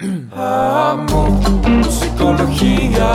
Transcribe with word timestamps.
Amo 0.00 1.28
musicología, 1.68 3.12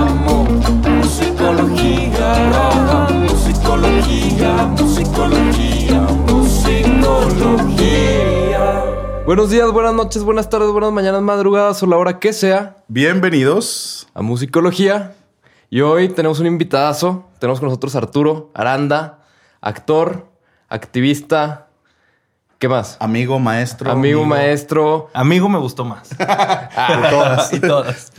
amo 0.00 0.44
musicología, 0.44 2.34
amo 2.68 3.26
musicología, 3.28 4.64
musicología, 4.78 6.00
musicología. 6.30 7.64
Buenos 9.26 9.50
días, 9.50 9.72
buenas 9.72 9.94
noches, 9.94 10.22
buenas 10.22 10.48
tardes, 10.48 10.70
buenas 10.70 10.92
mañanas, 10.92 11.20
madrugadas 11.20 11.82
o 11.82 11.86
la 11.86 11.96
hora 11.96 12.20
que 12.20 12.32
sea 12.32 12.76
Bienvenidos. 12.86 14.06
a 14.14 14.22
Musicología. 14.22 15.16
Y 15.68 15.80
hoy 15.80 16.10
tenemos 16.10 16.38
un 16.38 16.46
invitadazo. 16.46 17.24
Tenemos 17.40 17.58
con 17.58 17.70
nosotros 17.70 17.96
a 17.96 17.98
Arturo 17.98 18.52
Aranda, 18.54 19.24
actor, 19.60 20.28
activista. 20.68 21.63
¿Qué 22.64 22.68
más? 22.70 22.96
Amigo, 22.98 23.38
maestro. 23.38 23.90
Amigo, 23.90 24.24
maestro. 24.24 25.10
Amigo 25.12 25.50
me 25.50 25.58
gustó 25.58 25.84
más. 25.84 26.08
De 26.18 27.08
todas. 27.10 27.52
y 27.52 27.60
todas. 27.60 28.10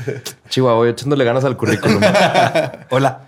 Chihuahua, 0.49 0.87
echándole 0.87 1.25
ganas 1.25 1.43
al 1.45 1.57
currículum. 1.57 1.99
Hola. 2.91 3.21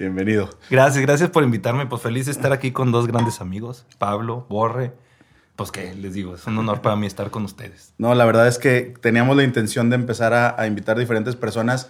Bienvenido. 0.00 0.50
Gracias, 0.68 1.00
gracias 1.06 1.30
por 1.30 1.44
invitarme. 1.44 1.86
Pues 1.86 2.02
feliz 2.02 2.26
de 2.26 2.32
estar 2.32 2.50
aquí 2.52 2.72
con 2.72 2.90
dos 2.90 3.06
grandes 3.06 3.40
amigos, 3.40 3.86
Pablo, 3.98 4.46
Borre. 4.48 4.94
Pues 5.54 5.70
que 5.70 5.94
les 5.94 6.14
digo, 6.14 6.34
es 6.34 6.44
un 6.48 6.58
honor 6.58 6.80
para 6.82 6.96
mí 6.96 7.06
estar 7.06 7.30
con 7.30 7.44
ustedes. 7.44 7.94
No, 7.96 8.12
la 8.16 8.24
verdad 8.24 8.48
es 8.48 8.58
que 8.58 8.94
teníamos 9.00 9.36
la 9.36 9.44
intención 9.44 9.90
de 9.90 9.94
empezar 9.94 10.34
a, 10.34 10.60
a 10.60 10.66
invitar 10.66 10.98
diferentes 10.98 11.36
personas 11.36 11.88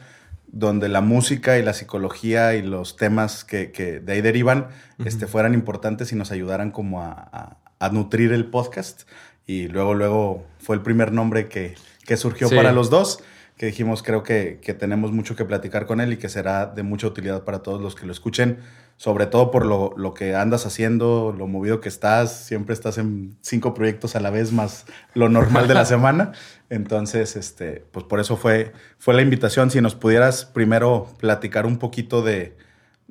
donde 0.48 0.90
la 0.90 1.00
música 1.00 1.56
y 1.56 1.62
la 1.62 1.72
psicología 1.72 2.52
y 2.54 2.60
los 2.60 2.96
temas 2.96 3.44
que, 3.44 3.72
que 3.72 3.98
de 4.00 4.12
ahí 4.12 4.20
derivan 4.20 4.68
este, 5.02 5.26
fueran 5.26 5.54
importantes 5.54 6.12
y 6.12 6.16
nos 6.16 6.30
ayudaran 6.32 6.70
como 6.70 7.02
a, 7.02 7.12
a- 7.32 7.56
a 7.78 7.88
nutrir 7.90 8.32
el 8.32 8.46
podcast. 8.46 9.02
Y 9.46 9.68
luego, 9.68 9.94
luego 9.94 10.46
fue 10.58 10.76
el 10.76 10.82
primer 10.82 11.12
nombre 11.12 11.48
que, 11.48 11.74
que 12.04 12.16
surgió 12.16 12.48
Sí. 12.48 12.56
para 12.56 12.72
los 12.72 12.90
dos, 12.90 13.22
que 13.56 13.66
dijimos 13.66 14.02
creo 14.02 14.22
que, 14.22 14.58
que 14.60 14.74
tenemos 14.74 15.12
mucho 15.12 15.36
que 15.36 15.44
platicar 15.44 15.86
con 15.86 16.00
él 16.00 16.12
y 16.12 16.16
que 16.16 16.28
será 16.28 16.66
de 16.66 16.82
mucha 16.82 17.06
utilidad 17.06 17.44
para 17.44 17.60
todos 17.60 17.80
los 17.80 17.94
que 17.94 18.04
lo 18.06 18.12
escuchen, 18.12 18.58
sobre 18.98 19.26
todo 19.26 19.50
por 19.50 19.64
lo, 19.64 19.94
lo 19.96 20.14
que 20.14 20.34
andas 20.34 20.66
haciendo, 20.66 21.34
lo 21.36 21.46
movido 21.46 21.80
que 21.80 21.88
estás, 21.88 22.44
siempre 22.44 22.74
estás 22.74 22.98
en 22.98 23.36
cinco 23.40 23.72
proyectos 23.72 24.16
a 24.16 24.20
la 24.20 24.30
vez 24.30 24.52
más 24.52 24.84
lo 25.14 25.28
normal 25.28 25.68
de 25.68 25.74
la 25.74 25.84
semana. 25.86 26.32
Entonces, 26.70 27.36
este, 27.36 27.84
pues 27.92 28.04
por 28.04 28.20
eso 28.20 28.36
fue, 28.36 28.72
fue 28.98 29.14
la 29.14 29.22
invitación. 29.22 29.70
Si 29.70 29.80
nos 29.80 29.94
pudieras 29.94 30.44
primero 30.44 31.06
platicar 31.18 31.66
un 31.66 31.78
poquito 31.78 32.22
de, 32.22 32.56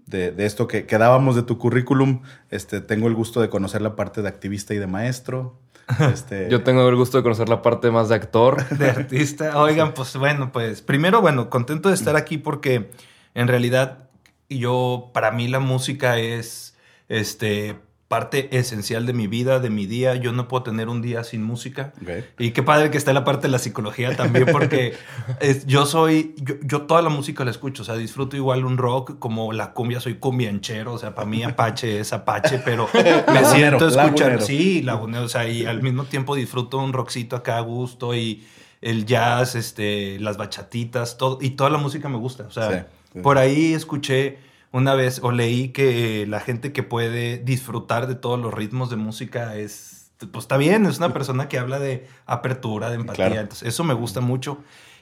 de, 0.06 0.32
de 0.32 0.46
esto 0.46 0.68
que, 0.68 0.86
que 0.86 0.98
dábamos 0.98 1.36
de 1.36 1.44
tu 1.44 1.58
currículum, 1.58 2.22
este, 2.50 2.82
tengo 2.82 3.08
el 3.08 3.16
gusto 3.16 3.42
de 3.42 3.50
conocer 3.50 3.82
la 3.82 3.96
parte 3.96 4.22
de 4.22 4.28
activista 4.28 4.74
y 4.74 4.78
de 4.78 4.88
maestro. 4.88 5.60
Este, 6.12 6.50
Yo 6.50 6.64
tengo 6.64 6.88
el 6.90 6.96
gusto 6.96 7.18
de 7.18 7.24
conocer 7.24 7.48
la 7.48 7.62
parte 7.62 7.92
más 7.92 8.10
de 8.10 8.16
actor. 8.16 8.68
De 8.78 8.90
artista. 8.90 9.58
Oigan, 9.60 9.94
pues 9.94 10.16
bueno, 10.18 10.52
pues 10.52 10.82
primero, 10.82 11.22
bueno, 11.22 11.50
contento 11.50 11.90
de 11.90 11.96
estar 11.96 12.16
aquí 12.16 12.40
porque 12.40 12.90
en 13.36 13.48
realidad 13.48 14.10
yo, 14.50 15.12
para 15.14 15.32
mí 15.32 15.48
la 15.48 15.60
música 15.60 16.18
es, 16.18 16.76
este, 17.08 17.78
parte 18.08 18.56
esencial 18.56 19.08
de 19.08 19.14
mi 19.14 19.26
vida, 19.28 19.60
de 19.60 19.72
mi 19.72 19.88
día. 19.88 20.14
Yo 20.16 20.32
no 20.32 20.48
puedo 20.48 20.62
tener 20.64 20.90
un 20.90 21.02
día 21.02 21.24
sin 21.24 21.42
música. 21.44 21.92
Ok. 22.02 22.10
Y 22.40 22.52
qué 22.52 22.62
padre 22.62 22.92
que 22.92 22.98
está 23.00 23.14
la 23.14 23.24
parte 23.24 23.48
de 23.48 23.52
la 23.52 23.58
psicología 23.58 24.16
también, 24.16 24.46
porque 24.52 24.94
es- 25.40 25.66
yo 25.66 25.88
soy, 25.88 26.36
yo, 26.38 26.56
yo 26.62 26.84
toda 26.84 27.02
la 27.02 27.10
música 27.10 27.44
la 27.44 27.50
escucho, 27.52 27.82
o 27.82 27.86
sea, 27.86 27.96
disfruto 27.96 28.36
igual 28.38 28.64
un 28.64 28.78
rock 28.78 29.18
como 29.18 29.54
la 29.54 29.74
cumbia, 29.74 30.00
soy 30.00 30.16
cumbianchero, 30.16 30.94
o 30.94 30.98
sea, 31.00 31.16
para 31.16 31.28
mí 31.28 31.44
Apache 31.44 32.00
es 32.00 32.14
Apache, 32.14 32.60
pero 32.64 32.88
me 33.34 33.44
siento 33.46 33.90
lagunero. 33.90 34.42
sí, 34.42 34.84
lagunero, 34.84 35.24
o 35.26 35.30
sea, 35.30 35.48
y 35.50 35.66
al 35.66 35.82
mismo 35.82 36.04
tiempo 36.04 36.36
disfruto 36.36 36.78
un 36.78 36.94
rockcito 36.94 37.36
acá 37.36 37.58
a 37.58 37.62
gusto 37.62 38.14
y 38.14 38.46
el 38.82 39.06
jazz, 39.08 39.56
este, 39.56 40.20
las 40.20 40.38
bachatitas, 40.38 41.18
todo, 41.18 41.40
y 41.42 41.52
toda 41.52 41.72
la 41.72 41.80
música 41.80 42.08
me 42.08 42.18
gusta, 42.18 42.44
o 42.44 42.52
sea, 42.52 42.70
Sí, 42.70 42.78
sí. 43.14 43.20
por 43.22 43.40
ahí 43.40 43.74
escuché 43.74 44.38
una 44.76 44.94
vez 44.94 45.20
o 45.24 45.32
leí 45.32 45.70
que 45.70 46.26
la 46.28 46.42
gente 46.42 46.74
que 46.74 46.84
puede 46.84 47.38
disfrutar 47.38 48.08
de 48.08 48.16
todos 48.16 48.38
los 48.40 48.54
ritmos 48.54 48.90
de 48.90 48.98
música 48.98 49.56
es, 49.56 50.12
pues 50.32 50.44
está 50.44 50.58
bien, 50.58 50.86
es 50.86 50.98
una 50.98 51.14
persona 51.14 51.48
que 51.48 51.58
habla 51.58 51.80
de 51.80 52.06
apertura, 52.26 52.90
de 52.90 52.96
empatía, 52.96 53.26
Claro. 53.28 53.42
entonces 53.42 53.68
eso 53.70 53.84
me 53.86 53.94
gusta 53.94 54.20
mucho. 54.20 54.58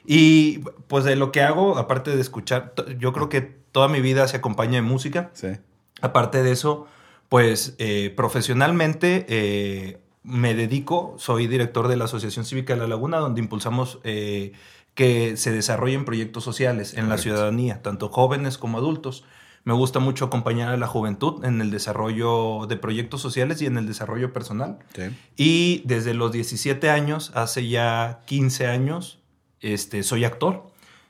Y 0.06 0.58
pues 0.86 1.02
de 1.04 1.16
lo 1.16 1.32
que 1.32 1.42
hago, 1.42 1.76
aparte 1.76 2.14
de 2.14 2.20
escuchar, 2.20 2.72
yo 3.00 3.12
creo 3.12 3.28
que 3.28 3.40
toda 3.40 3.88
mi 3.88 4.00
vida 4.00 4.28
se 4.28 4.36
acompaña 4.36 4.74
de 4.74 4.82
música. 4.82 5.30
Sí. 5.32 5.48
Aparte 6.02 6.42
de 6.44 6.52
eso, 6.52 6.86
pues 7.28 7.74
eh, 7.78 8.12
profesionalmente 8.14 9.26
eh, 9.28 9.98
me 10.22 10.54
dedico, 10.54 11.14
soy 11.18 11.48
director 11.48 11.88
de 11.88 11.96
la 11.96 12.04
Asociación 12.04 12.44
Cívica 12.44 12.74
de 12.74 12.80
La 12.80 12.86
Laguna, 12.86 13.18
donde 13.18 13.40
impulsamos 13.40 13.98
eh, 14.04 14.52
que 14.94 15.36
se 15.36 15.50
desarrollen 15.50 16.04
proyectos 16.04 16.44
sociales 16.44 16.92
en 16.92 17.08
la 17.08 17.16
Correcto. 17.16 17.22
ciudadanía, 17.22 17.82
tanto 17.82 18.08
jóvenes 18.10 18.56
como 18.58 18.78
adultos. 18.78 19.24
Me 19.64 19.72
gusta 19.72 19.98
mucho 19.98 20.26
acompañar 20.26 20.68
a 20.68 20.76
la 20.76 20.86
juventud 20.86 21.42
en 21.44 21.60
el 21.62 21.70
desarrollo 21.70 22.66
de 22.66 22.76
proyectos 22.76 23.22
sociales 23.22 23.62
y 23.62 23.66
en 23.66 23.78
el 23.78 23.86
desarrollo 23.86 24.32
personal. 24.32 24.78
Sí. 24.94 25.02
Y 25.36 25.82
desde 25.86 26.12
los 26.12 26.32
17 26.32 26.90
años, 26.90 27.32
hace 27.34 27.66
ya 27.66 28.20
15 28.26 28.66
años, 28.66 29.20
este, 29.60 30.02
soy 30.02 30.24
actor. 30.24 30.66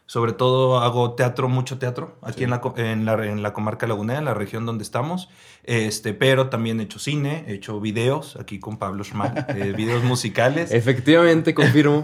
Sobre 0.07 0.33
todo 0.35 0.81
hago 0.81 1.15
teatro, 1.15 1.49
mucho 1.49 1.79
teatro, 1.79 2.19
aquí 2.21 2.41
Sí. 2.41 2.45
en, 2.45 2.51
la, 2.51 2.61
en, 2.77 3.05
la, 3.07 3.15
en 3.27 3.43
la 3.43 3.55
comarca 3.55 3.87
lagunera, 3.87 4.19
en 4.19 4.27
la 4.27 4.35
región 4.35 4.67
donde 4.67 4.85
estamos. 4.85 5.31
Este, 5.63 6.13
pero 6.13 6.51
también 6.51 6.79
he 6.79 6.83
hecho 6.83 6.99
cine, 6.99 7.45
he 7.49 7.55
hecho 7.55 7.81
videos, 7.81 8.37
aquí 8.37 8.59
con 8.61 8.77
Pablo 8.77 9.03
Schmal, 9.03 9.47
eh, 9.49 9.73
videos 9.77 10.03
musicales. 10.05 10.73
Efectivamente, 10.73 11.55
confirmo. 11.55 12.03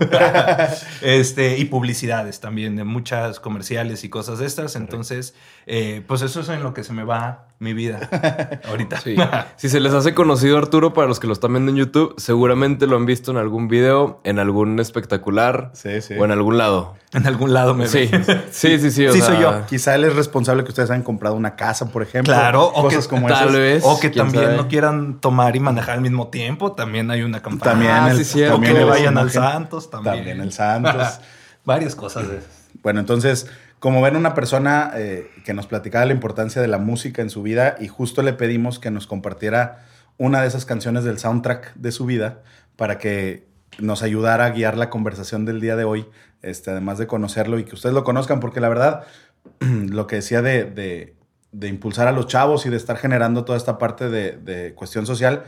este, 1.03 1.59
y 1.59 1.66
publicidades 1.66 2.41
también, 2.41 2.75
de 2.77 2.84
muchas 2.84 3.38
comerciales 3.38 4.03
y 4.03 4.09
cosas 4.09 4.38
de 4.38 4.47
estas. 4.47 4.77
Entonces, 4.77 5.34
eh, 5.67 6.03
pues 6.06 6.22
eso 6.22 6.41
es 6.41 6.49
en 6.49 6.62
lo 6.62 6.72
que 6.72 6.84
se 6.84 6.94
me 6.94 7.05
va 7.05 7.49
mi 7.60 7.75
vida 7.75 8.09
ahorita. 8.69 8.98
Sí. 9.00 9.15
Si 9.56 9.69
se 9.69 9.81
les 9.81 9.93
hace 9.93 10.15
conocido 10.15 10.56
Arturo, 10.59 10.93
para 10.94 11.06
los 11.06 11.21
que 11.21 11.26
lo 11.26 11.34
están 11.34 11.53
viendo 11.53 11.71
en 11.71 11.76
YouTube, 11.76 12.15
seguramente 12.16 12.87
lo 12.87 12.97
han 12.97 13.04
visto 13.06 13.31
en 13.31 13.37
algún 13.37 13.69
video, 13.69 14.21
en 14.25 14.38
algún 14.38 14.81
espectacular 14.81 15.70
Sí, 15.75 16.00
sí. 16.00 16.15
o 16.19 16.25
en 16.25 16.31
algún 16.32 16.56
lado. 16.56 16.94
en 17.12 17.26
algún 17.26 17.53
lado 17.53 17.75
me 17.75 17.87
Sí, 17.87 18.09
sí, 18.50 18.78
sí, 18.78 18.91
sí. 18.91 19.06
o 19.06 19.12
Sí, 19.12 19.19
sea, 19.19 19.26
soy 19.26 19.41
yo. 19.43 19.66
Quizá 19.66 19.94
él 19.94 20.04
es 20.04 20.16
responsable 20.16 20.65
que 20.65 20.70
ustedes 20.70 20.91
hayan 20.91 21.03
comprado 21.03 21.34
una 21.37 21.54
casa, 21.54 21.91
por 21.91 22.03
ejemplo. 22.03 22.32
Claro, 22.32 22.65
o 22.65 22.82
cosas 22.84 23.06
que 23.06 23.10
como 23.15 23.28
tal 23.28 23.49
esas. 23.50 23.53
vez. 23.53 23.82
O 23.84 24.00
que 24.00 24.09
también 24.09 24.44
sabe. 24.44 24.56
no 24.56 24.66
quieran 24.69 25.20
tomar 25.20 25.54
y 25.54 25.60
manejar 25.60 25.97
al 25.97 26.00
mismo 26.00 26.28
tiempo, 26.28 26.72
también 26.72 27.10
hay 27.10 27.20
una 27.22 27.43
campaña. 27.43 27.72
También 27.72 27.93
Ah, 27.93 28.10
el, 28.10 28.25
sí, 28.25 28.41
también 28.43 28.72
O 28.72 28.76
que 28.76 28.82
el- 28.84 28.88
vayan 28.88 29.19
al 29.19 29.31
Santos 29.31 29.91
también. 29.91 30.16
También 30.16 30.41
el 30.41 30.53
Santos. 30.53 31.20
Varias 31.66 31.94
cosas 31.94 32.26
de 32.26 32.38
esas. 32.38 32.69
Bueno, 32.82 33.00
entonces, 33.00 33.47
como 33.80 34.00
ven 34.02 34.14
una 34.16 34.34
persona 34.34 34.92
eh, 34.94 35.28
que 35.44 35.52
nos 35.54 35.66
platicaba 35.66 36.04
la 36.06 36.12
importancia 36.12 36.62
de 36.62 36.68
la 36.68 36.78
música 36.78 37.22
en 37.22 37.30
su 37.30 37.42
vida 37.42 37.76
y 37.80 37.88
justo 37.88 38.22
le 38.22 38.32
pedimos 38.34 38.78
que 38.78 38.91
nos 38.91 39.06
compartiera 39.08 39.84
una 40.18 40.42
de 40.42 40.48
esas 40.48 40.64
canciones 40.66 41.02
del 41.04 41.18
soundtrack 41.18 41.74
de 41.74 41.90
su 41.90 42.06
vida 42.06 42.42
para 42.76 42.98
que 42.98 43.48
nos 43.78 44.02
ayudara 44.02 44.44
a 44.44 44.50
guiar 44.50 44.76
la 44.76 44.90
conversación 44.90 45.44
del 45.46 45.60
día 45.60 45.76
de 45.76 45.84
hoy, 45.84 46.06
este, 46.42 46.70
además 46.70 46.98
de 46.98 47.06
conocerlo 47.06 47.58
y 47.58 47.64
que 47.64 47.74
ustedes 47.74 47.94
lo 47.94 48.04
conozcan, 48.04 48.38
porque 48.38 48.60
la 48.60 48.69
verdad, 48.69 49.04
lo 49.60 50.06
que 50.06 50.16
decía 50.16 50.42
de, 50.42 50.64
de- 50.64 51.16
de 51.52 51.66
impulsar 51.66 52.06
a 52.06 52.12
los 52.12 52.28
chavos 52.28 52.64
y 52.66 52.69
de 52.70 52.76
estar 52.76 52.96
generando 52.96 53.44
toda 53.44 53.58
esta 53.58 53.76
parte 53.76 54.08
de, 54.08 54.32
de 54.36 54.72
cuestión 54.74 55.04
social, 55.04 55.42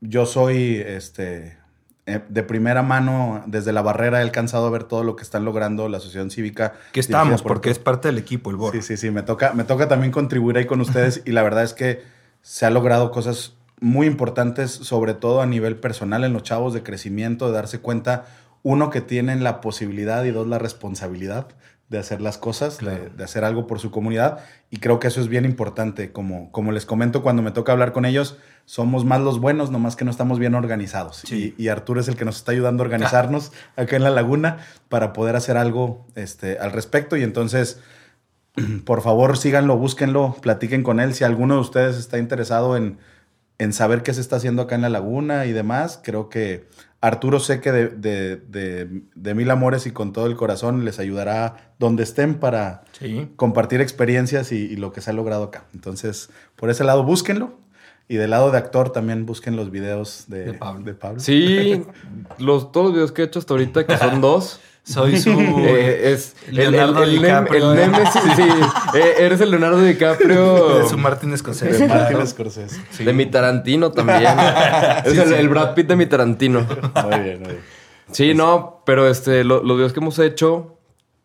yo 0.00 0.26
soy 0.26 0.76
este, 0.86 1.58
eh, 2.08 2.22
de 2.28 2.42
primera 2.42 2.82
mano, 2.82 3.42
desde 3.46 3.72
la 3.72 3.82
barrera, 3.82 4.18
he 4.18 4.22
alcanzado 4.22 4.66
a 4.66 4.70
ver 4.70 4.84
todo 4.84 5.04
lo 5.04 5.14
que 5.14 5.22
están 5.22 5.44
logrando 5.44 5.88
la 5.88 5.98
Asociación 5.98 6.30
Cívica. 6.30 6.72
Que 6.92 7.00
estamos, 7.00 7.42
por- 7.42 7.52
porque 7.54 7.70
es 7.70 7.78
parte 7.78 8.08
del 8.08 8.18
equipo, 8.18 8.50
el 8.50 8.56
BOR. 8.56 8.72
Sí, 8.72 8.82
sí, 8.82 8.96
sí, 8.96 9.10
me 9.10 9.22
toca, 9.22 9.52
me 9.52 9.64
toca 9.64 9.86
también 9.88 10.10
contribuir 10.12 10.56
ahí 10.58 10.66
con 10.66 10.80
ustedes 10.80 11.22
y 11.24 11.32
la 11.32 11.42
verdad 11.42 11.62
es 11.64 11.74
que 11.74 12.02
se 12.42 12.66
ha 12.66 12.70
logrado 12.70 13.10
cosas 13.10 13.54
muy 13.80 14.06
importantes, 14.06 14.70
sobre 14.72 15.14
todo 15.14 15.40
a 15.42 15.46
nivel 15.46 15.76
personal 15.76 16.24
en 16.24 16.32
los 16.32 16.42
chavos 16.42 16.74
de 16.74 16.82
crecimiento, 16.82 17.46
de 17.46 17.52
darse 17.52 17.78
cuenta, 17.80 18.24
uno, 18.64 18.90
que 18.90 19.00
tienen 19.00 19.44
la 19.44 19.60
posibilidad 19.60 20.24
y 20.24 20.30
dos, 20.32 20.46
la 20.48 20.58
responsabilidad 20.58 21.46
de 21.88 21.98
hacer 21.98 22.20
las 22.20 22.36
cosas, 22.36 22.78
de- 22.78 22.84
Claro. 22.84 23.10
de, 23.16 23.24
hacer 23.24 23.44
algo 23.44 23.66
por 23.66 23.78
su 23.80 23.90
comunidad. 23.90 24.40
Y 24.70 24.76
creo 24.78 24.98
que 24.98 25.08
eso 25.08 25.20
es 25.20 25.28
bien 25.28 25.44
importante. 25.46 26.12
Como, 26.12 26.52
como 26.52 26.70
les 26.72 26.84
comento 26.84 27.22
cuando 27.22 27.40
me 27.42 27.50
toca 27.50 27.72
hablar 27.72 27.92
con 27.92 28.04
ellos, 28.04 28.36
somos 28.66 29.04
más 29.06 29.20
los 29.20 29.40
buenos, 29.40 29.70
nomás 29.70 29.96
que 29.96 30.04
no 30.04 30.10
estamos 30.10 30.38
bien 30.38 30.54
organizados. 30.54 31.22
Sí. 31.26 31.54
Y, 31.56 31.64
y 31.64 31.68
Arturo 31.68 32.00
es 32.00 32.08
el 32.08 32.16
que 32.16 32.26
nos 32.26 32.36
está 32.36 32.52
ayudando 32.52 32.82
a 32.82 32.86
organizarnos 32.86 33.52
acá 33.76 33.96
en 33.96 34.04
la 34.04 34.10
laguna 34.10 34.58
para 34.90 35.12
poder 35.14 35.34
hacer 35.36 35.56
algo 35.56 36.06
este, 36.14 36.58
al 36.58 36.72
respecto. 36.72 37.16
Y 37.16 37.22
entonces, 37.22 37.80
por 38.84 39.00
favor, 39.02 39.38
síganlo, 39.38 39.76
búsquenlo, 39.78 40.36
platiquen 40.42 40.82
con 40.82 41.00
él. 41.00 41.14
Si 41.14 41.24
alguno 41.24 41.54
de 41.54 41.60
ustedes 41.60 41.96
está 41.96 42.18
interesado 42.18 42.76
en, 42.76 42.98
en 43.58 43.72
saber 43.72 44.02
qué 44.02 44.14
se 44.14 44.20
está 44.20 44.36
haciendo 44.36 44.62
acá 44.62 44.74
en 44.76 44.82
la 44.82 44.88
laguna 44.88 45.46
y 45.46 45.52
demás, 45.52 46.00
creo 46.02 46.28
que 46.28 46.66
Arturo 47.00 47.38
sé 47.40 47.60
que 47.60 47.70
de, 47.72 47.88
de- 47.88 48.36
de- 48.36 49.02
de 49.14 49.34
mil 49.34 49.50
amores 49.50 49.86
y 49.86 49.92
con 49.92 50.12
todo 50.12 50.26
el 50.26 50.36
corazón 50.36 50.84
les 50.84 50.98
ayudará 50.98 51.72
donde 51.78 52.02
estén 52.02 52.34
para 52.36 52.82
Sí. 52.92 53.28
compartir 53.36 53.80
experiencias 53.80 54.50
y, 54.52 54.56
y 54.56 54.76
lo 54.76 54.92
que 54.92 55.00
se 55.00 55.10
ha 55.10 55.12
logrado 55.12 55.44
acá. 55.44 55.64
Entonces, 55.74 56.30
por 56.56 56.70
ese 56.70 56.84
lado, 56.84 57.04
búsquenlo. 57.04 57.56
Y 58.10 58.16
del 58.16 58.30
lado 58.30 58.50
de 58.50 58.56
actor 58.58 58.90
también 58.90 59.26
busquen 59.26 59.54
los 59.54 59.70
videos 59.70 60.24
de, 60.28 60.44
De 60.46 60.52
Pablo. 60.54 60.82
de 60.84 60.94
Pablo. 60.94 61.20
Sí, 61.20 61.84
los, 62.38 62.72
todos 62.72 62.86
los 62.86 62.94
videos 62.94 63.12
que 63.12 63.22
he 63.22 63.24
hecho 63.26 63.38
hasta 63.38 63.52
ahorita, 63.54 63.86
que 63.86 63.96
son 63.98 64.20
dos, 64.22 64.60
Soy 64.88 65.18
su... 65.18 65.30
eh, 65.58 66.12
es 66.12 66.34
el, 66.48 66.58
el, 66.60 66.72
Leonardo 66.72 67.02
el, 67.02 67.10
nem- 67.18 67.22
DiCaprio, 67.22 67.72
el 67.72 67.78
¿eh? 67.78 67.86
Nemesis, 67.88 68.22
sí. 68.36 68.42
Eh, 68.98 69.14
eres 69.18 69.40
el 69.40 69.50
Leonardo 69.50 69.80
DiCaprio 69.82 70.88
su 70.88 70.96
Martin 70.96 71.30
De 71.30 71.36
Scorsese. 71.38 71.86
Martin 71.86 72.08
claro. 72.16 72.26
Scorsese. 72.26 72.80
Sí. 72.90 73.04
de 73.04 73.12
mi 73.12 73.26
Tarantino 73.26 73.92
también. 73.92 74.22
es 75.04 75.12
Sí, 75.12 75.18
el, 75.18 75.28
sí. 75.28 75.34
el 75.34 75.48
Brad 75.50 75.74
Pitt 75.74 75.88
de 75.88 75.96
mi 75.96 76.06
Tarantino. 76.06 76.60
Muy 76.60 77.20
bien, 77.20 77.40
muy 77.40 77.48
bien. 77.52 77.60
Sí, 78.12 78.32
no, 78.32 78.82
pero 78.86 79.08
este, 79.08 79.44
lo- 79.44 79.62
los 79.62 79.76
videos 79.76 79.92
que 79.92 80.00
hemos 80.00 80.18
hecho, 80.18 80.78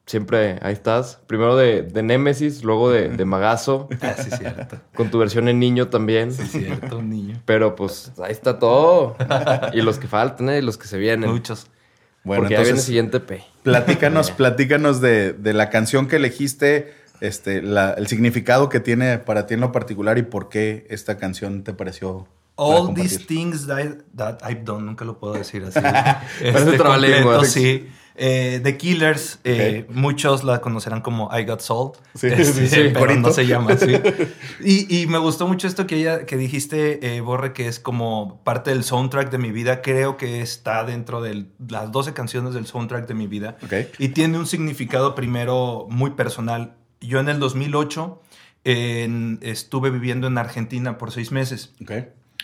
siempre 0.06 0.60
ahí 0.62 0.74
estás. 0.74 1.22
Primero 1.28 1.56
de, 1.56 1.84
de 1.84 2.04
Nemesis, 2.04 2.66
luego 2.66 2.92
de, 2.92 3.08
de 3.08 3.24
Magazo, 3.24 3.88
Ah, 4.02 4.16
sí, 4.22 4.30
cierto. 4.30 4.76
con 4.94 5.10
tu 5.10 5.20
versión 5.20 5.48
en 5.48 5.60
niño 5.60 5.88
también. 5.88 6.34
Sí, 6.34 6.44
cierto, 6.48 6.98
un 6.98 7.10
niño. 7.10 7.42
Pero 7.46 7.78
pues 7.78 8.12
ahí 8.22 8.34
está 8.34 8.60
todo. 8.60 9.16
Y 9.72 9.82
los 9.82 10.00
que 10.00 10.08
faltan, 10.08 10.50
¿eh? 10.50 10.58
Y 10.58 10.62
los 10.62 10.78
que 10.78 10.88
se 10.88 10.98
vienen. 10.98 11.32
Muchos. 11.32 11.68
Bueno, 12.26 12.42
porque 12.44 12.56
ya 12.56 12.62
viene 12.62 12.78
el 12.78 12.84
siguiente 12.84 13.20
P. 13.22 13.44
platícanos, 13.64 14.32
platícanos 14.38 15.02
de, 15.02 15.34
de 15.34 15.54
la 15.54 15.70
canción 15.70 16.08
que 16.08 16.18
elegiste, 16.18 16.94
este, 17.22 17.62
la- 17.62 17.94
el 17.94 18.08
significado 18.08 18.70
que 18.70 18.80
tiene 18.80 19.18
para 19.18 19.48
ti 19.48 19.54
en 19.56 19.62
lo 19.62 19.72
particular 19.72 20.18
y 20.18 20.24
por 20.24 20.50
qué 20.50 20.86
esta 20.90 21.18
canción 21.18 21.64
te 21.64 21.74
pareció. 21.74 22.28
All 22.56 22.94
these 22.94 23.18
things 23.26 23.66
that, 23.68 24.04
that 24.16 24.38
I've 24.48 24.64
done, 24.64 24.86
nunca 24.86 25.04
lo 25.06 25.18
puedo 25.20 25.34
decir 25.34 25.64
así. 25.64 25.80
Parece 25.82 26.78
trabalenguas. 26.78 27.38
completo, 27.38 27.46
sí. 27.46 27.88
Eh, 28.16 28.60
The 28.64 28.78
Killers, 28.78 29.40
eh, 29.44 29.88
muchos 29.90 30.44
la 30.44 30.62
conocerán 30.62 31.02
como 31.02 31.32
I 31.36 31.46
Got 31.46 31.62
Soul. 31.62 31.94
Sí, 32.14 32.28
Este, 32.28 32.46
sí, 32.46 32.68
sí, 32.68 32.76
pero 32.94 33.00
corito. 33.08 33.20
no 33.22 33.34
se 33.34 33.48
llama 33.48 33.72
así. 33.74 33.92
Y, 34.64 35.02
y 35.02 35.08
me 35.08 35.18
gustó 35.18 35.48
mucho 35.48 35.68
esto 35.68 35.88
que, 35.88 35.96
ella, 35.96 36.28
que 36.28 36.38
dijiste, 36.38 37.16
eh, 37.16 37.22
Borre, 37.22 37.54
que 37.54 37.68
es 37.68 37.80
como 37.80 38.40
parte 38.44 38.70
del 38.70 38.84
soundtrack 38.84 39.32
de 39.32 39.40
mi 39.40 39.52
vida. 39.52 39.82
Creo 39.82 40.16
que 40.18 40.42
está 40.42 40.84
dentro 40.84 41.24
de 41.24 41.48
las 41.68 41.92
12 41.92 42.14
canciones 42.14 42.54
del 42.54 42.68
soundtrack 42.68 43.08
de 43.08 43.16
mi 43.16 43.26
vida. 43.26 43.58
Ok. 43.64 43.74
Y 43.98 44.10
tiene 44.10 44.38
un 44.38 44.46
significado 44.46 45.16
primero 45.16 45.88
muy 45.90 46.12
personal. 46.12 46.76
Yo 47.02 47.20
en 47.20 47.30
el 47.30 47.40
2008 47.40 48.22
en- 48.64 49.40
estuve 49.42 49.90
viviendo 49.90 50.28
en 50.28 50.38
Argentina 50.38 51.00
por 51.00 51.12
seis 51.12 51.32
meses. 51.32 51.72
Ok. 51.82 51.92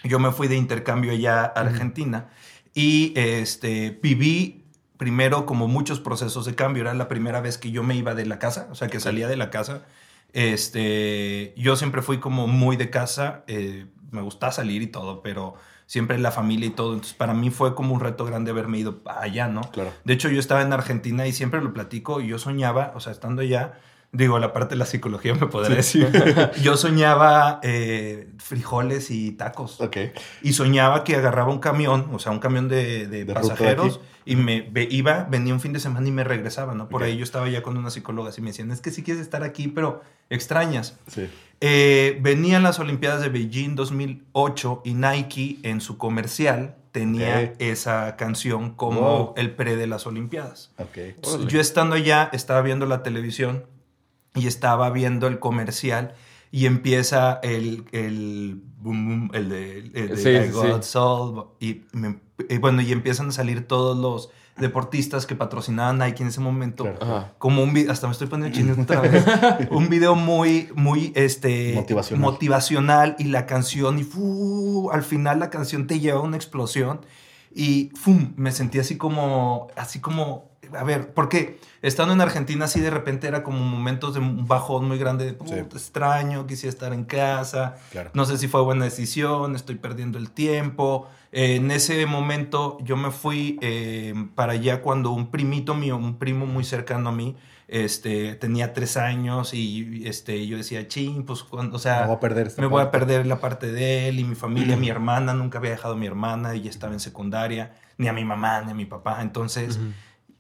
Yo 0.04 0.20
me 0.20 0.32
fui 0.32 0.48
de 0.48 0.56
intercambio 0.56 1.12
allá 1.12 1.42
a 1.44 1.62
Argentina 1.62 2.30
y 2.74 3.14
este, 3.16 4.00
viví 4.02 4.66
primero 4.98 5.46
como 5.46 5.68
muchos 5.68 6.00
procesos 6.00 6.46
de 6.46 6.56
cambio. 6.56 6.82
Era 6.82 6.94
la 6.94 7.08
primera 7.08 7.42
vez 7.42 7.58
que 7.58 7.72
yo 7.72 7.84
me 7.84 7.96
iba 7.96 8.16
de 8.16 8.26
la 8.26 8.40
casa, 8.40 8.68
o 8.72 8.76
sea, 8.76 8.88
que 8.88 9.00
salía 9.00 9.28
de 9.28 9.38
la 9.38 9.50
casa. 9.50 9.86
Este, 10.34 11.54
yo 11.58 11.76
siempre 11.76 12.02
fui 12.02 12.20
como 12.20 12.48
muy 12.48 12.78
de 12.78 12.90
casa, 12.90 13.44
eh, 13.48 13.88
me 14.12 14.22
gustaba 14.22 14.52
salir 14.52 14.82
y 14.82 14.88
todo, 14.88 15.22
pero 15.22 15.56
siempre 15.86 16.20
la 16.20 16.32
familia 16.32 16.68
y 16.68 16.72
todo. 16.72 16.94
Entonces, 16.94 17.16
para 17.16 17.34
mí 17.34 17.50
fue 17.50 17.74
como 17.74 17.96
un 17.96 18.00
reto 18.00 18.26
grande 18.26 18.52
haberme 18.52 18.78
ido 18.78 19.02
allá, 19.06 19.48
¿no? 19.48 19.62
Claro. 19.72 19.92
De 20.04 20.14
hecho, 20.14 20.30
yo 20.30 20.40
estaba 20.40 20.62
en 20.62 20.72
Argentina 20.72 21.26
y 21.26 21.32
siempre 21.34 21.62
lo 21.62 21.74
platico 21.74 22.22
y 22.22 22.28
yo 22.28 22.38
soñaba, 22.38 22.94
o 22.96 23.00
sea, 23.00 23.12
estando 23.12 23.42
allá, 23.42 23.80
digo, 24.12 24.40
la 24.40 24.52
parte 24.54 24.76
de 24.76 24.78
la 24.80 24.86
psicología 24.86 25.34
me 25.36 25.48
podrá 25.48 25.76
decir, 25.76 26.10
yo 26.64 26.78
soñaba 26.78 27.60
eh, 27.64 28.30
frijoles 28.38 29.12
y 29.12 29.32
tacos. 29.34 29.80
Ok. 29.82 29.98
Y 30.42 30.54
soñaba 30.54 31.04
que 31.04 31.16
agarraba 31.16 31.52
un 31.52 31.60
camión, 31.60 32.08
o 32.12 32.20
sea, 32.20 32.32
un 32.32 32.40
camión 32.40 32.68
de, 32.68 33.08
de 33.08 33.08
De 33.08 33.26
de 33.26 33.34
pasajeros, 33.34 33.98
aquí. 33.98 34.32
y 34.34 34.36
me 34.36 34.62
ve- 34.62 34.88
iba, 34.90 35.28
venía 35.30 35.54
un 35.54 35.60
fin 35.62 35.74
de 35.74 35.80
semana 35.80 36.08
y 36.08 36.12
me 36.12 36.24
regresaba, 36.24 36.74
¿no? 36.74 36.90
Por 36.90 37.04
ahí 37.04 37.18
yo 37.18 37.24
estaba 37.24 37.48
ya 37.50 37.62
con 37.62 37.78
una 37.78 37.90
psicóloga 37.92 38.32
y 38.36 38.42
me 38.42 38.48
decían, 38.50 38.72
es 38.72 38.82
que 38.82 38.92
si 38.92 39.04
quieres 39.04 39.22
estar 39.22 39.44
aquí, 39.44 39.68
pero 39.68 40.02
extrañas. 40.30 40.98
Sí. 41.08 41.30
Eh, 41.62 42.18
venían 42.22 42.64
las 42.64 42.80
Olimpiadas 42.80 43.22
de 43.22 43.30
Beijing 43.30 43.76
2008 43.76 44.82
y 44.86 44.94
Nike 44.94 45.60
en 45.64 45.82
su 45.82 45.98
comercial 45.98 46.76
tenía 46.92 47.52
Ok. 47.54 47.56
esa 47.62 48.16
canción 48.16 48.72
como 48.74 49.02
Wow. 49.02 49.34
el 49.38 49.52
pre 49.52 49.76
de 49.76 49.86
las 49.86 50.08
Olimpiadas. 50.08 50.72
Ok. 50.78 50.98
Entonces, 50.98 51.48
yo 51.48 51.60
estando 51.60 51.96
allá, 51.96 52.30
estaba 52.34 52.62
viendo 52.62 52.86
la 52.88 53.04
televisión 53.04 53.66
y 54.36 54.48
estaba 54.48 54.90
viendo 54.92 55.28
el 55.28 55.40
comercial 55.40 56.14
y 56.52 56.66
empieza 56.66 57.40
el, 57.44 57.86
el, 57.92 58.62
boom, 58.78 59.08
boom, 59.08 59.32
el 59.34 59.50
de, 59.50 59.78
el 59.80 60.08
de 60.10 60.18
Sí, 60.18 60.30
I 60.30 60.52
Got 60.52 60.84
sí. 60.84 60.92
Soul, 60.92 61.46
y, 61.60 61.82
me- 61.94 62.20
y 62.50 62.58
bueno, 62.58 62.82
y 62.82 62.92
empiezan 62.92 63.30
a 63.30 63.32
salir 63.32 63.68
todos 63.68 63.98
los 63.98 64.30
deportistas 64.58 65.26
que 65.26 65.36
patrocinaban 65.36 66.00
Nike 66.00 66.22
en 66.24 66.30
ese 66.30 66.42
momento. 66.42 66.84
Claro. 66.84 67.30
Como 67.38 67.64
un 67.64 67.74
video, 67.74 67.92
hasta 67.92 68.08
me 68.08 68.14
estoy 68.14 68.28
poniendo 68.28 68.56
chinito 68.58 68.82
otra 68.82 69.00
vez. 69.02 69.24
un 69.72 69.88
video 69.90 70.16
muy, 70.16 70.70
muy, 70.76 71.14
este... 71.16 71.74
Motivacional. 71.76 72.22
motivacional 72.22 73.16
y 73.20 73.26
la 73.26 73.46
canción 73.46 74.00
y 74.00 74.04
fu, 74.04 74.90
al 74.92 75.04
final 75.04 75.40
la 75.40 75.50
canción 75.50 75.88
te 75.88 76.00
lleva 76.00 76.20
a 76.20 76.24
una 76.24 76.36
explosión 76.36 77.00
y 77.56 77.92
¡fum! 77.96 78.34
me 78.36 78.52
sentí 78.52 78.80
así 78.80 78.98
como, 78.98 79.68
así 79.78 80.00
como, 80.02 80.49
a 80.78 80.84
ver, 80.84 81.14
porque 81.14 81.60
estando 81.82 82.14
en 82.14 82.22
Argentina 82.22 82.66
así 82.66 82.80
de 82.80 82.90
repente 82.90 83.28
era 83.28 83.44
como 83.44 83.60
momentos 83.60 84.14
de 84.14 84.20
un 84.20 84.48
bajón 84.48 84.88
muy 84.88 84.98
grande 84.98 85.26
de, 85.32 85.38
Sí. 85.48 85.56
extraño, 85.56 86.46
quisiera 86.48 86.70
estar 86.74 86.94
en 86.94 87.06
casa, 87.06 87.78
Claro. 87.92 88.12
no 88.14 88.26
sé 88.26 88.38
si 88.38 88.48
fue 88.48 88.62
buena 88.62 88.86
decisión, 88.86 89.56
estoy 89.56 89.76
perdiendo 89.76 90.18
el 90.18 90.32
tiempo. 90.32 91.08
Eh, 91.32 91.56
en 91.58 91.70
ese 91.72 92.06
momento 92.06 92.78
yo 92.82 92.98
me 92.98 93.12
fui 93.12 93.58
eh, 93.62 94.14
para 94.36 94.54
allá 94.54 94.82
cuando 94.82 95.12
un 95.12 95.30
primito 95.32 95.76
mío, 95.76 95.96
un 95.98 96.18
primo 96.18 96.46
muy 96.46 96.64
cercano 96.64 97.10
a 97.10 97.12
mí, 97.12 97.36
este, 97.68 98.34
tenía 98.34 98.74
tres 98.74 98.98
años 98.98 99.54
y 99.54 100.02
este, 100.08 100.48
yo 100.48 100.58
decía, 100.58 100.88
ching, 100.88 101.24
pues, 101.24 101.44
cuando, 101.44 101.76
o 101.76 101.80
sea, 101.80 102.02
Me 102.02 102.08
voy 102.08 102.16
a 102.16 102.20
perder 102.20 102.52
me 102.58 102.66
voy 102.66 102.82
a 102.82 102.86
parte". 102.90 103.06
perder 103.06 103.28
la 103.28 103.40
parte 103.40 103.72
de 103.72 104.10
él 104.10 104.20
y 104.20 104.24
mi 104.24 104.34
familia, 104.34 104.76
mi 104.76 104.90
hermana, 104.90 105.36
nunca 105.36 105.60
había 105.60 105.70
dejado 105.70 105.94
a 105.94 105.98
mi 105.98 106.08
hermana, 106.08 106.54
ella 106.56 106.70
estaba 106.72 106.94
en 106.94 107.00
secundaria, 107.00 107.76
ni 108.00 108.08
a 108.08 108.14
mi 108.14 108.26
mamá, 108.26 108.62
ni 108.62 108.72
a 108.72 108.74
mi 108.74 108.86
papá. 108.86 109.20
Entonces, 109.22 109.80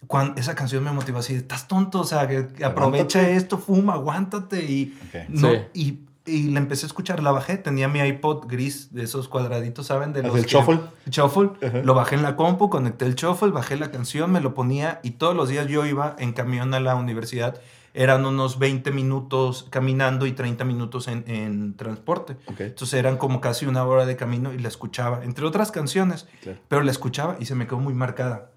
cuando 0.07 0.39
esa 0.39 0.55
canción 0.55 0.83
me 0.83 0.91
motivó 0.91 1.19
así, 1.19 1.35
estás 1.35 1.67
tonto, 1.67 1.99
o 2.01 2.03
sea, 2.03 2.27
que, 2.27 2.47
que 2.47 2.65
aprovecha 2.65 3.19
Aguántate. 3.19 3.35
esto, 3.35 3.57
fuma, 3.57 3.93
aguántate. 3.93 4.63
Y, 4.63 4.97
no, 5.29 5.49
Sí. 5.51 5.57
y, 5.73 5.99
y 6.25 6.49
la 6.51 6.59
empecé 6.59 6.85
a 6.85 6.87
escuchar, 6.87 7.21
la 7.23 7.31
bajé, 7.31 7.57
tenía 7.57 7.87
mi 7.87 7.99
iPod 7.99 8.45
gris 8.47 8.93
de 8.93 9.03
esos 9.03 9.27
cuadraditos, 9.27 9.87
¿saben? 9.87 10.13
De 10.13 10.19
¿Es 10.21 10.25
los 10.27 10.35
el 10.37 10.45
que- 10.45 10.51
shuffle? 10.51 10.79
Shuffle. 11.09 11.49
Lo 11.83 11.93
bajé 11.95 12.15
en 12.15 12.23
la 12.23 12.35
compu, 12.35 12.69
conecté 12.69 13.05
el 13.05 13.15
shuffle, 13.15 13.49
bajé 13.51 13.75
la 13.77 13.91
canción, 13.91 14.31
me 14.31 14.39
lo 14.41 14.53
ponía 14.53 14.99
y 15.03 15.11
todos 15.11 15.35
los 15.35 15.49
días 15.49 15.67
yo 15.67 15.85
iba 15.85 16.15
en 16.19 16.33
camión 16.33 16.73
a 16.73 16.79
la 16.79 16.95
universidad. 16.95 17.59
Eran 17.93 18.25
unos 18.25 18.59
20 18.59 18.91
minutos 18.91 19.67
caminando 19.69 20.25
y 20.25 20.31
30 20.33 20.63
minutos 20.65 21.07
en, 21.07 21.23
en 21.27 21.75
transporte. 21.75 22.37
Ok. 22.47 22.59
Entonces 22.61 22.93
eran 22.99 23.17
como 23.17 23.41
casi 23.41 23.65
una 23.65 23.83
hora 23.85 24.05
de 24.05 24.15
camino 24.15 24.53
y 24.53 24.59
la 24.59 24.67
escuchaba, 24.67 25.23
entre 25.23 25.45
otras 25.45 25.71
canciones, 25.71 26.27
Claro. 26.41 26.59
pero 26.67 26.81
la 26.83 26.91
escuchaba 26.91 27.35
y 27.39 27.45
se 27.45 27.55
me 27.55 27.65
quedó 27.65 27.79
muy 27.79 27.93
marcada. 27.93 28.51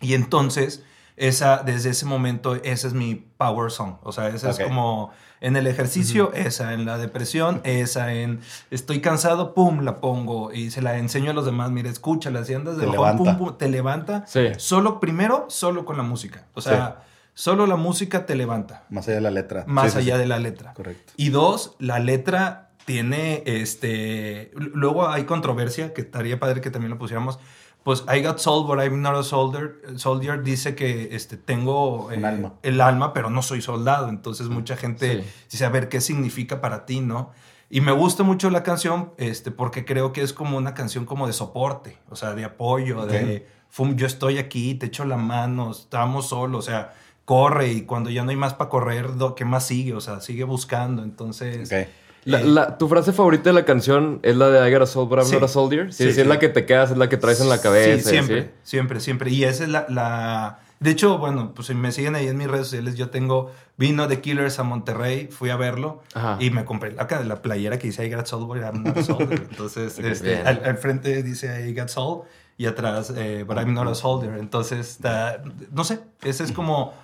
Y 0.00 0.14
entonces, 0.14 0.82
esa, 1.18 1.58
desde 1.62 1.90
ese 1.90 2.06
momento, 2.06 2.54
esa 2.54 2.86
es 2.88 2.94
mi 2.94 3.14
power 3.14 3.70
song. 3.70 3.96
O 4.02 4.12
sea, 4.12 4.28
esa 4.28 4.48
es 4.50 4.58
como 4.58 5.10
en 5.42 5.56
el 5.56 5.66
ejercicio, 5.66 6.32
esa 6.32 6.72
en 6.72 6.86
la 6.86 6.96
depresión, 6.96 7.60
esa 7.64 8.14
en 8.14 8.40
estoy 8.70 9.00
cansado, 9.02 9.52
pum, 9.54 9.80
la 9.80 10.00
pongo 10.00 10.52
y 10.52 10.70
se 10.70 10.80
la 10.80 10.96
enseño 10.96 11.32
a 11.32 11.34
los 11.34 11.44
demás. 11.44 11.70
Mira, 11.70 11.90
escúchala, 11.90 12.44
si 12.46 12.54
andas 12.54 12.76
de 12.78 12.86
Te 12.86 12.92
levanta. 12.92 13.18
pum, 13.22 13.36
pum, 13.36 13.58
te 13.58 13.68
levanta. 13.68 14.24
Sí. 14.26 14.48
Solo, 14.56 15.00
primero, 15.00 15.44
solo 15.50 15.84
con 15.84 15.98
la 15.98 16.02
música. 16.02 16.46
O 16.54 16.62
sea, 16.62 17.02
solo 17.34 17.66
la 17.66 17.76
música 17.76 18.26
te 18.26 18.34
levanta, 18.34 18.84
Más 18.90 19.06
allá 19.08 19.16
de 19.16 19.20
la 19.22 19.30
letra. 19.30 19.64
más 19.66 19.92
Sí, 19.92 19.98
allá 19.98 20.14
sí. 20.16 20.20
de 20.20 20.26
la 20.26 20.38
letra. 20.38 20.74
Correcto. 20.74 21.12
Y 21.16 21.30
dos, 21.30 21.76
la 21.78 21.98
letra 21.98 22.70
tiene 22.84 23.42
este. 23.46 24.50
Luego 24.54 25.08
hay 25.08 25.24
controversia, 25.24 25.92
que 25.94 26.00
estaría 26.02 26.38
padre 26.40 26.60
que 26.60 26.70
también 26.70 26.90
lo 26.90 26.98
pusiéramos. 26.98 27.38
Pues 27.84 28.04
I 28.14 28.22
got 28.22 28.38
soul, 28.38 28.64
but 28.66 28.78
I'm 28.78 29.02
not 29.02 29.16
a 29.16 29.22
soldier. 29.24 29.80
Soldier 29.96 30.42
dice 30.44 30.74
que 30.76 31.08
este, 31.16 31.36
tengo 31.36 32.06
Un 32.06 32.24
alma. 32.24 32.54
el 32.62 32.80
alma, 32.80 33.12
pero 33.12 33.28
no 33.28 33.42
soy 33.42 33.60
soldado. 33.60 34.08
Entonces 34.08 34.48
mucha 34.48 34.76
gente 34.76 35.22
Sí. 35.22 35.28
dice, 35.50 35.64
a 35.64 35.68
ver, 35.68 35.88
¿qué 35.88 36.00
significa 36.00 36.60
para 36.60 36.86
ti, 36.86 37.00
no? 37.00 37.30
Y 37.70 37.80
me 37.80 37.90
gusta 37.92 38.22
mucho 38.22 38.50
la 38.50 38.62
canción 38.62 39.12
este, 39.16 39.50
porque 39.50 39.84
creo 39.84 40.12
que 40.12 40.20
es 40.22 40.32
como 40.32 40.58
una 40.58 40.74
canción 40.74 41.06
como 41.06 41.26
de 41.26 41.32
soporte, 41.32 41.98
o 42.10 42.14
sea, 42.16 42.34
de 42.34 42.44
apoyo, 42.44 43.06
de 43.06 43.48
"Fum, 43.68 43.96
yo 43.96 44.06
estoy 44.06 44.38
aquí, 44.38 44.74
te 44.74 44.86
echo 44.86 45.04
la 45.06 45.16
mano, 45.16 45.70
estamos 45.70 46.28
solos, 46.28 46.66
o 46.66 46.70
sea, 46.70 46.92
corre 47.24 47.68
y 47.72 47.82
cuando 47.82 48.10
ya 48.10 48.24
no 48.24 48.30
hay 48.30 48.36
más 48.36 48.54
para 48.54 48.70
correr, 48.70 49.06
¿qué 49.36 49.44
más 49.44 49.66
sigue? 49.66 49.94
O 49.94 50.00
sea, 50.00 50.20
sigue 50.20 50.44
buscando. 50.44 51.02
Entonces, 51.02 51.72
Ok. 51.72 51.88
La- 52.24 52.40
eh, 52.40 52.44
la- 52.44 52.78
¿Tu 52.78 52.86
frase 52.88 53.12
favorita 53.12 53.50
de 53.50 53.52
la 53.54 53.64
canción 53.64 54.20
es 54.22 54.36
la 54.36 54.48
de 54.48 54.68
I 54.68 54.72
got 54.72 54.82
a 54.82 54.86
soul, 54.86 55.08
but 55.08 55.18
I'm 55.18 55.26
Sí. 55.26 55.34
not 55.34 55.42
a 55.42 55.48
soldier? 55.48 55.92
Sí, 55.92 56.04
Sí, 56.04 56.12
sí, 56.12 56.20
es 56.20 56.26
la 56.28 56.38
que 56.38 56.48
te 56.48 56.64
quedas, 56.66 56.92
es 56.92 56.96
la 56.96 57.08
que 57.08 57.16
traes 57.16 57.40
en 57.40 57.48
la 57.48 57.60
cabeza. 57.60 58.00
Sí, 58.02 58.08
siempre, 58.10 58.42
¿sí? 58.42 58.48
siempre, 58.62 59.00
siempre. 59.00 59.30
Y 59.30 59.42
esa 59.44 59.64
es 59.64 59.70
la, 59.70 59.86
la- 59.88 60.60
De 60.78 60.90
hecho, 60.90 61.18
bueno, 61.18 61.52
pues 61.54 61.68
si 61.68 61.74
me 61.74 61.92
siguen 61.92 62.16
ahí 62.16 62.26
en 62.26 62.36
mis 62.36 62.48
redes 62.48 62.66
sociales, 62.66 62.96
yo 62.96 63.08
tengo... 63.10 63.52
Vino 63.76 64.06
The 64.08 64.20
Killers 64.20 64.58
a 64.58 64.64
Monterrey, 64.64 65.28
fui 65.30 65.50
a 65.50 65.56
verlo 65.56 66.02
Ajá. 66.14 66.36
y 66.40 66.50
me 66.50 66.64
compré 66.64 66.90
la, 66.92 67.06
la 67.24 67.40
playera 67.42 67.78
que 67.78 67.86
dice 67.88 68.04
I 68.06 68.12
got 68.12 68.26
soul, 68.26 68.46
but 68.46 68.58
I'm 68.58 68.82
not 68.82 68.96
a 68.98 69.02
soldier. 69.04 69.46
Entonces, 69.50 69.98
este, 70.00 70.38
al, 70.42 70.60
al 70.64 70.76
frente 70.78 71.22
dice 71.22 71.68
I 71.68 71.74
got 71.74 71.88
soul 71.88 72.22
y 72.58 72.66
atrás, 72.66 73.12
eh, 73.16 73.44
but 73.46 73.56
I'm 73.58 73.74
not 73.74 73.86
a 73.88 73.94
soldier. 73.94 74.36
Entonces, 74.38 74.90
está- 74.90 75.40
no 75.72 75.82
sé, 75.84 76.00
ese 76.22 76.42
es 76.44 76.50
como... 76.52 76.94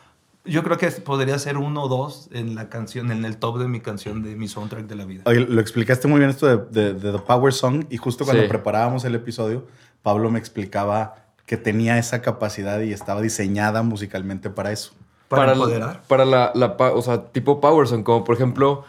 yo 0.49 0.62
creo 0.64 0.78
que 0.78 0.90
podría 0.90 1.38
ser 1.38 1.57
uno 1.59 1.83
o 1.85 1.88
dos 1.88 2.28
en 2.33 2.55
la 2.55 2.69
canción, 2.69 3.11
en 3.12 3.25
el 3.25 3.37
top 3.37 3.59
de 3.59 3.69
mi 3.69 3.81
canción, 3.81 4.23
de 4.23 4.35
mi 4.37 4.49
soundtrack 4.49 4.87
de 4.87 4.95
la 4.97 5.05
vida. 5.05 5.23
Oye, 5.26 5.40
lo 5.40 5.61
explicaste 5.61 6.09
muy 6.09 6.19
bien 6.19 6.31
esto 6.31 6.47
de, 6.47 6.57
de- 6.71 6.95
de 6.95 7.12
The 7.12 7.19
Power 7.19 7.52
Song 7.52 7.85
y 7.90 7.97
justo 7.97 8.25
cuando 8.25 8.43
Sí. 8.43 8.49
preparábamos 8.49 9.05
el 9.05 9.14
episodio, 9.14 9.67
Pablo 10.02 10.31
me 10.31 10.38
explicaba 10.38 11.17
que 11.47 11.57
tenía 11.57 11.99
esa 11.99 12.21
capacidad 12.23 12.81
y 12.81 12.93
estaba 12.93 13.21
diseñada 13.23 13.83
musicalmente 13.83 14.50
para 14.50 14.73
eso. 14.73 14.93
Para, 15.28 15.47
la- 15.47 15.52
empoderar. 15.52 16.02
para 16.09 16.25
la, 16.25 16.52
la 16.55 16.76
o 16.78 17.02
sea, 17.02 17.25
tipo 17.33 17.61
Power 17.61 17.87
Song, 17.87 18.02
como 18.02 18.25
por 18.25 18.35
ejemplo, 18.35 18.85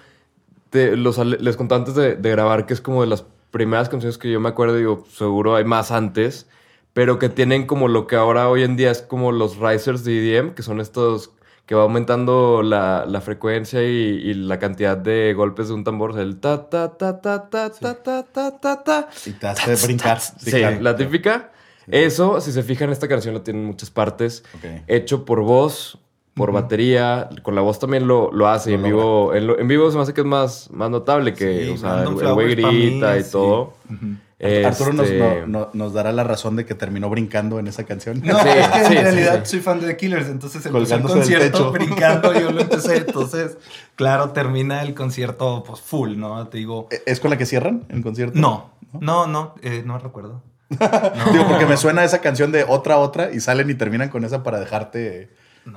te- 0.69 0.95
los, 0.95 1.17
les 1.17 1.57
conté 1.57 1.75
antes 1.75 1.95
de, 1.95 2.15
de 2.15 2.29
grabar 2.31 2.65
que 2.65 2.73
es 2.73 2.81
como 2.81 3.01
de 3.01 3.07
las 3.07 3.25
primeras 3.51 3.89
canciones 3.89 4.17
que 4.17 4.31
yo 4.31 4.39
me 4.39 4.49
acuerdo, 4.49 4.75
digo, 4.75 5.05
seguro 5.11 5.55
hay 5.55 5.65
más 5.65 5.91
antes, 5.91 6.47
pero 6.93 7.17
que 7.19 7.29
tienen 7.29 7.65
como 7.65 7.87
lo 7.87 8.07
que 8.07 8.15
ahora 8.15 8.49
hoy 8.49 8.63
en 8.63 8.75
día 8.77 8.91
es 8.91 9.01
como 9.01 9.31
los 9.31 9.57
risers 9.57 10.03
de 10.03 10.37
EDM, 10.37 10.51
que 10.53 10.61
son 10.63 10.79
estos 10.79 11.31
que 11.69 11.75
va 11.75 11.83
aumentando 11.83 12.63
la, 12.63 13.05
la 13.07 13.21
frecuencia 13.21 13.83
y, 13.83 13.85
y, 13.85 14.33
la 14.33 14.57
cantidad 14.57 14.97
de 14.97 15.35
golpes 15.35 15.67
de 15.67 15.75
un 15.75 15.83
tambor. 15.83 16.19
El 16.19 16.39
ta, 16.39 16.67
ta, 16.67 16.97
ta, 16.97 17.21
ta, 17.21 17.47
ta, 17.47 17.69
sí. 17.71 17.79
ta, 17.79 17.93
ta, 17.93 18.23
ta, 18.23 18.59
ta, 18.59 18.83
ta. 18.83 19.09
Y 19.23 19.33
te 19.33 19.45
hace 19.45 19.75
ta, 19.75 19.85
brincar. 19.85 20.17
Ta, 20.17 20.21
sí, 20.39 20.49
brincar. 20.49 20.81
la 20.81 20.95
típica. 20.95 21.51
Sí. 21.85 21.91
Eso, 21.91 22.41
si 22.41 22.53
se 22.53 22.63
fijan, 22.63 22.89
esta 22.89 23.07
canción 23.07 23.35
la 23.35 23.43
tiene 23.43 23.59
en 23.59 23.67
muchas 23.67 23.91
partes. 23.91 24.43
Okay. 24.57 24.81
Hecho 24.87 25.25
por 25.25 25.41
voz, 25.41 25.99
por 26.33 26.49
uh 26.49 26.53
-huh. 26.53 26.55
batería. 26.55 27.29
Con 27.43 27.53
la 27.53 27.61
voz 27.61 27.77
también 27.77 28.07
lo, 28.07 28.31
lo 28.31 28.47
hace. 28.47 28.71
No 28.71 28.77
en 28.77 28.83
vivo, 28.85 29.35
en, 29.35 29.45
lo, 29.45 29.59
en, 29.59 29.67
vivo 29.67 29.91
se 29.91 29.97
me 29.97 30.01
hace 30.01 30.15
que 30.15 30.21
es 30.21 30.27
más, 30.27 30.71
más 30.71 30.89
notable 30.89 31.35
que, 31.35 31.65
sí, 31.65 31.69
o 31.69 31.77
sea, 31.77 32.01
el 32.01 32.33
güey 32.33 32.55
grita 32.55 33.15
y 33.15 33.23
todo. 33.29 33.75
Uh 33.87 33.93
-huh. 33.93 34.17
Arturo 34.65 34.93
nos, 34.93 35.07
Este, 35.09 35.19
no- 35.19 35.45
no- 35.47 35.69
nos 35.73 35.93
dará 35.93 36.11
la 36.13 36.23
razón 36.23 36.55
de 36.55 36.65
que 36.65 36.73
terminó 36.73 37.09
brincando 37.09 37.59
en 37.59 37.67
esa 37.67 37.83
canción. 37.83 38.21
No, 38.23 38.39
Sí, 38.41 38.47
es 38.49 38.67
que 38.69 38.85
sí, 38.85 38.95
en 38.97 39.03
realidad 39.03 39.41
sí. 39.43 39.51
soy 39.51 39.59
fan 39.59 39.81
de 39.81 39.87
The 39.87 39.97
Killers, 39.97 40.27
entonces 40.29 40.65
el 40.65 40.71
concierto 40.71 41.71
brincando, 41.71 42.33
yo 42.33 42.51
lo 42.51 42.61
empecé, 42.61 42.97
entonces, 43.07 43.57
claro, 43.95 44.29
termina 44.29 44.81
el 44.81 44.93
concierto 44.93 45.63
pues 45.67 45.81
full, 45.81 46.17
¿no? 46.17 46.47
Te 46.47 46.57
digo, 46.59 46.87
¿Es 47.05 47.19
con 47.19 47.29
la 47.31 47.37
que 47.37 47.45
cierran 47.45 47.85
el 47.89 48.01
concierto? 48.01 48.39
no, 48.39 48.71
no, 48.99 49.27
no, 49.27 49.55
eh, 49.61 49.83
no 49.85 49.97
recuerdo. 49.99 50.41
Digo, 50.69 51.47
porque 51.49 51.65
me 51.65 51.77
suena 51.77 52.03
esa 52.03 52.19
canción 52.21 52.51
de 52.51 52.63
otra, 52.63 52.97
otra 52.97 53.31
y 53.33 53.39
salen 53.39 53.69
y 53.69 53.73
terminan 53.73 54.09
con 54.09 54.23
esa 54.23 54.43
para 54.43 54.59
dejarte. 54.59 55.29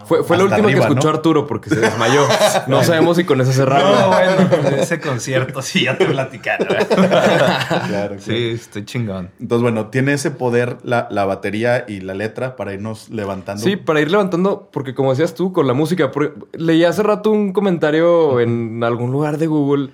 Fue, 0.05 0.25
fue 0.25 0.37
la 0.37 0.45
última 0.45 0.69
arriba, 0.69 0.81
que 0.81 0.89
escuchó 0.89 1.09
¿no? 1.09 1.15
Arturo 1.15 1.47
porque 1.47 1.71
se 1.71 1.81
desmayó. 1.81 2.27
No 2.67 2.83
sabemos 2.85 3.17
si 3.17 3.25
con 3.25 3.41
esa 3.41 3.53
cerramos. 3.53 3.99
No, 3.99 4.09
bueno, 4.09 4.49
pues, 4.51 4.83
ese 4.83 5.01
concierto 5.01 5.63
sí, 5.63 5.85
ya 5.85 5.97
te 5.97 6.07
platicaron. 6.07 6.69
Claro, 6.69 6.87
claro. 7.89 8.17
Sí, 8.19 8.51
estoy 8.51 8.85
chingón. 8.85 9.31
Entonces, 9.41 9.63
bueno, 9.63 9.87
tiene 9.87 10.15
ese 10.15 10.31
poder 10.31 10.79
la, 10.83 11.09
la 11.11 11.25
batería 11.25 11.85
y 11.87 12.01
la 12.01 12.15
letra 12.15 12.57
para 12.57 12.73
irnos 12.73 13.09
levantando. 13.11 13.63
Sí, 13.63 13.77
para 13.77 14.01
ir 14.01 14.11
levantando, 14.11 14.69
porque 14.73 14.95
como 14.95 15.11
decías 15.11 15.35
tú, 15.35 15.53
con 15.53 15.67
la 15.67 15.75
música, 15.75 16.11
leí 16.53 16.85
hace 16.85 17.03
rato 17.03 17.31
un 17.31 17.53
comentario 17.53 18.41
en 18.41 18.83
algún 18.85 19.13
lugar 19.13 19.39
de 19.39 19.47
Google, 19.47 19.91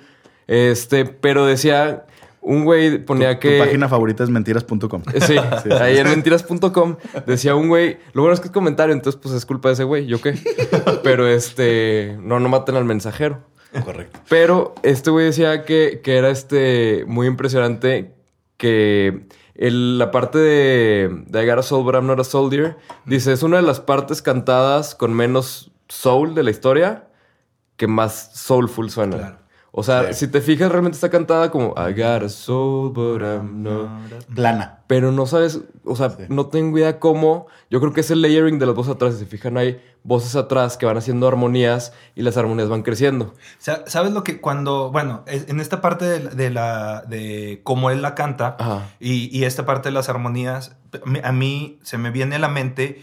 este, 0.46 1.04
pero 1.04 1.46
decía, 1.46 2.06
un 2.48 2.64
güey 2.64 2.98
ponía 2.98 3.34
Tu 3.34 3.40
que... 3.40 3.58
página 3.58 3.88
favorita 3.88 4.24
es 4.24 4.30
mentiras.com. 4.30 5.02
Sí, 5.26 5.36
ahí 5.80 5.98
en 5.98 6.08
mentiras.com 6.08 6.96
decía 7.26 7.54
un 7.54 7.68
güey, 7.68 7.98
lo 8.12 8.22
bueno 8.22 8.34
es 8.34 8.40
que 8.40 8.46
es 8.48 8.52
comentario, 8.52 8.94
entonces 8.94 9.20
pues 9.22 9.34
es 9.34 9.44
culpa 9.46 9.68
de 9.68 9.74
ese 9.74 9.84
güey, 9.84 10.06
¿yo 10.06 10.20
qué? 10.20 10.34
Pero 11.02 11.28
este, 11.28 12.16
no, 12.20 12.40
no 12.40 12.48
maten 12.48 12.76
al 12.76 12.84
mensajero. 12.84 13.40
Correcto. 13.84 14.18
Pero 14.28 14.74
este 14.82 15.10
güey 15.10 15.26
decía 15.26 15.64
que, 15.64 16.00
que 16.02 16.16
era 16.16 16.30
este 16.30 17.04
muy 17.06 17.26
impresionante 17.26 18.14
que 18.56 19.26
el- 19.54 19.98
la 19.98 20.10
parte 20.10 20.38
de, 20.38 21.24
de 21.26 21.42
I 21.42 21.46
Got 21.46 21.58
a 21.58 21.62
Soul 21.62 21.84
But 21.84 21.94
I'm 21.96 22.06
Not 22.06 22.18
a 22.20 22.24
Soldier, 22.24 22.76
dice, 23.04 23.32
es 23.32 23.42
una 23.42 23.56
de 23.58 23.62
las 23.62 23.80
partes 23.80 24.22
cantadas 24.22 24.94
con 24.94 25.12
menos 25.14 25.70
soul 25.88 26.34
de 26.34 26.42
la 26.44 26.50
historia 26.50 27.04
que 27.76 27.86
más 27.86 28.30
soulful 28.34 28.90
suena. 28.90 29.16
Claro. 29.18 29.38
O 29.78 29.82
sea, 29.84 30.12
Sí. 30.12 30.26
si 30.26 30.28
te 30.32 30.40
fijas, 30.40 30.72
realmente 30.72 30.96
está 30.96 31.08
cantada 31.08 31.50
como 31.52 31.72
I 31.76 31.92
got 31.92 32.24
a 32.24 32.28
soul, 32.28 32.90
but 32.92 33.22
I'm 33.22 33.62
not. 33.62 34.24
Plana. 34.34 34.80
Pero 34.88 35.12
no 35.12 35.24
sabes, 35.26 35.60
o 35.84 35.94
sea, 35.94 36.10
Sí. 36.10 36.24
no 36.28 36.46
tengo 36.46 36.76
idea 36.78 36.98
cómo. 36.98 37.46
Yo 37.70 37.78
creo 37.78 37.92
que 37.92 38.00
es 38.00 38.10
el 38.10 38.20
layering 38.22 38.58
de 38.58 38.66
las 38.66 38.74
voces 38.74 38.94
atrás. 38.94 39.14
Si 39.14 39.20
se 39.20 39.26
fijan, 39.26 39.56
hay 39.56 39.80
voces 40.02 40.34
atrás 40.34 40.76
que 40.76 40.86
van 40.86 40.96
haciendo 40.96 41.28
armonías 41.28 41.92
y 42.16 42.22
las 42.22 42.36
armonías 42.36 42.68
van 42.68 42.82
creciendo. 42.82 43.34
Sa- 43.58 43.84
¿Sabes 43.86 44.12
lo 44.12 44.24
que 44.24 44.40
cuando, 44.40 44.90
bueno, 44.90 45.22
en 45.26 45.60
esta 45.60 45.80
parte 45.80 46.06
de 46.06 46.20
la, 46.20 46.30
de, 46.30 46.50
la- 46.50 47.02
de 47.06 47.60
cómo 47.62 47.90
él 47.90 48.02
la 48.02 48.14
canta 48.16 48.56
y, 48.98 49.28
y 49.38 49.44
esta 49.44 49.64
parte 49.64 49.90
de 49.90 49.92
las 49.92 50.08
armonías, 50.08 50.76
a 51.22 51.32
mí 51.32 51.78
se 51.82 51.98
me 51.98 52.10
viene 52.10 52.36
a 52.36 52.38
la 52.40 52.48
mente 52.48 53.02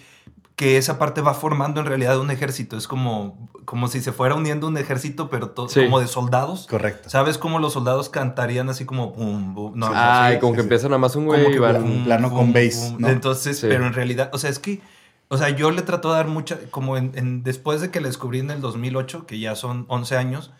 que 0.55 0.77
esa 0.77 0.97
parte 0.97 1.19
va 1.21 1.33
formando 1.33 1.81
en 1.81 1.85
realidad 1.85 2.17
un 2.19 2.31
ejército. 2.31 2.77
Es 2.77 2.87
como, 2.87 3.49
como 3.65 3.87
si 3.89 3.99
se 4.01 4.13
fuera 4.13 4.35
uniendo 4.35 4.67
un 4.67 4.77
ejército, 4.77 5.29
pero 5.29 5.49
to- 5.49 5.67
Sí. 5.67 5.83
como 5.83 5.99
de 5.99 6.07
soldados. 6.07 6.65
Correcto. 6.69 7.09
¿Sabes 7.09 7.37
cómo 7.37 7.59
los 7.59 7.73
soldados 7.73 8.07
cantarían 8.09 8.69
así 8.69 8.85
como 8.85 9.11
pum, 9.11 9.53
bum? 9.53 9.73
No, 9.75 9.89
no, 9.89 9.93
Ay, 9.95 10.35
sí, 10.35 10.39
como 10.39 10.53
sí, 10.53 10.55
que 10.55 10.61
sí. 10.61 10.65
empiezan 10.65 10.91
nada 10.91 10.99
más 10.99 11.15
un 11.17 11.25
como 11.25 11.37
güey 11.37 11.49
que 11.51 11.57
y 11.57 11.59
van- 11.59 11.83
un 11.83 12.05
plano 12.05 12.31
con 12.31 12.53
bass, 12.53 12.93
¿no? 12.97 13.09
Entonces, 13.09 13.59
Sí. 13.59 13.67
pero 13.69 13.85
en 13.85 13.93
realidad, 13.93 14.29
o 14.33 14.37
sea, 14.37 14.49
es 14.49 14.59
que, 14.59 14.79
o 15.27 15.37
sea, 15.37 15.49
yo 15.49 15.71
le 15.71 15.81
trato 15.81 16.09
de 16.11 16.15
dar 16.15 16.27
mucha, 16.27 16.57
como 16.71 16.95
en, 16.95 17.11
en- 17.15 17.43
después 17.43 17.81
de 17.81 17.91
que 17.91 17.99
la 17.99 18.07
descubrí 18.07 18.39
en 18.39 18.49
el 18.51 18.61
2008, 18.61 19.25
que 19.25 19.39
ya 19.39 19.55
son 19.55 19.83
11 19.89 20.15
años, 20.15 20.51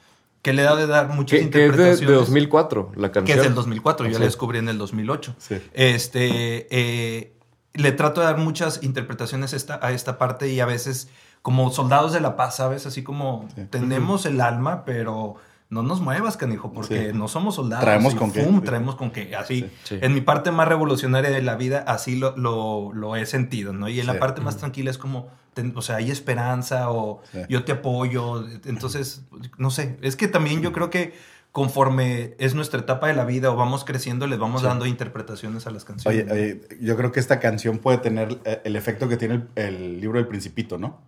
que 0.42 0.52
le 0.52 0.62
he 0.62 0.66
dado 0.66 0.76
de 0.78 0.88
dar 0.88 1.08
muchas 1.08 1.40
Que, 1.40 1.46
que 1.46 1.46
es 1.46 1.52
de, 1.54 1.66
interpretaciones. 1.68 2.10
de 2.10 2.16
2004, 2.16 2.92
la 2.98 3.08
Que 3.08 3.14
canción. 3.14 3.38
es 3.40 3.44
del 3.46 3.56
2004, 3.56 4.08
yo 4.08 4.14
Sí. 4.16 4.20
la 4.20 4.26
descubrí 4.26 4.60
en 4.60 4.68
el 4.68 4.78
2008. 4.78 5.36
Sí. 5.38 5.56
Este, 5.74 6.68
eh, 6.70 7.35
le 7.76 7.92
trato 7.92 8.22
de 8.22 8.28
dar 8.28 8.38
muchas 8.38 8.82
interpretaciones 8.84 9.54
esta, 9.54 9.80
a 9.82 9.92
esta 9.92 10.18
parte 10.18 10.50
y 10.50 10.60
a 10.60 10.66
veces 10.66 11.10
como 11.42 11.70
soldados 11.72 12.12
de 12.14 12.22
la 12.22 12.36
paz, 12.36 12.56
¿sabes? 12.58 12.86
Así 12.86 13.04
como 13.04 13.48
Sí. 13.56 13.66
tenemos 13.70 14.26
el 14.26 14.42
alma, 14.42 14.84
pero 14.86 15.36
no 15.70 15.84
nos 15.84 16.00
muevas, 16.00 16.38
canijo, 16.38 16.72
porque 16.72 17.12
Sí. 17.12 17.18
no 17.18 17.28
somos 17.28 17.56
soldados. 17.56 17.84
Traemos 17.86 18.14
y 18.14 18.18
con 18.18 18.32
qué. 18.32 18.44
fum, 18.44 18.62
Traemos 18.62 18.96
con 18.96 19.12
qué. 19.12 19.36
Así, 19.36 19.62
Sí. 19.62 19.72
Sí. 19.84 20.00
en 20.02 20.14
mi 20.14 20.22
parte 20.22 20.52
más 20.52 20.68
revolucionaria 20.68 21.30
de 21.32 21.42
la 21.42 21.56
vida, 21.56 21.84
así 21.88 22.16
lo, 22.18 22.36
lo, 22.38 22.92
lo 22.94 23.16
he 23.16 23.26
sentido, 23.26 23.74
¿no? 23.74 23.90
Y 23.90 24.00
en 24.00 24.06
Sí. 24.06 24.12
la 24.14 24.20
parte 24.20 24.42
más 24.42 24.58
tranquila 24.58 24.90
es 24.92 24.98
como, 24.98 25.28
ten- 25.54 25.74
o 25.76 25.82
sea, 25.82 25.98
hay 25.98 26.12
esperanza 26.12 26.90
o 26.92 27.22
Sí. 27.32 27.40
yo 27.50 27.64
te 27.64 27.72
apoyo. 27.74 28.46
Entonces, 28.66 29.24
no 29.58 29.70
sé, 29.72 29.98
es 30.02 30.16
que 30.16 30.28
también 30.28 30.62
yo 30.62 30.72
creo 30.72 30.90
que 30.90 31.14
conforme 31.56 32.34
es 32.38 32.54
nuestra 32.54 32.82
etapa 32.82 33.08
de 33.08 33.14
la 33.14 33.24
vida 33.24 33.50
o 33.50 33.56
vamos 33.56 33.86
creciendo, 33.86 34.28
les 34.28 34.38
vamos 34.38 34.62
dando 34.62 34.86
interpretaciones 34.86 35.66
a 35.66 35.72
las 35.72 35.86
canciones. 35.86 36.30
Oye, 36.30 36.34
oye, 36.34 36.62
yo 36.82 36.98
creo 36.98 37.14
que 37.14 37.22
esta 37.22 37.40
canción 37.40 37.78
puede 37.78 37.98
tener 38.00 38.40
eh, 38.44 38.60
el 38.66 38.76
efecto 38.76 39.08
que 39.08 39.16
tiene 39.16 39.36
el, 39.36 39.48
el 39.56 40.02
libro 40.02 40.20
del 40.20 40.28
Principito, 40.28 40.78
¿no? 40.78 41.00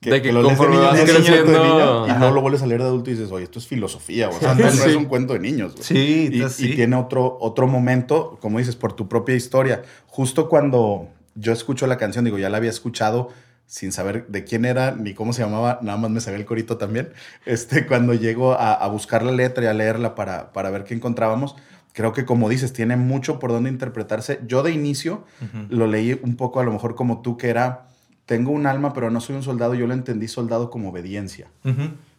De 0.00 0.22
que 0.22 0.32
lo 0.32 0.40
lees 0.40 0.52
de 0.52 0.56
conforme 0.56 0.76
niño, 0.76 0.86
vas 0.88 0.94
lees 0.96 1.10
un 1.10 1.14
cuento 1.16 1.28
de 1.34 1.36
creciendo, 1.36 1.64
niño, 1.74 2.06
y 2.06 2.10
ajá. 2.10 2.18
luego 2.18 2.34
lo 2.34 2.40
vuelves 2.40 2.62
a 2.62 2.66
leer 2.66 2.80
de 2.80 2.86
adulto 2.86 3.10
y 3.10 3.12
dices, 3.12 3.30
oye, 3.30 3.44
esto 3.44 3.58
es 3.58 3.66
filosofía, 3.66 4.30
o 4.30 4.32
sea, 4.32 4.54
no, 4.54 4.64
no 4.64 4.70
Sí. 4.70 4.88
es 4.88 4.96
un 4.96 5.04
cuento 5.04 5.34
de 5.34 5.40
niños. 5.40 5.72
güey. 5.72 5.84
Sí, 5.84 6.28
y, 6.32 6.36
entonces 6.36 6.60
y 6.60 6.68
sí. 6.70 6.74
tiene 6.76 6.96
otro, 6.96 7.36
otro 7.42 7.66
momento, 7.66 8.38
como 8.40 8.60
dices, 8.60 8.76
por 8.76 8.94
tu 8.94 9.06
propia 9.06 9.34
historia. 9.34 9.82
Justo 10.06 10.48
cuando 10.48 11.08
yo 11.34 11.52
escucho 11.52 11.86
la 11.86 11.98
canción, 11.98 12.24
digo, 12.24 12.38
ya 12.38 12.48
la 12.48 12.56
había 12.56 12.70
escuchado 12.70 13.28
sin 13.66 13.92
saber 13.92 14.26
de 14.28 14.44
quién 14.44 14.64
era 14.64 14.92
ni 14.92 15.14
cómo 15.14 15.32
se 15.32 15.42
llamaba, 15.42 15.78
nada 15.82 15.98
más 15.98 16.10
me 16.10 16.20
sabía 16.20 16.38
el 16.38 16.44
corito 16.44 16.76
también. 16.76 17.12
Este, 17.46 17.86
cuando 17.86 18.14
llego 18.14 18.52
a, 18.52 18.72
a 18.72 18.88
buscar 18.88 19.22
la 19.22 19.32
letra 19.32 19.64
y 19.64 19.66
a 19.66 19.74
leerla 19.74 20.14
para, 20.14 20.52
para 20.52 20.70
ver 20.70 20.84
qué 20.84 20.94
encontrábamos, 20.94 21.56
creo 21.94 22.12
que 22.12 22.26
como 22.26 22.48
dices, 22.48 22.72
tiene 22.72 22.96
mucho 22.96 23.38
por 23.38 23.50
dónde 23.50 23.70
interpretarse. 23.70 24.40
Yo 24.46 24.62
de 24.62 24.72
inicio 24.72 25.24
lo 25.70 25.86
leí 25.86 26.18
un 26.22 26.36
poco 26.36 26.60
a 26.60 26.64
lo 26.64 26.72
mejor 26.72 26.94
como 26.96 27.22
tú, 27.22 27.38
que 27.38 27.48
era, 27.48 27.86
tengo 28.26 28.50
un 28.50 28.66
alma, 28.66 28.92
pero 28.92 29.10
no 29.10 29.20
soy 29.20 29.36
un 29.36 29.42
soldado. 29.42 29.74
Yo 29.74 29.86
lo 29.86 29.94
entendí 29.94 30.28
soldado 30.28 30.70
como 30.70 30.90
obediencia. 30.90 31.48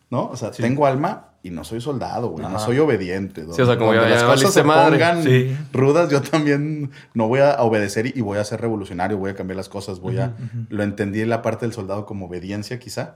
¿No? 0.09 0.27
O 0.29 0.35
sea, 0.37 0.53
Sí. 0.53 0.61
tengo 0.61 0.85
alma 0.85 1.29
y 1.41 1.49
no 1.49 1.63
soy 1.63 1.81
soldado, 1.81 2.29
güey. 2.29 2.45
No 2.47 2.59
soy 2.59 2.77
obediente. 2.79 3.43
Sí, 3.51 3.61
o 3.61 3.65
sea, 3.65 3.77
como 3.77 3.93
ya- 3.93 4.01
las 4.01 4.21
ya 4.21 4.27
cosas 4.27 4.53
se 4.53 4.63
madre. 4.63 4.91
pongan 4.97 5.23
Sí. 5.23 5.57
rudas, 5.73 6.09
yo 6.09 6.21
también 6.21 6.91
no 7.13 7.27
voy 7.27 7.39
a 7.39 7.61
obedecer 7.61 8.15
y, 8.15 8.21
voy 8.21 8.37
a 8.37 8.43
ser 8.43 8.61
revolucionario, 8.61 9.17
voy 9.17 9.31
a 9.31 9.35
cambiar 9.35 9.57
las 9.57 9.69
cosas, 9.69 9.99
voy 9.99 10.19
a... 10.19 10.33
Lo 10.69 10.83
entendí 10.83 11.21
en 11.21 11.29
la 11.29 11.41
parte 11.41 11.65
del 11.65 11.73
soldado 11.73 12.05
como 12.05 12.27
obediencia, 12.27 12.79
quizá. 12.79 13.15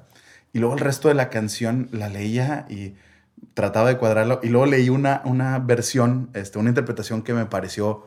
Y 0.51 0.59
luego 0.59 0.73
el 0.73 0.79
resto 0.79 1.07
de 1.09 1.13
la 1.13 1.29
canción 1.29 1.89
la 1.91 2.09
leía 2.09 2.65
y 2.69 2.95
trataba 3.53 3.89
de 3.89 3.97
cuadrarlo. 3.97 4.39
Y 4.43 4.49
luego 4.49 4.65
leí 4.65 4.89
una, 4.89 5.21
una 5.25 5.59
versión, 5.59 6.29
este, 6.33 6.57
una 6.59 6.69
interpretación 6.69 7.21
que 7.21 7.33
me 7.33 7.45
pareció 7.45 8.05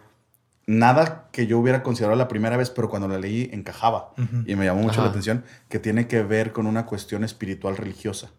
nada 0.66 1.28
que 1.32 1.46
yo 1.46 1.58
hubiera 1.58 1.82
considerado 1.82 2.16
la 2.16 2.28
primera 2.28 2.56
vez, 2.56 2.70
pero 2.70 2.88
cuando 2.88 3.08
la 3.08 3.18
leí 3.18 3.48
encajaba. 3.52 4.12
Y 4.46 4.54
me 4.56 4.64
llamó 4.64 4.82
mucho 4.82 4.94
Ajá. 5.00 5.04
la 5.04 5.08
atención, 5.10 5.44
que 5.68 5.78
tiene 5.78 6.06
que 6.08 6.22
ver 6.22 6.52
con 6.52 6.66
una 6.66 6.84
cuestión 6.86 7.24
espiritual 7.24 7.76
religiosa 7.76 8.30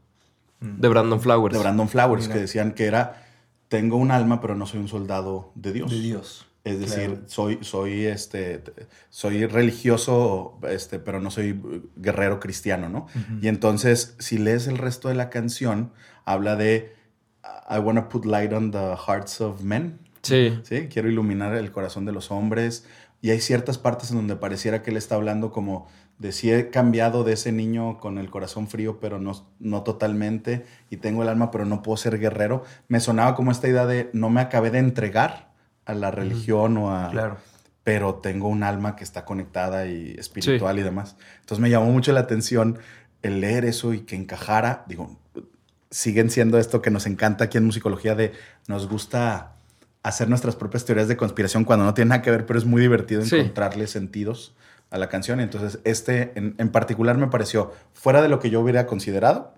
De 0.63 0.87
Brandon 0.87 1.19
Flowers. 1.19 1.53
de 1.53 1.59
Brandon 1.59 1.89
Flowers, 1.89 2.23
Mira. 2.23 2.33
que 2.35 2.39
decían 2.41 2.71
que 2.73 2.85
era, 2.85 3.25
tengo 3.67 3.97
un 3.97 4.11
alma, 4.11 4.39
pero 4.41 4.55
no 4.55 4.65
soy 4.65 4.79
un 4.79 4.87
soldado 4.87 5.51
de 5.55 5.73
Dios. 5.73 5.91
De 5.91 5.99
Dios. 5.99 6.47
Es 6.63 6.79
decir, 6.79 7.09
Claro. 7.09 7.23
soy, 7.27 7.59
soy, 7.61 8.05
este, 8.05 8.63
soy 9.09 9.45
religioso, 9.45 10.57
este, 10.69 10.97
pero 10.99 11.19
no 11.19 11.29
soy 11.29 11.59
guerrero 11.97 12.39
cristiano, 12.39 12.87
¿no? 12.87 13.07
Y 13.41 13.49
entonces, 13.49 14.15
si 14.19 14.37
lees 14.37 14.67
el 14.67 14.77
resto 14.77 15.09
de 15.09 15.15
la 15.15 15.29
canción, 15.29 15.91
habla 16.23 16.55
de 16.55 16.95
I 17.69 17.79
want 17.79 17.99
to 17.99 18.07
put 18.07 18.25
light 18.25 18.53
on 18.53 18.71
the 18.71 18.95
hearts 19.07 19.41
of 19.41 19.61
men. 19.63 19.99
Sí. 20.21 20.57
¿sí? 20.63 20.87
Quiero 20.87 21.09
iluminar 21.09 21.53
el 21.55 21.71
corazón 21.73 22.05
de 22.05 22.13
los 22.13 22.31
hombres. 22.31 22.85
Y 23.21 23.31
hay 23.31 23.41
ciertas 23.41 23.77
partes 23.77 24.11
en 24.11 24.17
donde 24.17 24.35
pareciera 24.37 24.81
que 24.83 24.91
él 24.91 24.97
está 24.97 25.15
hablando 25.15 25.51
como 25.51 25.87
de 26.23 26.31
si 26.31 26.49
he 26.51 26.69
cambiado 26.69 27.25
de 27.25 27.33
ese 27.33 27.51
niño 27.51 27.99
con 27.99 28.17
el 28.17 28.29
corazón 28.31 28.69
frío, 28.69 28.97
pero 29.01 29.19
no, 29.19 29.45
no 29.59 29.83
totalmente, 29.83 30.65
y 30.89 30.95
tengo 30.97 31.21
el 31.21 31.27
alma, 31.27 31.51
pero 31.51 31.65
no 31.65 31.83
puedo 31.83 31.97
ser 31.97 32.17
guerrero. 32.17 32.63
Me 32.87 33.01
sonaba 33.01 33.35
como 33.35 33.51
esta 33.51 33.67
idea 33.67 33.85
de 33.85 34.09
no 34.13 34.29
me 34.29 34.39
acabé 34.39 34.71
de 34.71 34.79
entregar 34.79 35.51
a 35.85 35.93
la 35.93 36.11
religión 36.11 36.77
o 36.77 36.95
a... 36.95 37.11
Claro. 37.11 37.37
Pero 37.83 38.15
tengo 38.15 38.47
un 38.47 38.63
alma 38.63 38.95
que 38.95 39.03
está 39.03 39.25
conectada 39.25 39.85
y 39.87 40.15
espiritual 40.17 40.79
y 40.79 40.83
demás. 40.83 41.17
Entonces 41.41 41.59
me 41.59 41.69
llamó 41.69 41.87
mucho 41.91 42.13
la 42.13 42.21
atención 42.21 42.79
el 43.21 43.41
leer 43.41 43.65
eso 43.65 43.93
y 43.93 43.99
que 43.99 44.15
encajara. 44.15 44.85
Digo, 44.87 45.17
siguen 45.91 46.29
siendo 46.29 46.57
esto 46.57 46.81
que 46.81 46.89
nos 46.89 47.05
encanta 47.05 47.43
aquí 47.43 47.57
en 47.57 47.65
musicología 47.65 48.15
de 48.15 48.31
nos 48.69 48.87
gusta 48.87 49.55
hacer 50.03 50.29
nuestras 50.29 50.55
propias 50.55 50.85
teorías 50.85 51.09
de 51.09 51.17
conspiración 51.17 51.65
cuando 51.65 51.83
no 51.83 51.93
tiene 51.93 52.09
nada 52.09 52.21
que 52.21 52.31
ver, 52.31 52.45
pero 52.45 52.57
es 52.57 52.63
muy 52.63 52.81
divertido 52.81 53.21
Sí. 53.23 53.35
encontrarle 53.35 53.87
sentidos 53.87 54.55
a 54.93 54.97
la 54.97 55.09
canción. 55.09 55.39
Entonces, 55.41 55.79
este 55.83 56.31
en, 56.35 56.55
en 56.57 56.69
particular 56.69 57.17
me 57.17 57.27
pareció 57.27 57.71
fuera 57.93 58.21
de 58.21 58.29
lo 58.29 58.39
que 58.39 58.49
yo 58.49 58.61
hubiera 58.61 58.85
considerado, 58.87 59.53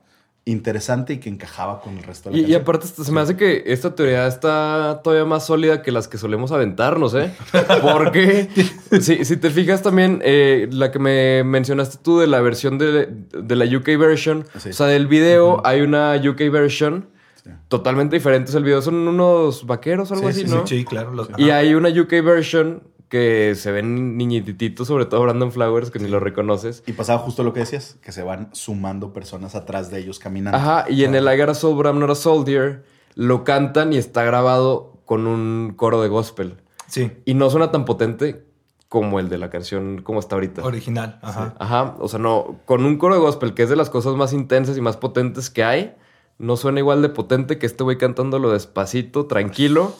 interesante 0.48 1.14
y 1.14 1.18
que 1.18 1.28
encajaba 1.30 1.82
con 1.82 1.98
el 1.98 2.04
resto 2.04 2.30
de 2.30 2.36
la 2.36 2.38
Y, 2.38 2.42
y 2.42 2.44
canción. 2.44 2.62
aparte, 2.62 2.88
se 3.04 3.12
me 3.12 3.20
hace 3.22 3.36
que 3.36 3.64
esta 3.66 3.96
teoría 3.96 4.28
está 4.28 5.02
todavía 5.04 5.26
más 5.26 5.46
sólida 5.48 5.82
que 5.82 5.92
las 5.92 6.08
que 6.08 6.20
solemos 6.20 6.52
aventarnos, 6.52 7.16
¿eh? 7.16 7.34
Porque 7.82 8.48
si, 9.02 9.26
si 9.26 9.38
te 9.38 9.50
fijas 9.50 9.82
también, 9.82 10.22
eh, 10.24 10.68
la 10.72 10.92
que 10.92 11.00
me 11.00 11.44
mencionaste 11.44 11.98
tú 12.04 12.20
de 12.20 12.28
la 12.28 12.42
versión 12.42 12.78
de, 12.78 13.08
de 13.34 13.56
la 13.56 13.66
UK 13.66 13.98
version, 13.98 14.46
Sí. 14.60 14.70
o 14.70 14.74
sea, 14.74 14.86
del 14.88 15.08
video 15.08 15.62
hay 15.66 15.82
una 15.82 16.16
UK 16.16 16.50
version 16.52 17.10
Sí. 17.44 17.52
totalmente 17.68 18.16
diferente. 18.16 18.50
O 18.50 18.52
sea, 18.54 18.58
el 18.60 18.66
video 18.66 18.82
son 18.82 18.96
unos 19.08 19.68
vaqueros 19.68 20.10
o 20.10 20.16
algo 20.16 20.32
Sí, 20.32 20.42
así, 20.42 20.50
sí, 20.50 20.56
¿no? 20.56 20.66
Sí, 20.66 20.84
claro. 20.86 21.12
los- 21.12 21.30
Y 21.38 21.50
ajá. 21.52 21.58
hay 21.60 21.76
una 21.76 21.90
UK 21.90 22.22
version 22.24 22.82
que 23.10 23.54
se 23.56 23.72
ven 23.72 24.18
niñititos, 24.18 24.88
sobre 24.88 25.06
todo 25.06 25.22
Brandon 25.22 25.52
Flowers, 25.52 25.92
que 25.92 26.00
ni 26.00 26.08
lo 26.10 26.20
reconoces. 26.20 26.84
Y 26.86 26.94
pasaba 26.94 27.20
justo 27.20 27.44
lo 27.44 27.54
que 27.54 27.62
decías, 27.62 27.98
que 28.02 28.12
se 28.12 28.24
van 28.24 28.50
sumando 28.54 29.14
personas 29.14 29.56
atrás 29.56 29.92
de 29.92 30.00
ellos 30.00 30.20
caminando. 30.20 30.58
Ajá, 30.58 30.86
y 30.90 31.04
en 31.04 31.16
el 31.16 31.24
I 31.32 31.38
Got 31.38 31.50
a 31.50 31.54
Soul, 31.54 31.76
But 31.76 31.86
I'm 31.86 32.00
Not 32.00 32.10
a 32.10 32.16
Soldier, 32.16 32.84
lo 33.16 33.44
cantan 33.44 33.94
y 33.94 33.98
está 33.98 34.24
grabado 34.24 34.94
con 35.06 35.28
un 35.28 35.74
coro 35.76 36.02
de 36.02 36.08
gospel. 36.10 36.58
Sí, 36.88 37.12
Y 37.26 37.34
no 37.34 37.50
suena 37.50 37.72
tan 37.72 37.86
potente 37.86 38.46
como 38.90 39.20
el 39.20 39.30
de 39.30 39.38
la 39.38 39.50
canción 39.50 40.02
como 40.04 40.20
está 40.20 40.36
ahorita. 40.36 40.64
original. 40.64 41.20
Ajá. 41.22 41.56
Ajá, 41.60 41.96
o 42.00 42.08
sea, 42.08 42.20
no, 42.20 42.60
con 42.66 42.86
un 42.86 42.98
coro 42.98 43.16
de 43.16 43.22
gospel, 43.22 43.54
que 43.54 43.64
es 43.64 43.70
de 43.70 43.76
las 43.76 43.90
cosas 43.90 44.16
más 44.16 44.34
intensas 44.34 44.78
y 44.78 44.82
más 44.82 44.98
potentes 44.98 45.50
que 45.50 45.64
hay, 45.64 45.96
no 46.38 46.58
suena 46.58 46.80
igual 46.80 47.02
de 47.02 47.10
potente 47.10 47.58
que 47.58 47.66
este 47.66 47.84
güey 47.84 47.98
cantándolo 47.98 48.52
despacito, 48.52 49.26
tranquilo, 49.26 49.96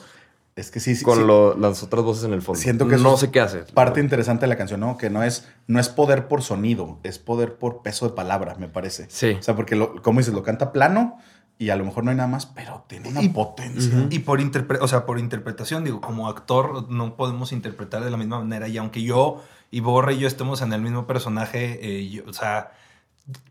Es 0.56 0.72
que 0.72 0.80
sí, 0.80 0.96
sí, 0.96 1.04
con 1.04 1.18
sí. 1.18 1.24
lo- 1.26 1.58
las 1.58 1.84
otras 1.84 2.04
voces 2.06 2.24
en 2.24 2.32
el 2.34 2.42
fondo. 2.42 2.62
Siento 2.62 2.88
que 2.88 2.96
no 2.98 3.16
es 3.16 3.20
sé 3.20 3.30
qué 3.32 3.42
hace. 3.42 3.60
parte 3.74 4.00
interesante 4.00 4.42
de 4.42 4.48
la 4.48 4.56
canción, 4.56 4.80
¿no? 4.80 4.98
Que 4.98 5.10
no 5.10 5.22
es, 5.22 5.48
no 5.68 5.82
es 5.82 5.90
poder 5.90 6.30
por 6.30 6.44
sonido, 6.44 7.00
es 7.04 7.20
poder 7.20 7.56
por 7.58 7.82
peso 7.82 8.08
de 8.08 8.14
palabra, 8.16 8.56
me 8.58 8.70
parece. 8.70 9.08
Sí. 9.10 9.32
O 9.38 9.44
sea, 9.44 9.56
porque, 9.56 9.76
lo, 9.76 10.02
como 10.02 10.20
dices, 10.20 10.34
lo 10.34 10.44
canta 10.44 10.72
plano 10.72 11.18
y 11.58 11.70
a 11.72 11.76
lo 11.76 11.84
mejor 11.84 12.06
no 12.06 12.12
hay 12.12 12.16
nada 12.18 12.30
más, 12.30 12.46
pero 12.46 12.86
tiene 12.88 13.10
una 13.10 13.22
Y- 13.22 13.30
potencia. 13.30 14.08
Y 14.10 14.20
por, 14.20 14.40
interpre- 14.40 14.80
o 14.80 14.88
sea, 14.88 15.06
por 15.06 15.20
interpretación, 15.20 15.84
digo, 15.84 16.00
como 16.00 16.30
actor 16.30 16.90
no 16.90 17.18
podemos 17.18 17.52
interpretar 17.52 18.04
de 18.06 18.12
la 18.12 18.16
misma 18.18 18.40
manera. 18.40 18.70
Y 18.70 18.78
aunque 18.78 19.04
yo 19.04 19.44
y 19.72 19.82
Borre 19.82 20.14
y 20.14 20.20
yo 20.20 20.28
estemos 20.28 20.62
en 20.62 20.72
el 20.72 20.82
mismo 20.82 21.06
personaje, 21.06 21.80
eh, 21.82 22.10
yo- 22.10 22.24
o 22.30 22.34
sea, 22.34 22.72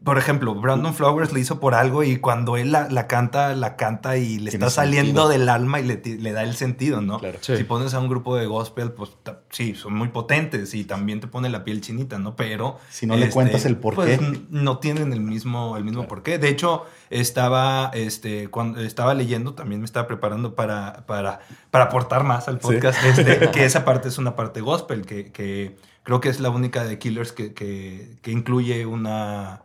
por 0.04 0.18
ejemplo, 0.18 0.54
Brandon 0.54 0.94
Flowers 0.94 1.32
le 1.32 1.40
hizo 1.40 1.58
por 1.58 1.74
algo 1.74 2.04
y 2.04 2.18
cuando 2.18 2.56
él 2.56 2.70
la, 2.70 2.88
la 2.88 3.08
canta, 3.08 3.54
la 3.54 3.74
canta 3.74 4.16
y 4.16 4.38
le 4.38 4.50
está 4.50 4.70
saliendo 4.70 5.22
sentido. 5.22 5.28
del 5.28 5.48
alma 5.48 5.80
y 5.80 5.84
le, 5.84 6.32
da 6.32 6.44
el 6.44 6.54
sentido, 6.54 7.00
¿no? 7.00 7.18
Claro. 7.18 7.38
Sí. 7.40 7.56
Si 7.56 7.64
pones 7.64 7.92
a 7.94 7.98
un 7.98 8.08
grupo 8.08 8.36
de 8.36 8.46
gospel, 8.46 8.92
pues 8.92 9.10
sí, 9.50 9.74
son 9.74 9.94
muy 9.94 10.08
potentes 10.08 10.74
y 10.74 10.84
también 10.84 11.20
te 11.20 11.26
pone 11.26 11.48
la 11.48 11.64
piel 11.64 11.80
chinita, 11.80 12.18
¿no? 12.18 12.36
Pero... 12.36 12.78
este, 12.88 13.00
Si 13.00 13.06
no 13.06 13.16
le 13.16 13.30
cuentas 13.30 13.64
el 13.64 13.76
por 13.76 13.96
pues, 13.96 14.20
no 14.50 14.78
tienen 14.78 15.12
el 15.12 15.20
mismo, 15.20 15.76
el 15.76 15.82
mismo 15.82 16.02
Claro. 16.02 16.08
por 16.08 16.22
qué. 16.22 16.38
De 16.38 16.50
hecho, 16.50 16.84
estaba, 17.10 17.90
este, 17.94 18.48
cuando 18.48 18.80
estaba 18.80 19.14
leyendo, 19.14 19.54
también 19.54 19.80
me 19.80 19.86
estaba 19.86 20.06
preparando 20.06 20.54
para, 20.54 21.04
para, 21.06 21.40
para 21.72 21.84
aportar 21.86 22.22
más 22.22 22.46
al 22.46 22.58
podcast, 22.58 23.02
este, 23.04 23.50
que 23.52 23.64
esa 23.64 23.84
parte 23.84 24.06
es 24.08 24.18
una 24.18 24.36
parte 24.36 24.60
gospel, 24.60 25.04
que, 25.04 25.32
que 25.32 25.76
creo 26.04 26.20
que 26.20 26.28
es 26.28 26.38
la 26.38 26.50
única 26.50 26.84
de 26.84 26.98
Killers 26.98 27.32
que, 27.32 27.52
que, 27.52 28.16
que 28.22 28.30
incluye 28.30 28.86
una, 28.86 29.62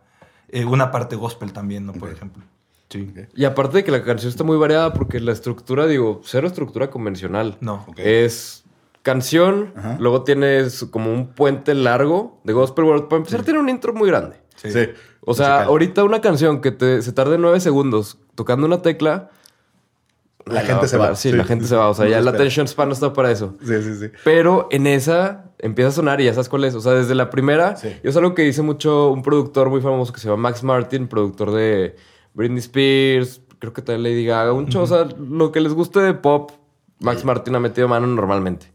eh, 0.48 0.64
una 0.64 0.90
parte 0.90 1.14
gospel 1.14 1.52
también, 1.52 1.86
¿no? 1.86 1.92
Por 1.92 2.10
ejemplo. 2.10 2.42
Sí. 2.88 3.12
Y 3.36 3.44
aparte 3.44 3.78
de 3.78 3.84
que 3.84 3.92
la 3.92 4.02
canción 4.02 4.30
está 4.30 4.42
muy 4.42 4.56
variada, 4.56 4.92
porque 4.92 5.20
la 5.20 5.30
estructura, 5.30 5.86
digo, 5.86 6.22
cero 6.24 6.48
estructura 6.48 6.90
convencional. 6.90 7.56
No. 7.60 7.84
Ok. 7.86 8.00
Es 8.00 8.64
canción, 9.02 9.72
Ajá. 9.76 9.96
luego 10.00 10.24
tienes 10.24 10.84
como 10.90 11.12
un 11.12 11.28
puente 11.28 11.74
largo 11.74 12.40
de 12.42 12.52
Gospel 12.52 12.84
World. 12.84 13.04
Para 13.08 13.18
empezar, 13.18 13.44
tiene 13.44 13.60
un 13.60 13.68
intro 13.68 13.92
muy 13.94 14.08
grande. 14.08 14.36
Sí. 14.56 14.72
Sí. 14.72 14.88
O 15.22 15.34
sea, 15.34 15.46
Musical. 15.48 15.68
ahorita 15.68 16.04
una 16.04 16.20
canción 16.20 16.60
que 16.60 16.72
te, 16.72 17.00
se 17.02 17.12
tarde 17.12 17.38
nueve 17.38 17.60
segundos 17.60 18.18
tocando 18.34 18.66
una 18.66 18.82
tecla. 18.82 19.30
La 20.46 20.62
gente 20.62 20.88
se 20.88 20.96
va. 20.96 21.14
Sí, 21.14 21.30
Sí, 21.30 21.36
la 21.36 21.44
gente 21.44 21.66
se 21.66 21.76
va. 21.76 21.88
O 21.88 21.94
sea, 21.94 22.04
no 22.06 22.10
ya 22.10 22.18
se 22.18 22.24
la 22.24 22.30
attention 22.30 22.66
span 22.66 22.88
no 22.88 22.94
está 22.94 23.12
para 23.12 23.30
eso. 23.30 23.56
Sí, 23.64 23.82
sí, 23.82 23.94
sí. 23.96 24.06
Pero 24.24 24.68
en 24.70 24.86
esa 24.86 25.52
empieza 25.58 25.88
a 25.90 25.92
sonar 25.92 26.20
y 26.20 26.24
ya 26.24 26.32
sabes 26.32 26.48
cuál 26.48 26.64
es. 26.64 26.74
O 26.74 26.80
sea, 26.80 26.92
desde 26.92 27.14
la 27.14 27.30
primera. 27.30 27.76
Sí. 27.76 27.94
Y 28.02 28.08
es 28.08 28.16
algo 28.16 28.34
que 28.34 28.42
dice 28.42 28.62
mucho 28.62 29.10
un 29.10 29.22
productor 29.22 29.70
muy 29.70 29.80
famoso 29.80 30.12
que 30.12 30.20
se 30.20 30.28
llama 30.28 30.42
Max 30.48 30.62
Martin, 30.62 31.06
productor 31.08 31.52
de 31.52 31.96
Britney 32.34 32.58
Spears, 32.60 33.42
creo 33.58 33.72
que 33.72 33.82
también 33.82 34.02
Lady 34.04 34.24
Gaga. 34.24 34.52
Un 34.52 34.66
show, 34.68 34.82
o 34.82 34.86
sea, 34.86 35.06
lo 35.18 35.52
que 35.52 35.60
les 35.60 35.72
guste 35.74 36.00
de 36.00 36.14
pop, 36.14 36.50
Max 37.00 37.20
Sí. 37.20 37.26
Martin 37.26 37.54
ha 37.54 37.60
metido 37.60 37.88
mano 37.88 38.06
normalmente. 38.06 38.66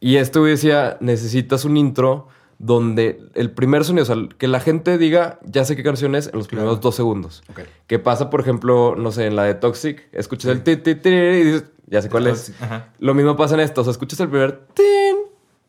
Y 0.00 0.16
este 0.16 0.38
güey 0.38 0.52
decía, 0.52 0.96
necesitas 1.00 1.64
un 1.64 1.76
intro 1.76 2.28
donde 2.58 3.20
el 3.34 3.50
primer 3.50 3.84
sonido, 3.84 4.02
o 4.04 4.06
sea, 4.06 4.16
que 4.38 4.48
la 4.48 4.60
gente 4.60 4.96
diga, 4.98 5.38
ya 5.44 5.64
sé 5.64 5.76
qué 5.76 5.82
canción 5.82 6.14
es 6.14 6.28
en 6.28 6.38
los 6.38 6.48
primeros 6.48 6.72
Claro. 6.74 6.82
dos 6.82 6.94
segundos. 6.94 7.42
Ok. 7.50 7.60
Que 7.86 7.98
pasa, 7.98 8.30
por 8.30 8.40
ejemplo, 8.40 8.94
no 8.96 9.12
sé, 9.12 9.26
en 9.26 9.36
la 9.36 9.44
de 9.44 9.54
Toxic, 9.54 10.08
escuchas 10.12 10.52
el 10.52 10.62
ti, 10.62 10.76
ti, 10.76 10.94
ti, 10.94 11.08
y 11.10 11.42
dices, 11.44 11.64
ya 11.86 12.00
sé 12.02 12.08
cuál 12.08 12.26
es. 12.28 12.52
Ajá. 12.60 12.92
Lo 12.98 13.12
mismo 13.14 13.36
pasa 13.36 13.54
en 13.54 13.60
esto, 13.60 13.82
o 13.82 13.84
sea, 13.84 13.90
escuchas 13.90 14.18
el 14.20 14.28
primer 14.28 14.66
tin, 14.74 15.16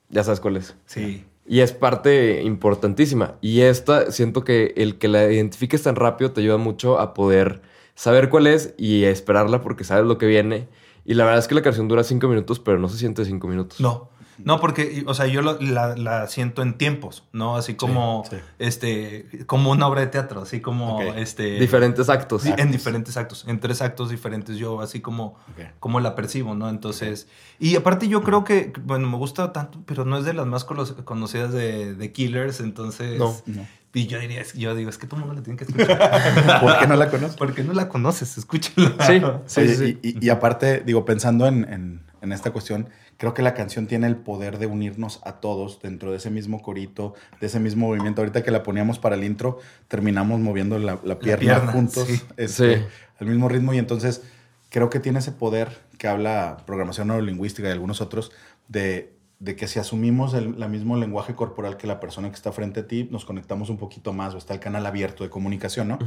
ya 0.10 0.24
sabes 0.24 0.40
cuál 0.40 0.58
es. 0.58 0.76
Sí. 0.86 1.26
Y 1.46 1.60
es 1.62 1.72
parte 1.74 2.42
importantísima. 2.44 3.36
Y 3.42 3.62
esta, 3.62 4.12
siento 4.12 4.44
que 4.44 4.74
el 4.78 4.98
que 4.98 5.08
la 5.08 5.32
identifiques 5.32 5.84
tan 5.84 5.96
rápido 5.96 6.32
te 6.32 6.42
ayuda 6.42 6.58
mucho 6.58 7.00
a 7.00 7.14
poder 7.14 7.62
saber 7.96 8.30
cuál 8.30 8.48
es 8.48 8.74
y 8.78 9.06
a 9.06 9.10
esperarla 9.10 9.62
porque 9.62 9.84
sabes 9.84 10.06
lo 10.06 10.18
que 10.18 10.26
viene. 10.26 10.68
Y 11.06 11.14
la 11.14 11.24
verdad 11.24 11.40
es 11.40 11.48
que 11.48 11.56
la 11.56 11.62
canción 11.62 11.88
dura 11.88 12.04
cinco 12.04 12.28
minutos, 12.28 12.60
pero 12.60 12.80
no 12.80 12.90
se 12.90 12.98
siente 12.98 13.24
cinco 13.24 13.48
minutos. 13.48 13.80
No. 13.80 14.10
No, 14.44 14.60
porque, 14.60 15.04
o 15.08 15.14
sea, 15.14 15.26
yo 15.28 15.42
lo- 15.42 15.60
la, 15.62 15.96
la 15.96 16.28
siento 16.28 16.62
en 16.62 16.78
tiempos, 16.78 17.24
¿no? 17.34 17.56
Así 17.56 17.74
como, 17.76 18.24
sí. 18.30 18.38
este, 18.60 19.28
como 19.48 19.72
una 19.72 19.88
obra 19.88 20.02
de 20.02 20.08
teatro, 20.08 20.42
así 20.42 20.60
como, 20.62 21.02
este... 21.02 21.60
Diferentes 21.60 22.10
actos. 22.10 22.44
Sí, 22.44 22.50
en 22.50 22.54
Actos. 22.54 22.72
diferentes 22.72 23.18
actos, 23.18 23.46
en 23.48 23.60
tres 23.60 23.82
actos 23.82 24.10
diferentes, 24.10 24.58
yo 24.58 24.82
así 24.82 25.00
como, 25.02 25.36
como 25.80 26.00
la 26.00 26.16
percibo, 26.16 26.54
¿no? 26.56 26.70
Entonces, 26.70 27.28
y 27.60 27.76
aparte 27.76 28.08
yo 28.08 28.22
creo 28.24 28.44
que, 28.44 28.74
bueno, 28.84 29.10
me 29.10 29.18
gusta 29.18 29.52
tanto, 29.54 29.82
pero 29.86 30.06
no 30.06 30.18
es 30.18 30.26
de 30.26 30.34
las 30.34 30.46
más 30.46 30.66
cono- 30.66 30.86
conocidas 31.06 31.52
de, 31.52 31.94
de 31.96 32.12
Killers, 32.12 32.60
entonces... 32.60 33.18
No. 33.20 33.36
No. 33.46 33.66
Y 33.94 34.06
yo 34.06 34.20
diría, 34.20 34.42
es- 34.42 34.54
yo 34.54 34.76
digo, 34.76 34.90
es 34.92 34.98
que 35.00 35.08
todo 35.08 35.20
el 35.22 35.26
mundo 35.26 35.42
la 35.42 35.44
tiene 35.44 35.58
que 35.58 35.64
escuchar. 35.68 36.60
¿Por 36.62 36.78
qué 36.78 36.86
no 36.88 36.96
la 36.96 37.10
conoces? 37.10 37.36
Porque 37.38 37.64
no 37.64 37.74
la 37.74 37.90
conoces, 37.90 38.38
escúchala. 38.38 38.94
Sí, 39.08 39.22
sí, 39.48 39.62
Oye, 39.62 39.76
sí. 39.76 40.00
Y, 40.04 40.10
y- 40.10 40.26
y 40.28 40.30
aparte, 40.30 40.82
digo, 40.86 41.04
pensando 41.06 41.48
en, 41.48 41.64
en- 41.72 42.04
en 42.22 42.32
esta 42.32 42.52
cuestión, 42.52 42.90
creo 43.18 43.34
que 43.34 43.42
la 43.42 43.54
canción 43.54 43.88
tiene 43.88 44.08
el 44.08 44.16
poder 44.16 44.60
de 44.60 44.68
unirnos 44.68 45.20
a 45.24 45.34
todos 45.34 45.82
dentro 45.82 46.12
de 46.12 46.18
ese 46.18 46.30
mismo 46.30 46.62
corito, 46.62 47.14
de 47.42 47.48
ese 47.48 47.60
mismo 47.60 47.88
movimiento. 47.88 48.22
Ahorita 48.22 48.44
que 48.44 48.52
la 48.52 48.64
poníamos 48.64 49.00
para 49.00 49.16
el 49.16 49.24
intro, 49.24 49.60
terminamos 49.88 50.40
moviendo 50.40 50.78
la, 50.80 51.00
la 51.04 51.20
pierna, 51.20 51.40
pierna, 51.40 51.72
juntos 51.72 52.08
sí. 52.08 52.22
este, 52.38 52.78
Sí. 52.78 52.84
al 53.20 53.28
mismo 53.28 53.50
ritmo. 53.50 53.74
Y 53.74 53.80
entonces 53.80 54.22
creo 54.70 54.90
que 54.90 55.00
tiene 55.00 55.20
ese 55.20 55.32
poder 55.32 55.80
que 55.98 56.08
habla 56.08 56.58
programación 56.66 57.08
neurolingüística 57.08 57.68
y 57.68 57.72
algunos 57.72 58.02
otros 58.02 58.32
de, 58.68 59.14
de 59.40 59.56
que 59.56 59.68
si 59.68 59.80
asumimos 59.80 60.34
el 60.34 60.60
la 60.60 60.68
mismo 60.68 60.96
lenguaje 60.98 61.34
corporal 61.34 61.78
que 61.78 61.88
la 61.88 62.00
persona 62.00 62.30
que 62.30 62.36
está 62.36 62.52
frente 62.52 62.82
a 62.82 62.88
ti, 62.88 63.08
nos 63.12 63.26
conectamos 63.26 63.70
un 63.70 63.78
poquito 63.78 64.14
más 64.14 64.36
o 64.36 64.38
está 64.38 64.54
el 64.54 64.60
canal 64.60 64.86
abierto 64.86 65.24
de 65.24 65.30
comunicación, 65.30 65.88
¿no? 65.88 66.00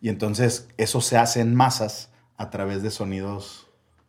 Y 0.00 0.08
entonces 0.08 0.68
eso 0.78 1.00
se 1.00 1.16
hace 1.16 1.40
en 1.40 1.54
masas 1.54 2.10
a 2.36 2.50
través 2.50 2.82
de 2.82 2.90
sonidos 2.90 3.65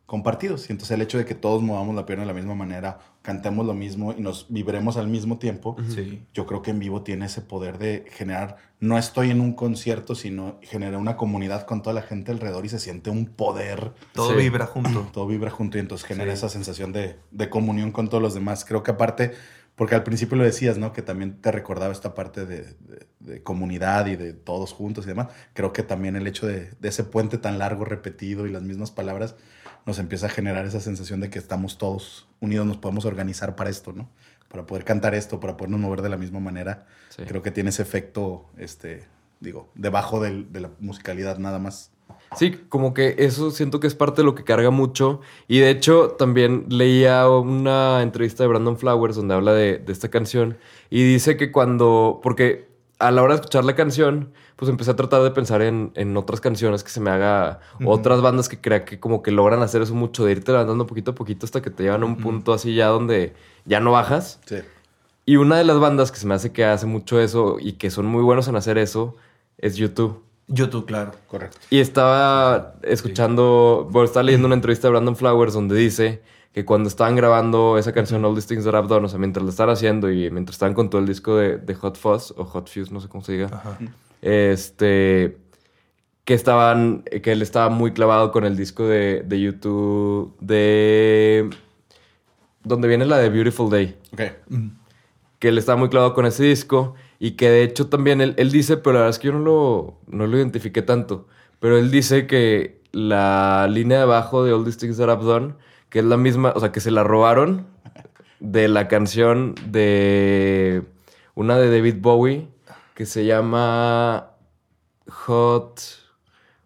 compartidos. 0.07 0.67
Y 0.69 0.71
entonces 0.71 0.95
el 0.95 1.01
hecho 1.03 1.17
de 1.19 1.25
que 1.25 1.35
todos 1.35 1.61
movamos 1.61 1.93
la 1.95 2.05
pierna 2.07 2.23
de 2.23 2.27
la 2.27 2.33
misma 2.33 2.55
manera, 2.55 2.97
cantemos 3.21 3.65
lo 3.65 3.73
mismo 3.73 4.13
y 4.17 4.21
nos 4.21 4.47
vibremos 4.49 4.95
al 4.97 5.07
mismo 5.07 5.37
tiempo, 5.37 5.75
Sí. 5.93 6.23
yo 6.33 6.45
creo 6.47 6.61
que 6.63 6.71
en 6.71 6.79
vivo 6.79 7.03
tiene 7.03 7.25
ese 7.25 7.41
poder 7.41 7.77
de 7.77 8.05
generar, 8.11 8.55
no 8.79 8.97
estoy 8.97 9.31
en 9.31 9.41
un 9.41 9.53
concierto, 9.53 10.15
sino 10.15 10.57
generar 10.61 10.95
una 10.99 11.17
comunidad 11.17 11.65
con 11.65 11.81
toda 11.83 11.93
la 11.93 12.01
gente 12.01 12.31
alrededor 12.31 12.65
y 12.65 12.69
se 12.69 12.79
siente 12.79 13.09
un 13.09 13.25
poder, 13.27 13.91
Todo 14.13 14.31
Sí. 14.31 14.37
vibra 14.37 14.65
junto. 14.65 15.01
todo 15.13 15.27
vibra 15.27 15.51
junto 15.51 15.77
y 15.77 15.81
entonces 15.81 16.07
genera 16.07 16.31
Sí. 16.31 16.37
esa 16.37 16.49
sensación 16.49 16.93
de, 16.93 17.17
de 17.31 17.49
comunión 17.49 17.91
con 17.91 18.07
todos 18.07 18.23
los 18.23 18.33
demás. 18.33 18.63
Creo 18.63 18.83
que 18.83 18.91
aparte, 18.91 19.33
porque 19.75 19.93
al 19.95 20.03
principio 20.03 20.37
lo 20.37 20.43
decías, 20.45 20.77
¿no? 20.77 20.93
Que 20.93 21.01
también 21.01 21.41
te 21.41 21.51
recordaba 21.51 21.91
esta 21.91 22.15
parte 22.15 22.45
de, 22.45 22.61
de- 22.63 23.07
de 23.19 23.43
comunidad 23.43 24.05
y 24.05 24.15
de 24.15 24.31
todos 24.31 24.71
juntos 24.71 25.03
y 25.03 25.09
demás. 25.09 25.27
Creo 25.53 25.73
que 25.73 25.83
también 25.83 26.15
el 26.15 26.25
hecho 26.27 26.47
de, 26.47 26.71
de 26.79 26.87
ese 26.87 27.03
puente 27.03 27.37
tan 27.37 27.59
largo, 27.59 27.83
repetido 27.83 28.47
y 28.47 28.51
las 28.51 28.63
mismas 28.63 28.89
palabras, 28.89 29.35
nos 29.87 29.97
empieza 29.97 30.27
a 30.27 30.29
generar 30.29 30.65
esa 30.65 30.79
sensación 30.79 31.19
de 31.21 31.29
que 31.31 31.39
estamos 31.39 31.77
todos 31.79 32.27
unidos, 32.41 32.67
nos 32.67 32.77
podemos 32.77 33.05
organizar 33.05 33.55
para 33.55 33.69
esto, 33.71 33.93
¿no? 33.93 34.07
para 34.49 34.65
poder 34.65 34.85
cantar 34.85 35.13
esto, 35.13 35.41
para 35.41 35.57
podernos 35.57 35.79
mover 35.81 36.01
de 36.01 36.07
la 36.09 36.15
misma 36.15 36.39
manera. 36.39 36.85
Sí. 37.09 37.23
Creo 37.27 37.41
que 37.41 37.51
tiene 37.51 37.69
ese 37.69 37.81
efecto, 37.81 38.45
este, 38.57 39.03
digo, 39.41 39.67
debajo 39.75 40.21
del- 40.21 40.53
de 40.53 40.61
la 40.61 40.69
musicalidad 40.79 41.37
nada 41.37 41.59
más. 41.59 41.91
Sí, 42.37 42.51
como 42.69 42.93
que 42.93 43.15
eso 43.19 43.51
siento 43.51 43.81
que 43.81 43.87
es 43.87 43.95
parte 43.95 44.21
de 44.21 44.25
lo 44.25 44.35
que 44.35 44.45
carga 44.45 44.69
mucho. 44.69 45.19
Y 45.49 45.59
de 45.59 45.69
hecho, 45.69 46.11
también 46.17 46.65
leía 46.69 47.27
una 47.29 48.01
entrevista 48.01 48.43
de 48.43 48.47
Brandon 48.47 48.77
Flowers 48.77 49.17
donde 49.17 49.33
habla 49.33 49.51
de, 49.53 49.79
de 49.79 49.91
esta 49.91 50.07
canción. 50.07 50.57
Y 50.89 51.03
dice 51.03 51.35
que 51.35 51.51
cuando. 51.51 52.21
Porque 52.23 52.69
a 52.99 53.11
la 53.11 53.21
hora 53.21 53.33
de 53.33 53.41
escuchar 53.41 53.63
la 53.63 53.75
canción, 53.75 54.33
pues 54.55 54.69
empecé 54.69 54.91
a 54.91 54.95
tratar 54.95 55.21
de 55.21 55.31
pensar 55.31 55.61
en, 55.61 55.91
en 55.95 56.17
otras 56.17 56.41
canciones 56.41 56.83
que 56.83 56.89
se 56.89 56.99
me 56.99 57.11
haga. 57.11 57.59
Otras 57.85 58.21
bandas 58.21 58.49
que 58.49 58.59
crea 58.59 58.85
que 58.85 58.99
como 58.99 59.21
que 59.21 59.31
logran 59.31 59.61
hacer 59.61 59.81
eso 59.81 59.93
mucho, 59.93 60.25
de 60.25 60.31
irte 60.31 60.51
levantando 60.51 60.87
poquito 60.87 61.11
a 61.11 61.15
poquito 61.15 61.45
hasta 61.45 61.61
que 61.61 61.69
te 61.69 61.83
llevan 61.83 62.03
a 62.03 62.05
un 62.05 62.17
punto 62.17 62.53
así 62.53 62.73
ya 62.73 62.87
donde 62.87 63.33
ya 63.65 63.79
no 63.79 63.91
bajas. 63.91 64.39
Sí. 64.45 64.57
Y 65.25 65.35
una 65.35 65.57
de 65.57 65.63
las 65.65 65.79
bandas 65.79 66.11
que 66.11 66.17
se 66.17 66.25
me 66.25 66.33
hace 66.33 66.51
que 66.51 66.65
hace 66.65 66.85
mucho 66.85 67.19
eso 67.19 67.57
y 67.59 67.73
que 67.73 67.91
son 67.91 68.05
muy 68.05 68.23
buenos 68.23 68.47
en 68.47 68.55
hacer 68.55 68.77
eso 68.77 69.15
es 69.57 69.75
YouTube. 69.75 70.23
YouTube, 70.47 70.85
claro. 70.85 71.11
Correcto. 71.27 71.57
Y 71.69 71.79
estaba 71.79 72.75
escuchando, 72.81 73.87
bueno, 73.91 74.05
estaba 74.05 74.23
leyendo 74.23 74.45
una 74.45 74.55
entrevista 74.55 74.87
de 74.87 74.91
Brandon 74.91 75.15
Flowers 75.15 75.53
donde 75.53 75.75
dice 75.75 76.21
que 76.57 76.65
cuando 76.65 76.89
estaban 76.89 77.15
grabando 77.15 77.77
esa 77.77 77.93
canción 77.93 78.25
All 78.25 78.33
These 78.33 78.47
Things 78.47 78.63
That 78.63 78.73
I've 78.73 78.87
Done, 78.87 79.05
o 79.05 79.09
sea, 79.09 79.19
mientras 79.19 79.43
la 79.45 79.51
estaban 79.51 79.73
haciendo 79.75 80.11
y 80.11 80.31
mientras 80.31 80.55
estaban 80.55 80.73
con 80.73 80.89
todo 80.89 80.99
el 80.99 81.05
disco 81.05 81.35
de, 81.35 81.59
de 81.59 81.75
Hot 81.75 81.95
Fuzz 81.99 82.33
o 82.35 82.45
Hot 82.45 82.67
Fuse, 82.67 82.91
no 82.91 82.99
sé 82.99 83.07
cómo 83.07 83.23
se 83.23 83.33
diga, 83.33 83.45
Ajá. 83.45 83.77
este, 84.23 85.37
que 86.25 86.33
estaban, 86.33 87.03
que 87.21 87.31
él 87.31 87.43
estaba 87.43 87.69
muy 87.69 87.91
clavado 87.93 88.31
con 88.31 88.43
el 88.43 88.57
disco 88.57 88.87
de, 88.87 89.21
de 89.23 89.39
YouTube, 89.39 90.35
de, 90.39 91.47
donde 92.63 92.87
viene 92.87 93.05
la 93.05 93.19
de 93.19 93.29
Beautiful 93.29 93.69
Day 93.69 93.95
Ok. 94.13 94.21
que 95.37 95.49
él 95.49 95.59
estaba 95.59 95.77
muy 95.77 95.89
clavado 95.89 96.15
con 96.15 96.25
ese 96.25 96.43
disco 96.43 96.95
y 97.19 97.33
que 97.33 97.51
de 97.51 97.61
hecho 97.61 97.85
también 97.87 98.19
él, 98.19 98.33
él 98.37 98.51
dice, 98.51 98.77
pero 98.77 98.93
la 98.93 98.99
verdad 99.01 99.09
es 99.11 99.19
que 99.19 99.27
yo 99.27 99.33
no 99.33 99.41
lo, 99.41 99.99
no 100.07 100.25
lo 100.25 100.35
identifiqué 100.37 100.81
tanto, 100.81 101.27
pero 101.59 101.77
él 101.77 101.91
dice 101.91 102.25
que 102.25 102.81
la 102.93 103.67
línea 103.69 103.97
de 103.97 104.03
abajo 104.05 104.43
de 104.43 104.53
All 104.53 104.65
These 104.65 104.79
Things 104.79 104.97
That 104.97 105.09
I've 105.15 105.23
Done, 105.23 105.53
que 105.89 105.99
es 105.99 106.05
la 106.05 106.17
misma, 106.17 106.53
o 106.55 106.59
sea, 106.59 106.71
que 106.71 106.79
se 106.79 106.91
la 106.91 107.03
robaron 107.03 107.65
de 108.39 108.67
la 108.67 108.87
canción 108.87 109.55
de 109.65 110.83
una 111.35 111.57
de 111.57 111.69
David 111.71 111.95
Bowie 111.99 112.47
que 112.93 113.05
se 113.05 113.25
llama 113.25 114.31
Hot, 115.07 115.81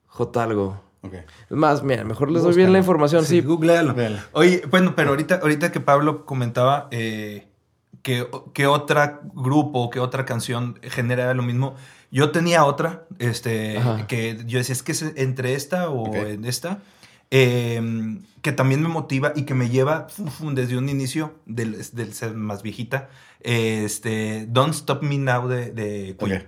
Hot 0.08 0.38
algo. 0.38 0.82
Ok. 1.02 1.14
Es 1.14 1.26
más, 1.50 1.84
mira, 1.84 2.04
mejor 2.04 2.32
les 2.32 2.44
doy 2.44 2.56
bien 2.56 2.72
la 2.72 2.80
información, 2.80 3.26
sí. 3.26 3.42
googlealo. 3.42 3.94
Véalo. 3.94 4.20
Oye, 4.34 4.62
bueno, 4.70 4.94
pero 4.96 5.10
ahorita, 5.10 5.40
ahorita 5.42 5.72
que 5.72 5.80
Pablo 5.80 6.26
comentaba 6.26 6.88
eh, 6.92 7.48
que, 8.02 8.28
que 8.54 8.68
otra 8.68 9.20
grupo, 9.34 9.90
que 9.90 10.00
otra 10.00 10.26
canción 10.26 10.80
genera 10.84 11.34
lo 11.34 11.44
mismo, 11.44 11.76
yo 12.12 12.32
tenía 12.32 12.66
otra, 12.66 13.06
este, 13.20 13.78
Ajá. 13.78 14.08
que 14.08 14.38
yo 14.46 14.58
decía, 14.60 14.74
es 14.74 14.84
que 14.84 14.92
es 14.92 15.02
entre 15.16 15.56
esta 15.56 15.90
o 15.90 16.14
en 16.16 16.46
esta, 16.46 16.80
eh, 17.32 18.20
que 18.42 18.52
también 18.52 18.82
me 18.82 18.90
motiva 18.90 19.34
y 19.36 19.44
que 19.44 19.54
me 19.54 19.70
lleva 19.70 20.08
desde 20.54 20.78
un 20.78 20.90
inicio 20.90 21.36
del, 21.46 21.78
del 21.94 22.14
ser 22.14 22.34
más 22.34 22.64
viejita, 22.64 23.10
este, 23.42 24.46
Don't 24.50 24.74
Stop 24.74 25.04
Me 25.04 25.18
Now 25.18 25.48
de, 25.48 25.72
de 25.72 26.16
Queen. 26.20 26.44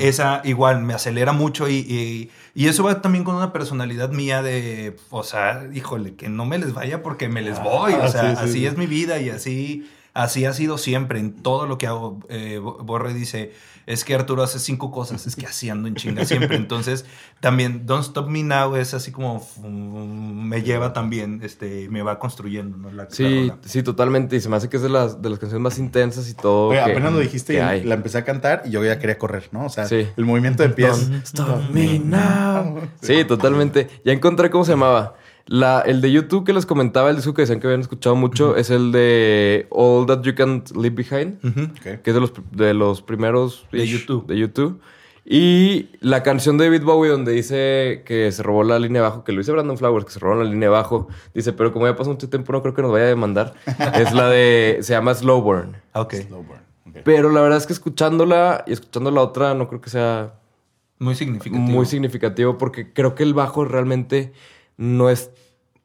Esa 0.00 0.42
igual 0.44 0.82
me 0.82 0.94
acelera 0.94 1.32
mucho 1.32 1.68
y, 1.68 1.74
y- 1.76 2.30
y 2.54 2.68
eso 2.68 2.84
va 2.84 3.00
también 3.02 3.24
con 3.24 3.34
una 3.36 3.52
personalidad 3.52 4.10
mía 4.10 4.42
de, 4.42 4.96
o 5.10 5.22
sea, 5.22 5.68
híjole, 5.74 6.14
que 6.14 6.28
no 6.28 6.44
me 6.46 6.58
les 6.58 6.72
vaya 6.74 7.02
porque 7.02 7.28
me 7.28 7.42
les 7.42 7.62
voy. 7.62 7.92
O 7.94 8.02
Ah, 8.02 8.08
sea, 8.08 8.30
sí, 8.30 8.36
sí, 8.36 8.42
así 8.44 8.52
sí. 8.60 8.66
es 8.66 8.76
mi 8.76 8.86
vida 8.86 9.20
y 9.20 9.30
así, 9.30 9.88
así 10.14 10.44
ha 10.44 10.52
sido 10.52 10.78
siempre 10.78 11.18
en 11.20 11.32
todo 11.34 11.66
lo 11.66 11.78
que 11.78 11.86
hago. 11.86 12.20
Eh, 12.28 12.58
Bo- 12.62 12.78
Borre 12.82 13.12
dice, 13.14 13.52
es 13.86 14.04
que 14.04 14.14
Arturo 14.14 14.42
hace 14.42 14.58
cinco 14.58 14.90
cosas, 14.90 15.26
es 15.26 15.36
que 15.36 15.46
así 15.46 15.70
ando 15.70 15.86
en 15.88 15.94
chinga 15.94 16.24
siempre. 16.24 16.56
Entonces, 16.56 17.04
también 17.40 17.86
Don't 17.86 18.02
Stop 18.04 18.28
Me 18.28 18.42
Now 18.42 18.74
es 18.76 18.94
así 18.94 19.12
como 19.12 19.46
me 19.62 20.62
lleva 20.62 20.92
también, 20.92 21.40
este, 21.42 21.88
me 21.88 22.02
va 22.02 22.18
construyendo, 22.18 22.76
¿no? 22.76 22.90
La- 22.90 23.08
Sí, 23.10 23.52
sí, 23.64 23.82
totalmente. 23.82 24.36
Y 24.36 24.40
se 24.40 24.48
me 24.48 24.56
hace 24.56 24.68
que 24.68 24.76
es 24.76 24.82
de 24.82 24.88
las, 24.88 25.22
de 25.22 25.30
las 25.30 25.38
canciones 25.38 25.62
más 25.62 25.78
intensas 25.78 26.28
y 26.28 26.34
todo. 26.34 26.68
Oye, 26.68 26.82
que- 26.84 26.90
apenas 26.92 27.12
lo 27.12 27.18
dijiste 27.20 27.54
y 27.54 27.56
hay. 27.58 27.84
la 27.84 27.94
empecé 27.94 28.18
a 28.18 28.24
cantar 28.24 28.62
y 28.66 28.70
yo 28.70 28.84
ya 28.84 28.98
quería 28.98 29.18
correr, 29.18 29.48
¿no? 29.52 29.66
O 29.66 29.68
sea, 29.68 29.86
Sí. 29.86 30.06
el 30.16 30.24
movimiento 30.24 30.62
de 30.62 30.70
pies. 30.70 31.08
Stop 31.24 31.70
me 31.70 31.98
now. 32.00 32.80
Sí, 33.00 33.24
totalmente. 33.24 33.88
Ya 34.04 34.12
encontré 34.12 34.50
cómo 34.50 34.64
se 34.64 34.72
llamaba. 34.72 35.14
La, 35.48 35.80
el 35.80 36.00
de 36.00 36.10
YouTube 36.10 36.44
que 36.44 36.52
les 36.52 36.66
comentaba, 36.66 37.10
el 37.10 37.16
disco 37.16 37.32
que 37.32 37.42
decían 37.42 37.60
que 37.60 37.68
habían 37.68 37.80
escuchado 37.80 38.16
mucho, 38.16 38.56
es 38.56 38.70
el 38.70 38.90
de 38.90 39.66
All 39.70 40.06
That 40.06 40.22
You 40.22 40.34
Can 40.34 40.64
Leave 40.74 40.96
Behind, 40.96 41.72
que 41.82 42.00
es 42.04 42.14
de 42.14 42.20
los, 42.20 42.32
de 42.50 42.74
los 42.74 43.00
primeros 43.02 43.66
De 43.70 43.86
YouTube. 43.86 44.26
De 44.26 44.36
YouTube. 44.36 44.80
Y 45.28 45.90
la 46.00 46.22
canción 46.22 46.56
de 46.56 46.66
David 46.66 46.84
Bowie, 46.84 47.10
donde 47.10 47.32
dice 47.32 48.02
que 48.04 48.30
se 48.30 48.44
robó 48.44 48.62
la 48.62 48.78
línea 48.78 49.02
de 49.02 49.08
abajo, 49.08 49.24
que 49.24 49.32
lo 49.32 49.38
dice 49.38 49.50
Brandon 49.50 49.76
Flowers, 49.76 50.04
que 50.04 50.12
se 50.12 50.20
robó 50.20 50.36
la 50.36 50.44
línea 50.44 50.68
de 50.68 50.74
abajo. 50.76 51.08
Dice, 51.34 51.52
pero 51.52 51.72
como 51.72 51.86
ya 51.86 51.96
pasó 51.96 52.10
mucho 52.10 52.28
tiempo, 52.28 52.52
no 52.52 52.62
creo 52.62 52.74
que 52.74 52.82
nos 52.82 52.92
vaya 52.92 53.06
a 53.06 53.08
demandar. 53.08 53.54
es 53.94 54.12
la 54.12 54.28
de. 54.28 54.78
Se 54.82 54.92
llama 54.92 55.14
Slow 55.14 55.42
Burn. 55.42 55.76
Ok, 55.94 56.14
Slow 56.14 56.44
burn. 56.44 56.60
Ok. 56.88 56.98
Pero 57.04 57.30
la 57.30 57.40
verdad 57.40 57.58
es 57.58 57.66
que 57.66 57.72
escuchándola 57.72 58.62
y 58.68 58.72
escuchando 58.72 59.10
la 59.10 59.20
otra, 59.20 59.54
no 59.54 59.66
creo 59.66 59.80
que 59.80 59.90
sea 59.90 60.34
muy 61.00 61.16
significativo. 61.16 61.58
muy 61.60 61.86
significativo 61.86 62.56
porque 62.56 62.92
creo 62.92 63.16
que 63.16 63.24
el 63.24 63.34
bajo 63.34 63.64
realmente 63.64 64.32
no 64.76 65.10
es 65.10 65.32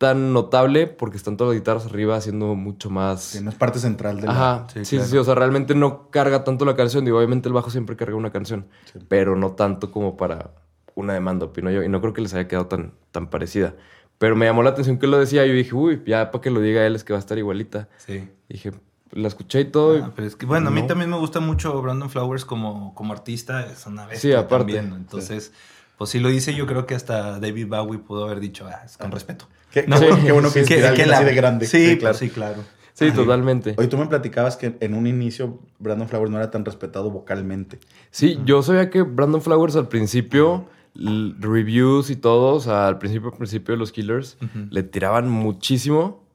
tan 0.01 0.33
notable 0.33 0.87
porque 0.87 1.15
están 1.15 1.37
todas 1.37 1.53
las 1.53 1.61
guitarras 1.61 1.85
arriba 1.85 2.15
haciendo 2.15 2.55
mucho 2.55 2.89
más. 2.89 3.21
Sí, 3.21 3.43
no 3.43 3.51
es 3.51 3.55
parte 3.55 3.77
central 3.77 4.19
de 4.19 4.25
la... 4.25 4.31
Ajá, 4.33 4.67
Sí, 4.73 4.79
sí, 4.79 4.85
sí, 4.85 4.95
claro. 4.95 5.11
sí, 5.11 5.17
o 5.17 5.23
sea, 5.23 5.35
realmente 5.35 5.75
no 5.75 6.09
carga 6.09 6.43
tanto 6.43 6.65
la 6.65 6.75
canción. 6.75 7.05
Digo, 7.05 7.19
obviamente 7.19 7.47
el 7.47 7.53
bajo 7.53 7.69
siempre 7.69 7.95
carga 7.95 8.15
una 8.15 8.31
canción, 8.31 8.65
Sí. 8.91 8.97
pero 9.07 9.35
no 9.35 9.51
tanto 9.51 9.91
como 9.91 10.17
para 10.17 10.55
una 10.95 11.13
demanda, 11.13 11.45
opino 11.45 11.69
yo. 11.69 11.83
Y 11.83 11.87
no 11.87 12.01
creo 12.01 12.13
que 12.13 12.21
les 12.21 12.33
haya 12.33 12.47
quedado 12.47 12.65
tan, 12.65 12.93
tan 13.11 13.29
parecida. 13.29 13.75
Pero 14.17 14.35
me 14.35 14.47
llamó 14.47 14.63
la 14.63 14.71
atención 14.71 14.97
que 14.97 15.05
lo 15.05 15.19
decía. 15.19 15.45
Yo 15.45 15.53
dije, 15.53 15.75
uy, 15.75 16.01
ya 16.07 16.31
para 16.31 16.41
que 16.41 16.49
lo 16.49 16.61
diga 16.61 16.83
él 16.83 16.95
es 16.95 17.03
que 17.03 17.13
va 17.13 17.17
a 17.17 17.19
estar 17.19 17.37
igualita. 17.37 17.87
Sí. 17.97 18.27
Dije, 18.49 18.71
la 19.11 19.27
escuché 19.27 19.61
y 19.61 19.65
todo. 19.65 19.99
y- 19.99 20.01
Ah, 20.01 20.11
pero 20.15 20.27
es 20.27 20.35
que, 20.35 20.47
bueno, 20.47 20.69
a 20.69 20.71
mí 20.71 20.87
también 20.87 21.11
me 21.11 21.17
gusta 21.17 21.39
mucho 21.41 21.79
Brandon 21.79 22.09
Flowers 22.09 22.43
como, 22.43 22.95
como 22.95 23.13
artista, 23.13 23.67
es 23.67 23.85
una 23.85 24.07
vez 24.07 24.19
Sí, 24.19 24.33
aparte. 24.33 24.73
también. 24.73 24.95
Entonces, 24.95 25.51
pues 25.97 26.09
si 26.09 26.19
lo 26.19 26.29
dice, 26.29 26.53
yo 26.55 26.65
creo 26.65 26.85
que 26.85 26.95
hasta 26.95 27.39
David 27.39 27.67
Bowie 27.67 27.99
pudo 27.99 28.25
haber 28.25 28.39
dicho, 28.39 28.65
ah, 28.67 28.81
es 28.85 28.97
con 28.97 29.11
respeto. 29.11 29.47
Qué, 29.71 29.83
qué 29.83 29.87
No. 29.87 29.97
bueno, 29.99 30.17
qué 30.23 30.31
bueno 30.31 30.49
que 30.53 30.65
Sí, 30.65 30.75
la- 31.05 31.17
así 31.17 31.25
de 31.25 31.35
grande. 31.35 31.65
Sí, 31.67 31.97
claro. 31.97 32.17
sí, 32.17 32.29
claro. 32.29 32.63
Sí, 32.93 33.11
totalmente. 33.11 33.73
Oye, 33.77 33.87
tú 33.87 33.97
me 33.97 34.05
platicabas 34.07 34.57
que 34.57 34.75
en 34.79 34.93
un 34.93 35.07
inicio 35.07 35.59
Brandon 35.79 36.07
Flowers 36.09 36.29
no 36.29 36.37
era 36.37 36.51
tan 36.51 36.65
respetado 36.65 37.09
vocalmente. 37.09 37.79
Sí, 38.11 38.37
yo 38.45 38.61
sabía 38.61 38.89
que 38.89 39.01
Brandon 39.01 39.41
Flowers 39.41 39.75
al 39.75 39.87
principio, 39.87 40.65
reviews 40.93 42.09
y 42.09 42.15
todo, 42.17 42.55
o 42.55 42.59
sea, 42.59 42.87
al 42.87 42.97
principio, 42.99 43.29
al 43.31 43.37
principio 43.37 43.73
de 43.73 43.79
los 43.79 43.91
Killers, 43.91 44.37
le 44.69 44.83
tiraban 44.83 45.29
muchísimo 45.29 46.25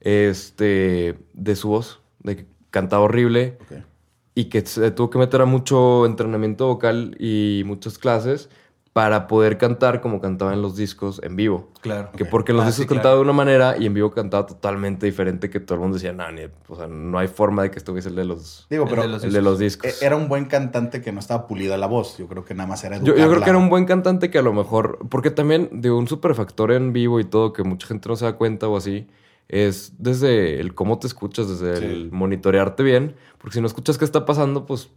este, 0.00 1.16
de 1.34 1.56
su 1.56 1.68
voz, 1.68 2.00
de 2.22 2.36
que 2.36 2.46
cantaba 2.70 3.04
horrible 3.04 3.58
y 4.34 4.44
que 4.46 4.64
se 4.66 4.90
tuvo 4.90 5.10
que 5.10 5.18
meter 5.18 5.40
a 5.40 5.44
mucho 5.44 6.06
entrenamiento 6.06 6.66
vocal 6.66 7.16
y 7.18 7.62
muchas 7.66 7.98
clases 7.98 8.48
para 8.92 9.28
poder 9.28 9.56
cantar 9.56 10.00
como 10.00 10.20
cantaba 10.20 10.52
en 10.52 10.62
los 10.62 10.74
discos 10.74 11.20
en 11.22 11.36
vivo. 11.36 11.68
Claro. 11.80 12.10
Que 12.16 12.24
porque 12.24 12.50
en 12.50 12.56
los 12.56 12.64
Ah, 12.64 12.68
discos 12.68 12.82
sí, 12.82 12.86
claro. 12.88 12.98
cantaba 12.98 13.14
de 13.16 13.20
una 13.22 13.32
manera 13.32 13.76
y 13.78 13.86
en 13.86 13.94
vivo 13.94 14.10
cantaba 14.10 14.46
totalmente 14.46 15.06
diferente 15.06 15.48
que 15.48 15.60
todo 15.60 15.76
el 15.76 15.80
mundo 15.82 15.94
decía, 15.94 16.12
no, 16.12 16.28
ni- 16.32 16.48
o 16.68 16.74
sea, 16.76 16.88
no 16.88 17.16
hay 17.18 17.28
forma 17.28 17.62
de 17.62 17.70
que 17.70 17.78
estuviese 17.78 18.08
el 18.08 18.16
de 18.16 18.24
los, 18.24 18.66
Digo, 18.68 18.84
El 18.84 18.90
pero 18.90 19.02
de 19.02 19.08
los 19.08 19.22
el 19.22 19.32
de 19.32 19.42
los 19.42 19.60
discos. 19.60 20.02
e- 20.02 20.04
era 20.04 20.16
un 20.16 20.28
buen 20.28 20.46
cantante 20.46 21.00
que 21.02 21.12
no 21.12 21.20
estaba 21.20 21.46
pulida 21.46 21.76
la 21.76 21.86
voz. 21.86 22.18
Yo 22.18 22.26
creo 22.26 22.44
que 22.44 22.52
nada 22.54 22.68
más 22.68 22.82
era 22.82 22.96
Yo, 22.98 23.14
yo 23.16 23.28
creo 23.30 23.42
que 23.44 23.50
era 23.50 23.58
un 23.58 23.68
buen 23.70 23.84
cantante 23.84 24.28
que 24.28 24.38
a 24.38 24.42
lo 24.42 24.52
mejor, 24.52 24.98
porque 25.08 25.30
también 25.30 25.68
de 25.80 25.92
un 25.92 26.08
super 26.08 26.34
factor 26.34 26.72
en 26.72 26.92
vivo 26.92 27.20
y 27.20 27.24
todo 27.24 27.52
que 27.52 27.62
mucha 27.62 27.86
gente 27.86 28.08
no 28.08 28.16
se 28.16 28.24
da 28.24 28.32
cuenta 28.32 28.66
o 28.66 28.76
así, 28.76 29.06
es 29.48 29.94
desde 29.98 30.60
el 30.60 30.74
cómo 30.74 30.98
te 30.98 31.06
escuchas, 31.06 31.48
desde 31.48 31.76
Sí. 31.76 31.84
el 31.84 32.10
monitorearte 32.12 32.82
bien, 32.82 33.14
porque 33.38 33.54
si 33.54 33.60
no 33.60 33.66
escuchas 33.68 33.98
qué 33.98 34.04
está 34.04 34.24
pasando, 34.24 34.66
pues 34.66 34.90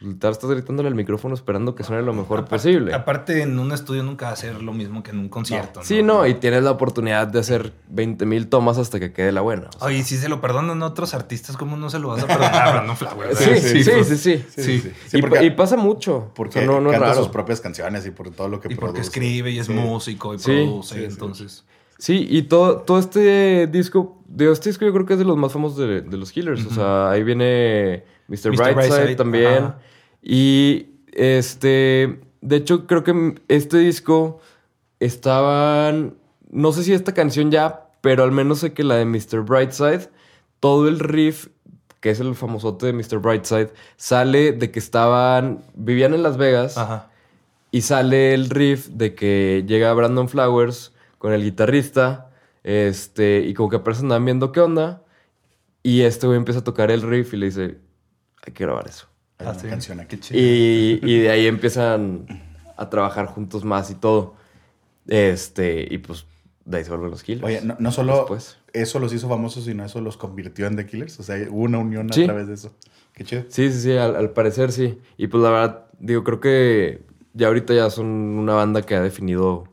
literal 0.00 0.32
estás 0.32 0.50
gritándole 0.50 0.88
al 0.88 0.94
micrófono 0.94 1.34
esperando 1.34 1.74
que 1.74 1.82
suene 1.84 2.02
lo 2.02 2.12
mejor 2.12 2.44
posible. 2.46 2.92
Aparte, 2.92 3.42
en 3.42 3.58
un 3.58 3.72
estudio 3.72 4.02
nunca 4.02 4.26
va 4.26 4.32
a 4.32 4.36
ser 4.36 4.60
lo 4.62 4.72
mismo 4.72 5.02
que 5.02 5.12
en 5.12 5.18
un 5.18 5.28
concierto. 5.28 5.80
Sí, 5.82 6.02
no, 6.02 6.26
y 6.26 6.34
tienes 6.34 6.62
la 6.64 6.72
oportunidad 6.72 7.26
de 7.28 7.38
hacer 7.38 7.72
20 7.88 8.26
mil 8.26 8.48
tomas 8.48 8.76
hasta 8.78 8.98
que 9.00 9.12
quede 9.12 9.32
la 9.32 9.40
buena. 9.40 9.68
o 9.74 9.78
sea. 9.78 9.88
Oye, 9.88 10.02
si 10.02 10.16
se 10.16 10.28
lo 10.28 10.40
perdonan 10.40 10.82
a 10.82 10.86
otros 10.86 11.14
artistas, 11.14 11.56
¿cómo 11.56 11.76
no 11.76 11.88
se 11.90 11.98
lo 12.00 12.08
vas 12.08 12.22
a 12.22 12.26
perdonar 12.26 12.68
a 12.68 12.72
Brandon 12.72 12.96
Flowers? 12.96 13.38
sí, 13.38 13.56
sí, 13.56 13.84
sí, 13.84 13.92
sí, 14.04 14.04
sí. 14.04 14.16
Sí, 14.16 14.44
sí, 14.62 14.80
sí. 14.80 14.92
Sí, 15.06 15.18
y, 15.18 15.20
porque- 15.22 15.36
pa- 15.38 15.44
y 15.44 15.50
pasa 15.52 15.76
mucho. 15.76 16.30
Porque 16.34 16.58
O 16.58 16.62
sea, 16.62 16.66
no, 16.70 16.80
no 16.80 16.90
es 16.90 16.94
canta 16.94 17.08
raro. 17.10 17.20
sus 17.22 17.28
propias 17.32 17.60
canciones 17.60 18.04
y 18.06 18.10
por 18.10 18.30
todo 18.30 18.48
lo 18.48 18.60
que 18.60 18.72
Y 18.72 18.76
porque 18.76 18.94
produce. 18.94 19.08
escribe 19.08 19.50
y 19.52 19.58
es 19.58 19.66
Sí. 19.66 19.72
músico 19.72 20.34
y 20.34 20.38
Sí, 20.38 20.44
produce, 20.52 21.04
entonces... 21.04 21.64
Sí, 21.96 22.26
y 22.28 22.42
todo, 22.42 22.78
todo 22.78 22.98
este 22.98 23.68
disco, 23.68 24.18
de 24.26 24.50
este 24.50 24.68
disco 24.68 24.84
yo 24.84 24.92
creo 24.92 25.06
que 25.06 25.12
es 25.12 25.18
de 25.20 25.24
los 25.24 25.36
más 25.36 25.52
famosos 25.52 25.78
de, 25.78 26.00
de 26.02 26.16
los 26.16 26.32
Killers. 26.32 26.66
O 26.66 26.70
sea, 26.74 27.10
ahí 27.10 27.22
viene 27.22 28.04
Mr. 28.28 28.50
Mr. 28.50 28.56
Brightside, 28.56 28.74
Brightside, 28.74 29.16
también. 29.16 29.46
ajá. 29.46 29.78
Y 30.22 30.86
este, 31.12 32.20
de 32.40 32.56
hecho 32.56 32.86
creo 32.86 33.04
que 33.04 33.34
este 33.48 33.78
disco 33.78 34.40
estaban, 35.00 36.14
no 36.50 36.72
sé 36.72 36.82
si 36.84 36.92
esta 36.92 37.12
canción 37.12 37.50
ya, 37.50 37.88
pero 38.00 38.24
al 38.24 38.32
menos 38.32 38.60
sé 38.60 38.72
que 38.72 38.84
la 38.84 38.96
de 38.96 39.04
Mr. 39.04 39.42
Brightside, 39.42 40.08
todo 40.60 40.88
el 40.88 40.98
riff 40.98 41.48
que 42.04 42.10
es 42.10 42.20
el 42.20 42.34
famosote 42.34 42.84
de 42.84 42.92
Mr. 42.92 43.18
Brightside, 43.18 43.70
sale 43.96 44.52
de 44.52 44.70
que 44.70 44.78
estaban, 44.78 45.64
vivían 45.74 46.12
en 46.12 46.22
Las 46.22 46.36
Vegas 46.36 46.76
Ajá. 46.76 47.08
y 47.70 47.80
sale 47.80 48.34
el 48.34 48.50
riff 48.50 48.88
de 48.88 49.14
que 49.14 49.64
llega 49.66 49.90
Brandon 49.94 50.28
Flowers 50.28 50.92
con 51.16 51.32
el 51.32 51.42
guitarrista, 51.42 52.28
este, 52.62 53.40
y 53.40 53.54
como 53.54 53.70
que 53.70 53.76
apenas 53.76 54.00
andaban 54.00 54.26
viendo 54.26 54.52
qué 54.52 54.60
onda, 54.60 55.02
y 55.82 56.02
este 56.02 56.26
güey 56.26 56.36
empieza 56.36 56.60
a 56.60 56.64
tocar 56.64 56.90
el 56.90 57.00
riff 57.00 57.32
y 57.32 57.38
le 57.38 57.46
dice, 57.46 57.78
hay 58.46 58.52
que 58.52 58.64
grabar 58.64 58.86
eso. 58.88 59.06
Hay 59.38 59.46
Ah, 59.46 59.50
una 59.50 59.58
sí. 59.60 59.68
canción 59.68 60.00
aquí. 60.00 60.16
Qué 60.16 60.20
chido. 60.22 60.40
Y, 60.40 61.00
y 61.02 61.18
de 61.20 61.30
ahí 61.30 61.46
empiezan 61.46 62.26
a 62.76 62.88
trabajar 62.90 63.26
juntos 63.26 63.64
más 63.64 63.90
y 63.90 63.94
todo. 63.94 64.34
Este, 65.06 65.86
y 65.90 65.98
pues 65.98 66.26
de 66.64 66.78
ahí 66.78 66.84
se 66.84 66.90
vuelven 66.90 67.10
los 67.10 67.22
killers. 67.22 67.44
Oye, 67.44 67.60
no, 67.62 67.76
no 67.78 67.92
solo 67.92 68.16
Después. 68.18 68.58
eso 68.72 68.98
los 68.98 69.12
hizo 69.12 69.28
famosos, 69.28 69.64
sino 69.64 69.84
eso 69.84 70.00
los 70.00 70.16
convirtió 70.16 70.66
en 70.66 70.76
The 70.76 70.86
Killers. 70.86 71.20
O 71.20 71.22
sea, 71.22 71.36
hubo 71.50 71.62
una 71.62 71.78
unión 71.78 72.10
Sí. 72.12 72.22
a 72.22 72.26
través 72.26 72.48
de 72.48 72.54
eso. 72.54 72.74
Qué 73.12 73.24
chido. 73.24 73.44
Sí, 73.48 73.70
sí, 73.70 73.80
sí, 73.80 73.92
al, 73.96 74.16
al 74.16 74.30
parecer 74.30 74.72
sí. 74.72 74.98
Y 75.16 75.26
pues 75.26 75.42
la 75.42 75.50
verdad, 75.50 75.84
digo, 75.98 76.24
creo 76.24 76.40
que 76.40 77.02
ya 77.34 77.48
ahorita 77.48 77.74
ya 77.74 77.90
son 77.90 78.06
una 78.06 78.54
banda 78.54 78.82
que 78.82 78.94
ha 78.94 79.02
definido 79.02 79.64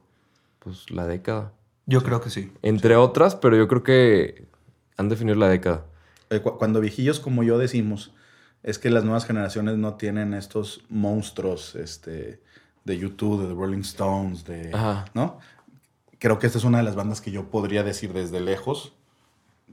pues 0.60 0.92
la 0.92 1.08
década. 1.08 1.54
Yo 1.86 2.04
creo 2.04 2.22
que 2.22 2.30
sí. 2.30 2.52
Entre 2.62 2.96
otras, 2.96 3.36
pero 3.36 3.56
yo 3.58 3.68
creo 3.68 3.84
que 3.84 4.46
han 4.98 5.10
definido 5.10 5.36
la 5.38 5.50
década. 5.50 5.86
Eh, 6.30 6.40
cu- 6.40 6.58
Cuando 6.58 6.80
viejillos 6.82 7.20
como 7.20 7.44
yo 7.44 7.58
decimos, 7.58 8.14
es 8.64 8.80
que 8.80 8.90
las 8.90 9.04
nuevas 9.04 9.26
generaciones 9.26 9.78
no 9.78 9.96
tienen 9.96 10.34
estos 10.34 10.84
monstruos 10.90 11.76
este, 11.76 12.42
de 12.86 12.98
YouTube, 12.98 13.42
de 13.42 13.48
The 13.48 13.54
Rolling 13.54 13.82
Stones, 13.82 14.46
de, 14.46 14.72
Ajá. 14.74 15.06
¿no? 15.14 15.40
Creo 16.20 16.38
que 16.38 16.48
esta 16.48 16.60
es 16.60 16.64
una 16.64 16.78
de 16.78 16.84
las 16.84 16.96
bandas 16.96 17.22
que 17.22 17.32
yo 17.32 17.50
podría 17.50 17.84
decir 17.84 18.14
desde 18.14 18.40
lejos. 18.40 18.94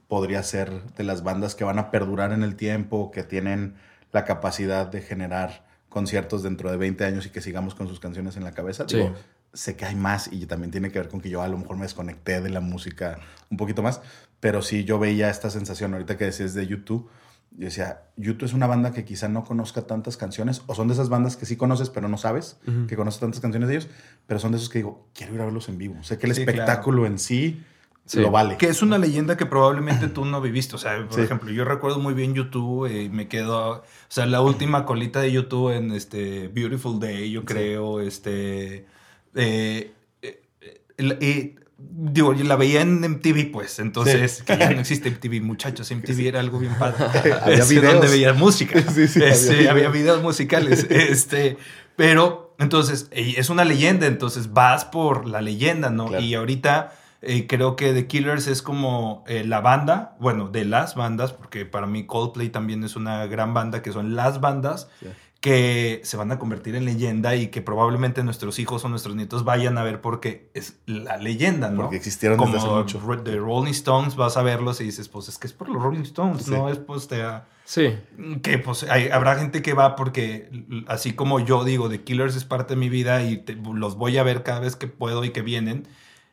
Podría 0.06 0.42
ser 0.42 0.82
de 0.94 1.04
las 1.04 1.22
bandas 1.22 1.54
que 1.54 1.64
van 1.64 1.78
a 1.78 1.90
perdurar 1.90 2.32
en 2.32 2.42
el 2.42 2.56
tiempo, 2.56 3.10
que 3.10 3.22
tienen 3.22 3.76
la 4.12 4.24
capacidad 4.24 4.86
de 4.86 5.02
generar 5.02 5.66
conciertos 5.90 6.42
dentro 6.42 6.70
de 6.70 6.78
20 6.78 7.04
años 7.04 7.26
y 7.26 7.30
que 7.30 7.42
sigamos 7.42 7.74
con 7.74 7.88
sus 7.88 8.00
canciones 8.00 8.36
en 8.38 8.44
la 8.44 8.52
cabeza. 8.52 8.86
Sí. 8.88 8.96
Digo, 8.96 9.14
sé 9.52 9.76
que 9.76 9.84
hay 9.84 9.96
más 9.96 10.32
y 10.32 10.46
también 10.46 10.70
tiene 10.70 10.90
que 10.90 10.98
ver 10.98 11.08
con 11.08 11.20
que 11.20 11.30
yo 11.30 11.42
a 11.42 11.48
lo 11.48 11.58
mejor 11.58 11.76
me 11.76 11.82
desconecté 11.82 12.40
de 12.40 12.50
la 12.50 12.60
música 12.60 13.18
un 13.50 13.56
poquito 13.56 13.82
más, 13.82 14.00
pero 14.40 14.62
sí 14.62 14.84
yo 14.84 14.98
veía 14.98 15.30
esta 15.30 15.50
sensación 15.50 15.92
ahorita 15.92 16.16
que 16.16 16.26
decías 16.26 16.54
de 16.54 16.66
YouTube. 16.66 17.08
Yo 17.56 17.64
decía, 17.64 18.02
YouTube 18.16 18.44
es 18.46 18.52
una 18.52 18.66
banda 18.66 18.92
que 18.92 19.04
quizá 19.04 19.28
no 19.28 19.42
conozca 19.44 19.82
tantas 19.82 20.16
canciones, 20.16 20.62
o 20.66 20.74
son 20.74 20.86
de 20.88 20.94
esas 20.94 21.08
bandas 21.08 21.36
que 21.36 21.44
sí 21.46 21.56
conoces, 21.56 21.90
pero 21.90 22.08
no 22.08 22.16
sabes 22.18 22.58
que 22.86 22.94
conoces 22.96 23.20
tantas 23.20 23.40
canciones 23.40 23.68
de 23.68 23.76
ellos, 23.76 23.88
pero 24.26 24.38
son 24.38 24.52
de 24.52 24.58
esos 24.58 24.68
que 24.68 24.78
digo, 24.78 25.08
quiero 25.14 25.34
ir 25.34 25.40
a 25.40 25.44
verlos 25.44 25.68
en 25.68 25.78
vivo. 25.78 25.96
Sé 26.02 26.18
que 26.18 26.26
el 26.26 26.34
Sí, 26.34 26.42
espectáculo 26.42 27.06
en 27.06 27.18
sí, 27.18 27.62
Sí. 28.04 28.20
lo 28.20 28.30
vale. 28.30 28.56
Que 28.56 28.68
es 28.68 28.80
una 28.80 28.96
leyenda 28.96 29.36
que 29.36 29.44
probablemente 29.44 30.08
tú 30.08 30.24
no 30.24 30.40
viviste. 30.40 30.76
O 30.76 30.78
sea, 30.78 30.96
por 31.04 31.14
Sí. 31.14 31.20
ejemplo, 31.20 31.50
yo 31.50 31.64
recuerdo 31.66 31.98
muy 31.98 32.14
bien 32.14 32.32
YouTube 32.34 32.86
y 32.90 33.08
me 33.10 33.28
quedo. 33.28 33.72
O 33.80 33.82
sea, 34.08 34.24
la 34.24 34.40
última 34.40 34.86
colita 34.86 35.20
de 35.20 35.30
YouTube 35.30 35.72
en 35.76 35.90
este 35.92 36.48
Beautiful 36.48 37.00
Day, 37.00 37.30
yo 37.30 37.44
creo. 37.44 38.00
Este. 38.00 38.86
eh, 39.34 39.92
eh, 40.22 40.42
eh, 40.62 40.82
eh, 40.96 41.54
digo, 41.78 42.34
yo 42.34 42.44
la 42.44 42.56
veía 42.56 42.80
en 42.82 43.00
MTV, 43.04 43.50
pues. 43.52 43.78
Entonces, 43.78 44.38
Sí. 44.38 44.44
que 44.44 44.58
ya 44.58 44.70
no 44.70 44.80
existe 44.80 45.08
MTV, 45.10 45.40
muchachos. 45.40 45.90
MTV 45.90 46.26
era 46.28 46.40
algo 46.40 46.58
bien 46.58 46.74
padre. 46.74 47.04
Había 47.42 47.64
videos. 47.64 47.94
Donde 47.94 48.08
veías 48.08 48.36
música. 48.36 48.80
Sí, 48.94 49.06
sí, 49.08 49.22
Este, 49.22 49.52
había 49.68 49.70
había, 49.70 49.88
videos. 49.90 50.22
musicales. 50.22 50.86
Este. 50.90 51.56
Pero, 51.96 52.54
entonces, 52.58 53.08
es 53.12 53.48
una 53.50 53.64
leyenda. 53.64 54.06
Entonces, 54.06 54.52
vas 54.52 54.84
por 54.84 55.26
la 55.28 55.40
leyenda, 55.40 55.90
¿no? 55.90 56.06
Claro. 56.06 56.22
Y 56.24 56.34
ahorita. 56.34 56.92
Eh, 57.20 57.48
creo 57.48 57.74
que 57.74 57.92
The 57.94 58.06
Killers 58.06 58.46
es 58.46 58.62
como 58.62 59.24
eh, 59.26 59.42
la 59.44 59.60
banda, 59.60 60.14
bueno, 60.20 60.50
de 60.50 60.64
las 60.64 60.94
bandas, 60.94 61.32
porque 61.32 61.66
para 61.66 61.88
mí 61.88 62.06
Coldplay 62.06 62.48
también 62.50 62.84
es 62.84 62.94
una 62.94 63.26
gran 63.26 63.54
banda, 63.54 63.82
que 63.82 63.90
son 63.90 64.14
las 64.14 64.40
bandas. 64.40 64.88
Que 65.40 66.00
se 66.02 66.16
van 66.16 66.32
a 66.32 66.38
convertir 66.40 66.74
en 66.74 66.84
leyenda 66.84 67.36
y 67.36 67.46
que 67.46 67.62
probablemente 67.62 68.24
nuestros 68.24 68.58
hijos 68.58 68.84
o 68.84 68.88
nuestros 68.88 69.14
nietos 69.14 69.44
vayan 69.44 69.78
a 69.78 69.84
ver 69.84 70.00
porque 70.00 70.50
es 70.54 70.78
la 70.86 71.16
leyenda, 71.16 71.70
¿no? 71.70 71.82
Porque 71.82 71.96
existieron 71.96 72.38
como 72.38 72.52
desde 72.52 72.66
hace 72.66 72.74
mucho. 72.98 73.22
The 73.22 73.36
Rolling 73.36 73.70
Stones, 73.70 74.16
vas 74.16 74.36
a 74.36 74.42
verlos 74.42 74.80
y 74.80 74.84
dices, 74.84 75.08
pues 75.08 75.28
es 75.28 75.38
que 75.38 75.46
es 75.46 75.52
por 75.52 75.68
los 75.68 75.80
Rolling 75.80 76.00
Stones, 76.02 76.42
Sí. 76.42 76.50
no 76.50 76.68
es 76.68 76.78
pues 76.78 77.06
te, 77.06 77.22
Sí. 77.64 77.96
que 78.42 78.58
pues 78.58 78.82
hay- 78.84 79.10
habrá 79.10 79.36
gente 79.36 79.62
que 79.62 79.74
va 79.74 79.94
porque 79.94 80.50
así 80.88 81.12
como 81.12 81.38
yo 81.38 81.62
digo, 81.62 81.88
The 81.88 82.02
Killers 82.02 82.34
es 82.34 82.44
parte 82.44 82.74
de 82.74 82.80
mi 82.80 82.88
vida 82.88 83.22
y 83.22 83.36
te- 83.36 83.54
los 83.54 83.96
voy 83.96 84.18
a 84.18 84.24
ver 84.24 84.42
cada 84.42 84.58
vez 84.58 84.74
que 84.74 84.88
puedo 84.88 85.24
y 85.24 85.30
que 85.30 85.42
vienen. 85.42 85.86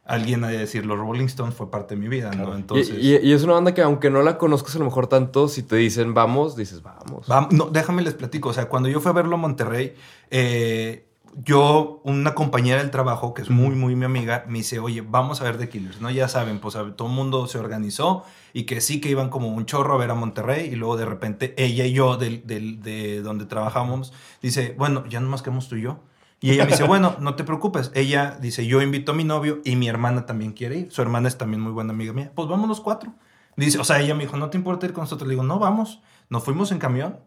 Alguien 0.08 0.42
de 0.42 0.56
decir, 0.56 0.86
los 0.86 1.00
Rolling 1.00 1.26
Stones 1.26 1.56
fue 1.56 1.72
parte 1.72 1.96
de 1.96 2.02
mi 2.02 2.08
vida, 2.08 2.30
Claro. 2.30 2.50
¿no? 2.50 2.54
Y- 2.56 2.62
Entonces, 2.62 2.98
y, 3.02 3.16
y 3.18 3.34
es 3.34 3.44
una 3.44 3.54
banda 3.54 3.74
que 3.74 3.82
aunque 3.82 4.12
no 4.12 4.22
la 4.22 4.38
conozcas 4.38 4.76
a 4.76 4.80
lo 4.80 4.86
mejor 4.86 5.08
tanto, 5.08 5.48
si 5.48 5.64
te 5.64 5.76
dicen 5.78 6.14
vamos, 6.14 6.56
dices 6.56 6.84
vamos. 6.84 7.28
vam- 7.28 7.50
no, 7.52 7.66
déjame 7.72 8.04
les 8.04 8.14
platico. 8.14 8.50
O 8.50 8.54
sea, 8.54 8.70
cuando 8.70 8.88
yo 8.88 9.00
fui 9.02 9.10
a 9.10 9.14
verlo 9.14 9.36
a 9.36 9.40
Monterrey, 9.40 9.96
eh, 10.30 11.08
yo, 11.44 12.02
una 12.06 12.34
compañera 12.34 12.80
del 12.82 12.92
trabajo, 12.92 13.34
que 13.34 13.42
es 13.42 13.50
muy, 13.50 13.76
muy 13.76 13.96
mi 13.96 14.06
amiga, 14.06 14.46
me 14.48 14.60
dice, 14.60 14.80
oye, 14.80 15.02
vamos 15.02 15.42
a 15.42 15.44
ver 15.44 15.58
The 15.58 15.68
Killers, 15.70 16.00
¿no? 16.00 16.10
Ya 16.10 16.28
saben, 16.30 16.60
pues 16.60 16.76
a 16.78 16.96
todo 16.96 17.08
el 17.10 17.14
mundo 17.14 17.48
se 17.48 17.58
organizó 17.58 18.24
y 18.54 18.64
que 18.64 18.80
sí 18.80 19.02
que 19.02 19.10
iban 19.10 19.30
como 19.30 19.50
un 19.50 19.66
chorro 19.66 19.96
a 19.96 19.98
ver 19.98 20.12
a 20.12 20.14
Monterrey 20.14 20.68
y 20.72 20.76
luego 20.76 20.96
de 20.96 21.06
repente 21.06 21.54
ella 21.58 21.86
y 21.86 21.92
yo 21.94 22.16
del, 22.16 22.46
del- 22.48 22.82
de 22.82 23.22
donde 23.22 23.46
trabajamos, 23.46 24.14
dice, 24.42 24.76
bueno, 24.78 25.04
ya 25.10 25.20
nomás 25.20 25.42
quedamos 25.42 25.68
tú 25.68 25.76
y 25.76 25.82
yo. 25.82 26.00
Y 26.46 26.52
ella 26.52 26.66
me 26.66 26.72
dice, 26.72 26.84
bueno, 26.84 27.16
no 27.20 27.34
te 27.36 27.44
preocupes. 27.44 27.92
Ella 27.96 28.38
dice, 28.40 28.68
yo 28.68 28.82
invito 28.82 29.14
a 29.14 29.16
mi 29.16 29.24
novio 29.24 29.62
y 29.66 29.76
mi 29.76 29.88
hermana 29.88 30.26
también 30.28 30.54
quiere 30.54 30.78
ir. 30.78 30.92
Su 30.92 31.02
hermana 31.02 31.28
es 31.28 31.38
también 31.38 31.60
muy 31.60 31.72
buena 31.72 31.92
amiga 31.92 32.14
mía. 32.14 32.32
Pues 32.36 32.48
vamos 32.48 32.70
los 32.70 32.82
cuatro. 32.82 33.14
Dice, 33.58 33.80
o 33.80 33.84
sea, 33.84 34.00
ella 34.00 34.14
me 34.14 34.26
dijo, 34.26 34.38
¿no 34.38 34.50
te 34.52 34.58
importa 34.58 34.86
ir 34.86 34.94
con 34.94 35.02
nosotros? 35.04 35.28
Le 35.28 35.34
digo, 35.34 35.44
no, 35.44 35.58
vamos. 35.58 36.02
Nos 36.30 36.44
fuimos 36.44 36.72
en 36.72 36.78
camión 36.78 37.20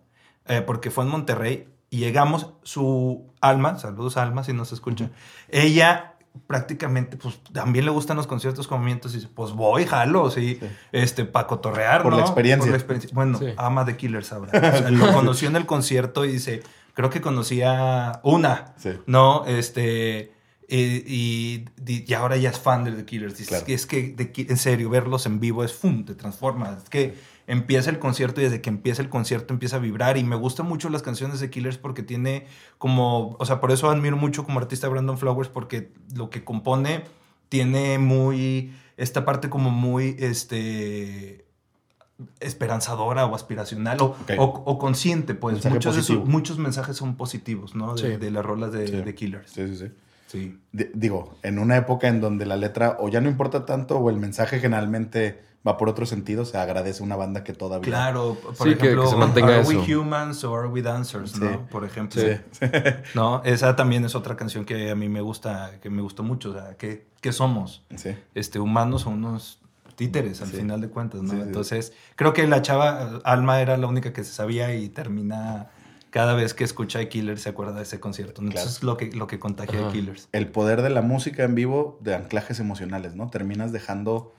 eh, 0.46 0.62
porque 0.64 0.90
fue 0.90 1.02
en 1.04 1.10
Monterrey 1.10 1.68
y 1.90 1.98
llegamos, 1.98 2.52
su 2.62 3.32
alma, 3.40 3.78
saludos 3.78 4.16
Alma 4.18 4.44
si 4.44 4.52
nos 4.52 4.72
escucha, 4.72 5.10
ella 5.48 6.14
prácticamente, 6.46 7.16
pues 7.16 7.40
también 7.52 7.84
le 7.84 7.90
gustan 7.90 8.16
los 8.16 8.26
conciertos 8.26 8.68
con 8.68 8.78
movimientos 8.78 9.12
y 9.12 9.16
dice, 9.16 9.28
pues 9.34 9.52
voy, 9.52 9.86
jalo, 9.86 10.30
sí, 10.30 10.60
este, 10.92 11.24
para 11.24 11.46
cotorrear, 11.46 12.02
Por 12.02 12.12
¿no? 12.12 12.18
la 12.18 12.24
experiencia. 12.24 12.62
Por 12.64 12.70
la 12.70 12.76
experiencia. 12.76 13.10
Bueno, 13.14 13.38
Sí. 13.38 13.46
ama 13.56 13.84
de 13.84 13.96
Killers 13.96 14.32
ahora. 14.34 14.50
O 14.56 14.76
sea, 14.78 14.90
lo 14.90 15.12
conoció 15.12 15.48
en 15.48 15.56
el 15.56 15.66
concierto 15.66 16.24
y 16.24 16.32
dice, 16.32 16.62
creo 16.98 17.10
que 17.10 17.20
conocía 17.20 18.18
una, 18.24 18.74
Sí. 18.76 18.90
¿no? 19.06 19.44
Este... 19.46 20.32
Y, 20.66 20.76
y, 21.06 21.64
y 21.86 22.12
ahora 22.14 22.36
ya 22.36 22.50
es 22.50 22.58
fan 22.58 22.82
de 22.82 22.90
The 22.90 23.04
Killers. 23.04 23.38
Dices, 23.38 23.62
Claro. 23.62 23.64
es 23.68 23.86
que, 23.86 24.16
en 24.36 24.56
serio, 24.56 24.90
verlos 24.90 25.24
en 25.26 25.38
vivo 25.38 25.62
es 25.62 25.72
¡fum! 25.72 26.04
Te 26.04 26.16
transforma. 26.16 26.76
Es 26.82 26.90
que 26.90 27.14
empieza 27.46 27.88
el 27.90 27.98
concierto 28.00 28.40
y 28.40 28.44
desde 28.44 28.60
que 28.60 28.68
empieza 28.68 29.00
el 29.00 29.08
concierto 29.08 29.54
empieza 29.54 29.76
a 29.76 29.78
vibrar. 29.78 30.18
Y 30.18 30.24
me 30.24 30.34
gustan 30.36 30.66
mucho 30.66 30.90
las 30.90 31.02
canciones 31.02 31.38
de 31.40 31.48
Killers 31.50 31.78
porque 31.78 32.02
tiene 32.02 32.46
como. 32.78 33.36
O 33.38 33.46
sea, 33.46 33.60
por 33.60 33.70
eso 33.70 33.88
admiro 33.88 34.16
mucho 34.18 34.44
como 34.44 34.58
artista 34.58 34.88
a 34.88 34.90
Brandon 34.90 35.16
Flowers 35.16 35.48
porque 35.48 35.92
lo 36.14 36.28
que 36.30 36.42
compone 36.44 37.04
tiene 37.48 37.98
muy. 37.98 38.74
Esta 38.98 39.24
parte 39.24 39.48
como 39.48 39.70
muy. 39.70 40.16
Este 40.18 41.46
esperanzadora 42.40 43.26
o 43.26 43.34
aspiracional 43.34 44.00
o, 44.00 44.04
Ok. 44.06 44.32
o- 44.38 44.62
o 44.66 44.78
consciente, 44.78 45.34
pues 45.34 45.54
Mensaje 45.54 45.74
muchos, 45.74 46.08
de 46.08 46.14
muchos 46.16 46.58
mensajes 46.58 46.96
son 46.96 47.16
positivos, 47.16 47.74
¿no? 47.74 47.94
De, 47.94 48.12
Sí. 48.12 48.16
de 48.16 48.30
las 48.30 48.44
rolas 48.44 48.72
de, 48.72 48.86
Sí. 48.88 48.96
de 49.02 49.14
Killers. 49.14 49.50
Sí, 49.50 49.66
sí, 49.68 49.76
sí. 49.76 49.92
Sí. 50.26 50.58
D- 50.72 50.90
digo, 50.94 51.36
en 51.42 51.58
una 51.58 51.76
época 51.76 52.08
en 52.08 52.20
donde 52.20 52.44
la 52.44 52.56
letra 52.56 52.96
o 53.00 53.08
ya 53.08 53.20
no 53.20 53.28
importa 53.28 53.64
tanto 53.64 53.98
o 53.98 54.10
el 54.10 54.16
mensaje 54.18 54.58
generalmente 54.60 55.42
va 55.66 55.76
por 55.76 55.88
otro 55.88 56.06
sentido, 56.06 56.44
se 56.44 56.56
agradece 56.58 57.02
una 57.02 57.16
banda 57.16 57.42
que 57.44 57.52
todavía... 57.52 57.84
Claro, 57.88 58.36
por 58.42 58.54
Sí, 58.56 58.64
que- 58.64 58.70
ejemplo, 58.86 59.02
que 59.04 59.08
se 59.10 59.16
mantenga 59.16 59.48
Are 59.48 59.60
eso. 59.62 59.70
We 59.70 59.96
Humans 59.96 60.44
o 60.44 60.54
Are 60.56 60.68
We 60.68 60.82
Dancers, 60.82 61.32
Sí. 61.32 61.40
¿no? 61.40 61.66
Por 61.66 61.84
ejemplo. 61.84 62.20
Sí. 62.20 62.28
No, 63.14 63.42
esa 63.44 63.74
también 63.74 64.04
es 64.04 64.14
otra 64.14 64.36
canción 64.36 64.64
que 64.64 64.90
a 64.90 64.94
mí 64.94 65.08
me 65.08 65.20
gusta, 65.20 65.72
que 65.82 65.88
me 65.90 66.02
gustó 66.02 66.22
mucho. 66.22 66.50
O 66.50 66.52
sea, 66.52 66.76
¿qué, 66.76 67.06
qué 67.20 67.32
somos? 67.32 67.84
sí. 67.96 68.10
Este, 68.34 68.58
humanos 68.60 69.06
o 69.06 69.10
unos 69.10 69.60
títeres 69.98 70.40
al 70.40 70.48
Sí. 70.48 70.56
final 70.58 70.80
de 70.80 70.88
cuentas, 70.88 71.20
¿no? 71.22 71.30
Sí, 71.32 71.36
sí. 71.36 71.42
Entonces, 71.42 71.92
creo 72.16 72.32
que 72.32 72.46
la 72.46 72.62
chava 72.62 73.20
Alma 73.24 73.60
era 73.60 73.76
la 73.76 73.88
única 73.88 74.12
que 74.12 74.22
se 74.24 74.32
sabía 74.32 74.74
y 74.74 74.88
termina 74.88 75.70
cada 76.10 76.34
vez 76.34 76.54
que 76.54 76.62
escucha 76.64 77.00
a 77.00 77.04
Killers 77.06 77.42
se 77.42 77.48
acuerda 77.50 77.72
de 77.74 77.82
ese 77.82 78.00
concierto. 78.00 78.40
Entonces, 78.40 78.62
Claro. 78.62 78.70
es 78.76 78.82
lo 78.84 78.96
que, 78.96 79.16
lo 79.16 79.26
que 79.26 79.38
contagia 79.38 79.88
a. 79.88 79.92
Killers. 79.92 80.28
El 80.32 80.46
poder 80.48 80.80
de 80.82 80.90
la 80.90 81.02
música 81.02 81.42
en 81.42 81.54
vivo 81.56 81.98
de 82.00 82.14
anclajes 82.14 82.60
emocionales, 82.60 83.14
¿no? 83.16 83.28
Terminas 83.28 83.72
dejando 83.72 84.34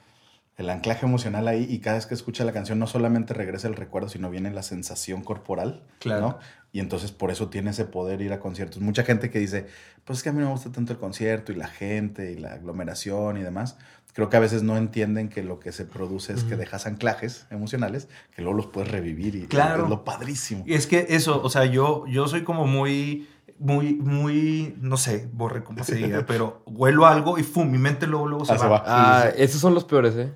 el 0.59 0.69
anclaje 0.69 1.05
emocional 1.05 1.47
ahí 1.47 1.65
y 1.69 1.79
cada 1.79 1.95
vez 1.95 2.05
que 2.05 2.13
escucha 2.13 2.43
la 2.43 2.51
canción 2.51 2.77
no 2.79 2.85
solamente 2.85 3.33
regresa 3.33 3.67
el 3.67 3.75
recuerdo, 3.75 4.09
sino 4.09 4.29
viene 4.29 4.51
la 4.51 4.61
sensación 4.61 5.23
corporal, 5.23 5.81
Claro. 5.99 6.21
¿no? 6.21 6.39
Y 6.71 6.81
entonces 6.81 7.11
por 7.11 7.31
eso 7.31 7.49
tiene 7.49 7.71
ese 7.71 7.85
poder 7.85 8.21
ir 8.21 8.31
a 8.33 8.39
conciertos. 8.39 8.79
Mucha 8.81 9.03
gente 9.03 9.31
que 9.31 9.39
dice, 9.39 9.65
pues 10.05 10.19
es 10.19 10.23
que 10.23 10.29
a 10.29 10.33
mí 10.33 10.39
no 10.39 10.45
me 10.47 10.51
gusta 10.51 10.71
tanto 10.71 10.93
el 10.93 10.99
concierto 10.99 11.51
y 11.51 11.55
la 11.55 11.67
gente 11.67 12.31
y 12.31 12.35
la 12.37 12.53
aglomeración 12.53 13.37
y 13.37 13.41
demás. 13.41 13.77
Creo 14.13 14.29
que 14.29 14.37
a 14.37 14.39
veces 14.41 14.61
no 14.63 14.75
entienden 14.75 15.29
que 15.29 15.43
lo 15.43 15.59
que 15.59 15.71
se 15.71 15.85
produce 15.85 16.33
es 16.33 16.43
que 16.43 16.57
dejas 16.57 16.85
anclajes 16.87 17.45
emocionales 17.51 18.09
que 18.35 18.41
luego 18.41 18.57
los 18.57 18.65
puedes 18.67 18.91
revivir 18.91 19.35
y 19.35 19.47
Claro. 19.47 19.83
es 19.85 19.89
lo 19.89 20.03
padrísimo. 20.03 20.63
Y 20.67 20.73
es 20.73 20.87
que 20.87 21.05
eso, 21.09 21.41
o 21.41 21.49
sea, 21.49 21.65
yo, 21.65 22.05
yo 22.07 22.27
soy 22.27 22.43
como 22.43 22.67
muy 22.67 23.29
muy, 23.59 23.93
muy, 23.95 24.75
no 24.81 24.95
sé, 24.97 25.29
borre 25.33 25.63
cómo 25.63 25.83
se 25.83 25.95
diga, 25.95 26.23
pero 26.25 26.63
huelo 26.65 27.05
algo 27.05 27.37
y 27.37 27.43
¡fum! 27.43 27.69
Mi 27.69 27.77
mente 27.77 28.07
luego, 28.07 28.25
luego 28.27 28.45
se, 28.45 28.53
Ah, 28.53 28.57
se 28.57 28.63
va. 28.67 28.79
va. 28.79 28.83
Ah, 28.87 29.25
esos 29.35 29.59
son 29.59 29.73
los 29.73 29.83
peores, 29.83 30.15
¿eh? 30.15 30.31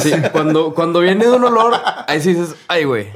Sí, 0.00 0.10
cuando, 0.32 0.74
cuando 0.74 1.00
viene 1.00 1.26
de 1.26 1.32
un 1.32 1.44
olor, 1.44 1.74
ahí 2.06 2.20
sí 2.20 2.34
dices, 2.34 2.54
ay, 2.68 2.84
güey. 2.84 3.08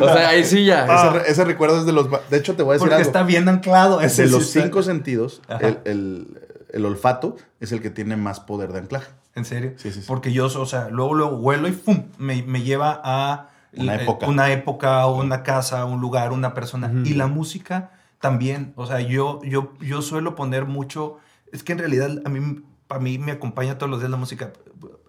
O 0.00 0.06
sea, 0.12 0.28
ahí 0.28 0.44
sí 0.44 0.64
ya. 0.64 0.84
Ese, 0.84 1.10
re- 1.10 1.30
ese 1.30 1.44
recuerdo 1.44 1.78
es 1.80 1.86
de 1.86 1.92
los... 1.92 2.08
De 2.30 2.36
hecho, 2.36 2.54
te 2.54 2.62
voy 2.62 2.70
a 2.70 2.72
decir 2.74 2.88
Porque 2.88 2.94
algo. 2.96 3.06
está 3.06 3.22
bien 3.24 3.48
anclado. 3.48 4.00
Ese 4.00 4.22
de 4.22 4.28
sí 4.28 4.34
los 4.34 4.46
está- 4.46 4.62
cinco 4.62 4.82
sentidos, 4.82 5.42
el, 5.60 5.78
el- 5.84 6.38
el 6.72 6.84
olfato 6.86 7.36
es 7.58 7.72
el 7.72 7.80
que 7.82 7.90
tiene 7.90 8.16
más 8.16 8.38
poder 8.40 8.72
de 8.72 8.78
anclaje. 8.78 9.10
¿En 9.34 9.44
serio? 9.44 9.72
Sí, 9.76 9.90
sí, 9.92 10.00
sí. 10.00 10.06
Porque 10.06 10.32
yo, 10.32 10.46
o 10.46 10.66
sea, 10.66 10.88
luego, 10.90 11.14
luego 11.14 11.36
huelo 11.38 11.66
y 11.68 11.72
¡fum! 11.72 12.04
Me, 12.18 12.42
me 12.44 12.62
lleva 12.62 13.00
a... 13.02 13.49
Una 13.76 13.96
eh, 13.96 14.02
época. 14.02 14.26
Una 14.26 14.50
época, 14.50 15.06
una 15.06 15.42
casa, 15.42 15.84
un 15.84 16.00
lugar, 16.00 16.32
una 16.32 16.54
persona. 16.54 16.92
Y 17.04 17.14
la 17.14 17.26
música 17.26 17.92
también. 18.20 18.72
O 18.76 18.86
sea, 18.86 19.00
yo, 19.00 19.40
yo, 19.42 19.72
yo 19.80 20.02
suelo 20.02 20.34
poner 20.34 20.66
mucho... 20.66 21.18
Es 21.52 21.62
que 21.62 21.72
en 21.72 21.78
realidad 21.78 22.10
a 22.24 22.28
mí, 22.28 22.62
a 22.88 22.98
mí 22.98 23.18
me 23.18 23.32
acompaña 23.32 23.78
todos 23.78 23.90
los 23.90 24.00
días 24.00 24.10
la 24.10 24.16
música. 24.16 24.52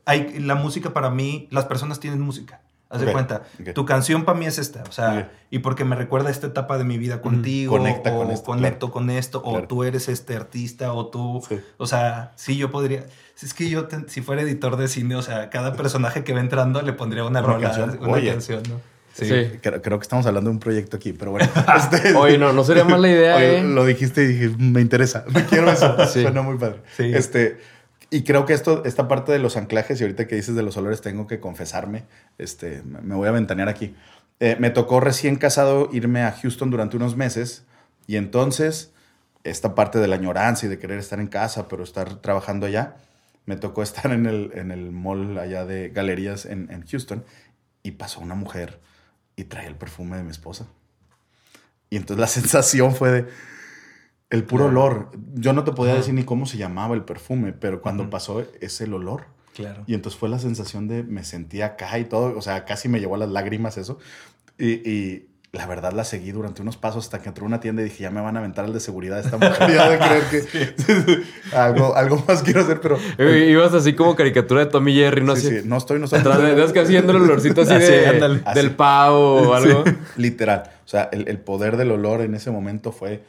Hay, 0.06 0.40
la 0.40 0.56
música 0.56 0.94
para 0.94 1.10
mí, 1.10 1.48
las 1.52 1.66
personas 1.66 2.00
tienen 2.00 2.22
música. 2.22 2.62
Haz 2.92 3.02
de 3.02 3.12
cuenta. 3.12 3.44
Tu 3.74 3.86
canción 3.86 4.26
para 4.26 4.38
mí 4.38 4.46
es 4.46 4.58
esta. 4.58 4.84
O 4.88 4.92
sea, 4.92 5.32
y 5.50 5.60
porque 5.60 5.86
me 5.86 5.96
recuerda 5.96 6.30
esta 6.30 6.48
etapa 6.48 6.78
de 6.78 6.84
mi 6.84 6.98
vida 6.98 7.22
contigo. 7.22 7.78
Conecta 7.78 8.14
o 8.14 8.18
con 8.20 8.32
esto, 8.32 8.46
Conecto 8.46 8.92
con 8.92 9.10
esto. 9.10 9.42
O 9.46 9.52
Claro. 9.52 9.68
tú 9.68 9.84
eres 9.84 10.10
este 10.10 10.36
artista. 10.36 10.94
O 10.94 11.08
tú... 11.08 11.42
Sí. 11.48 11.60
O 11.78 11.88
sea, 11.88 12.34
sí, 12.36 12.58
yo 12.58 12.70
podría. 12.70 13.06
Si 13.36 13.46
es 13.46 13.54
que 13.54 13.70
yo, 13.70 13.86
te- 13.86 14.08
si 14.10 14.22
fuera 14.22 14.42
editor 14.42 14.76
de 14.78 14.88
cine, 14.88 15.16
o 15.16 15.22
sea, 15.22 15.50
cada 15.50 15.74
personaje 15.74 16.24
que 16.24 16.34
va 16.34 16.42
entrando 16.42 16.82
le 16.82 16.94
pondría 16.94 17.24
una, 17.24 17.40
Una 17.40 17.48
rola, 17.54 17.68
canción. 17.72 17.98
una 18.02 18.12
Oye. 18.14 18.30
canción, 18.32 18.62
¿no? 18.70 18.82
Sí. 19.14 19.28
Creo, 19.62 19.82
creo 19.82 20.00
que 20.00 20.04
estamos 20.04 20.26
hablando 20.26 20.50
de 20.50 20.54
un 20.56 20.60
proyecto 20.60 20.96
aquí, 20.98 21.12
pero 21.14 21.32
bueno. 21.32 21.50
este- 21.78 22.14
Oye, 22.16 22.38
no, 22.38 22.54
no 22.54 22.64
sería 22.64 22.84
mala 22.86 23.10
idea, 23.10 23.36
Oye, 23.36 23.60
¿eh? 23.60 23.64
Lo 23.64 23.84
dijiste 23.86 24.24
y 24.24 24.28
dije, 24.28 24.56
me 24.58 24.80
interesa, 24.82 25.26
me 25.34 25.46
quiero 25.46 25.72
eso. 25.72 25.96
Sí. 26.08 26.22
Suena 26.22 26.42
muy 26.42 26.58
padre. 26.58 26.82
Sí. 26.96 27.12
Este, 27.14 27.60
y 28.14 28.24
creo 28.24 28.46
que 28.46 28.54
esto, 28.54 28.84
esta 28.84 29.08
parte 29.08 29.32
de 29.32 29.40
los 29.40 29.56
anclajes, 29.56 30.00
y 30.00 30.04
ahorita 30.04 30.28
que 30.28 30.36
dices 30.36 30.54
de 30.54 30.64
los 30.64 30.76
olores, 30.76 31.00
tengo 31.00 31.28
que 31.28 31.40
confesarme. 31.40 32.04
Este, 32.38 32.84
me 32.84 33.16
voy 33.16 33.30
a 33.30 33.32
ventanear 33.32 33.70
aquí. 33.70 33.96
Eh, 34.42 34.58
me 34.60 34.70
tocó 34.70 35.00
recién 35.00 35.38
casado 35.38 35.90
irme 35.94 36.22
a 36.24 36.34
Houston 36.34 36.70
durante 36.70 36.98
unos 36.98 37.16
meses, 37.16 37.64
y 38.08 38.18
entonces 38.18 38.92
esta 39.46 39.76
parte 39.76 40.00
de 40.00 40.10
la 40.10 40.16
añoranza 40.16 40.66
y 40.66 40.70
de 40.70 40.78
querer 40.78 41.00
estar 41.00 41.22
en 41.22 41.28
casa, 41.28 41.70
pero 41.70 41.84
estar 41.84 42.16
trabajando 42.16 42.66
allá, 42.66 42.98
me 43.46 43.56
tocó 43.56 43.82
estar 43.84 44.12
en 44.12 44.26
el, 44.26 44.52
en 44.56 44.72
el 44.72 44.92
mall 44.92 45.38
allá 45.38 45.66
de 45.66 45.88
galerías 45.88 46.46
en, 46.46 46.70
en 46.70 46.86
Houston, 46.86 47.24
y 47.82 47.92
pasó 47.92 48.20
una 48.20 48.36
mujer 48.36 48.82
y 49.38 49.46
traía 49.46 49.70
el 49.70 49.76
perfume 49.76 50.18
de 50.18 50.24
mi 50.24 50.32
esposa. 50.32 50.68
Y 51.90 51.96
entonces 51.96 52.20
la 52.20 52.28
sensación 52.42 52.94
fue 52.94 53.12
de 53.12 53.28
el 54.32 54.44
puro 54.44 54.66
olor. 54.66 55.12
Yo 55.36 55.54
no 55.54 55.64
te 55.64 55.74
podía 55.74 55.94
decir 55.94 56.16
ni 56.16 56.24
cómo 56.24 56.48
se 56.48 56.58
llamaba 56.58 56.96
el 56.96 57.04
perfume, 57.04 57.54
pero 57.54 57.82
cuando 57.82 58.10
pasó 58.10 58.44
es 58.60 58.82
el 58.82 58.94
olor. 58.94 59.26
Claro. 59.54 59.84
Y 59.86 59.94
entonces 59.94 60.18
fue 60.18 60.30
la 60.30 60.40
sensación 60.40 60.88
de 60.88 61.04
me 61.04 61.24
sentía 61.24 61.66
acá 61.68 62.00
y 62.00 62.06
todo, 62.06 62.38
o 62.38 62.42
sea, 62.42 62.64
casi 62.64 62.88
me 62.88 63.00
llevó 63.00 63.16
a 63.16 63.18
las 63.20 63.30
lágrimas 63.30 63.78
eso. 63.78 64.00
Y, 64.58 64.90
y 64.90 65.28
la 65.52 65.66
verdad 65.66 65.92
la 65.92 66.06
seguí 66.06 66.32
durante 66.32 66.62
unos 66.62 66.78
pasos 66.78 67.04
hasta 67.04 67.22
que 67.22 67.28
entré 67.28 67.44
a 67.44 67.48
una 67.48 67.60
tienda 67.60 67.82
y 67.82 67.86
dije, 67.86 68.04
ya 68.04 68.10
me 68.10 68.22
van 68.22 68.38
a 68.38 68.40
aventar 68.40 68.64
al 68.64 68.72
de 68.72 68.80
seguridad 68.80 69.20
esta 69.20 69.36
mujer. 69.36 69.70
Ya 69.70 69.90
de 69.90 70.00
creer 70.00 70.24
que 70.30 71.24
algo, 71.56 71.94
algo 71.94 72.24
más 72.26 72.42
quiero 72.42 72.62
hacer, 72.62 72.80
pero... 72.80 72.98
Eh, 73.18 73.50
Ibas 73.52 73.74
así 73.74 73.94
como 73.94 74.16
caricatura 74.16 74.64
de 74.64 74.72
Tommy 74.72 74.94
Jerry, 74.94 75.26
¿no? 75.26 75.36
Sí, 75.36 75.48
Así, 75.48 75.60
sí, 75.60 75.68
no 75.68 75.76
estoy, 75.76 76.00
no 76.00 76.06
estoy. 76.06 76.22
Atrás 76.22 76.42
de, 76.42 76.64
es 76.64 76.72
que 76.72 76.80
haciendo 76.80 77.12
el 77.12 77.24
olorcito 77.24 77.64
así, 77.64 77.74
Así, 77.74 77.92
de, 77.92 78.42
del 78.56 78.72
pavo 78.76 79.50
o 79.50 79.54
algo. 79.56 79.84
Literal. 80.16 80.64
O 80.86 80.88
sea, 80.88 81.10
el, 81.12 81.28
el 81.28 81.40
poder 81.40 81.76
del 81.76 81.92
olor 81.92 82.22
en 82.22 82.34
ese 82.34 82.50
momento 82.50 82.94
fue. 82.94 83.22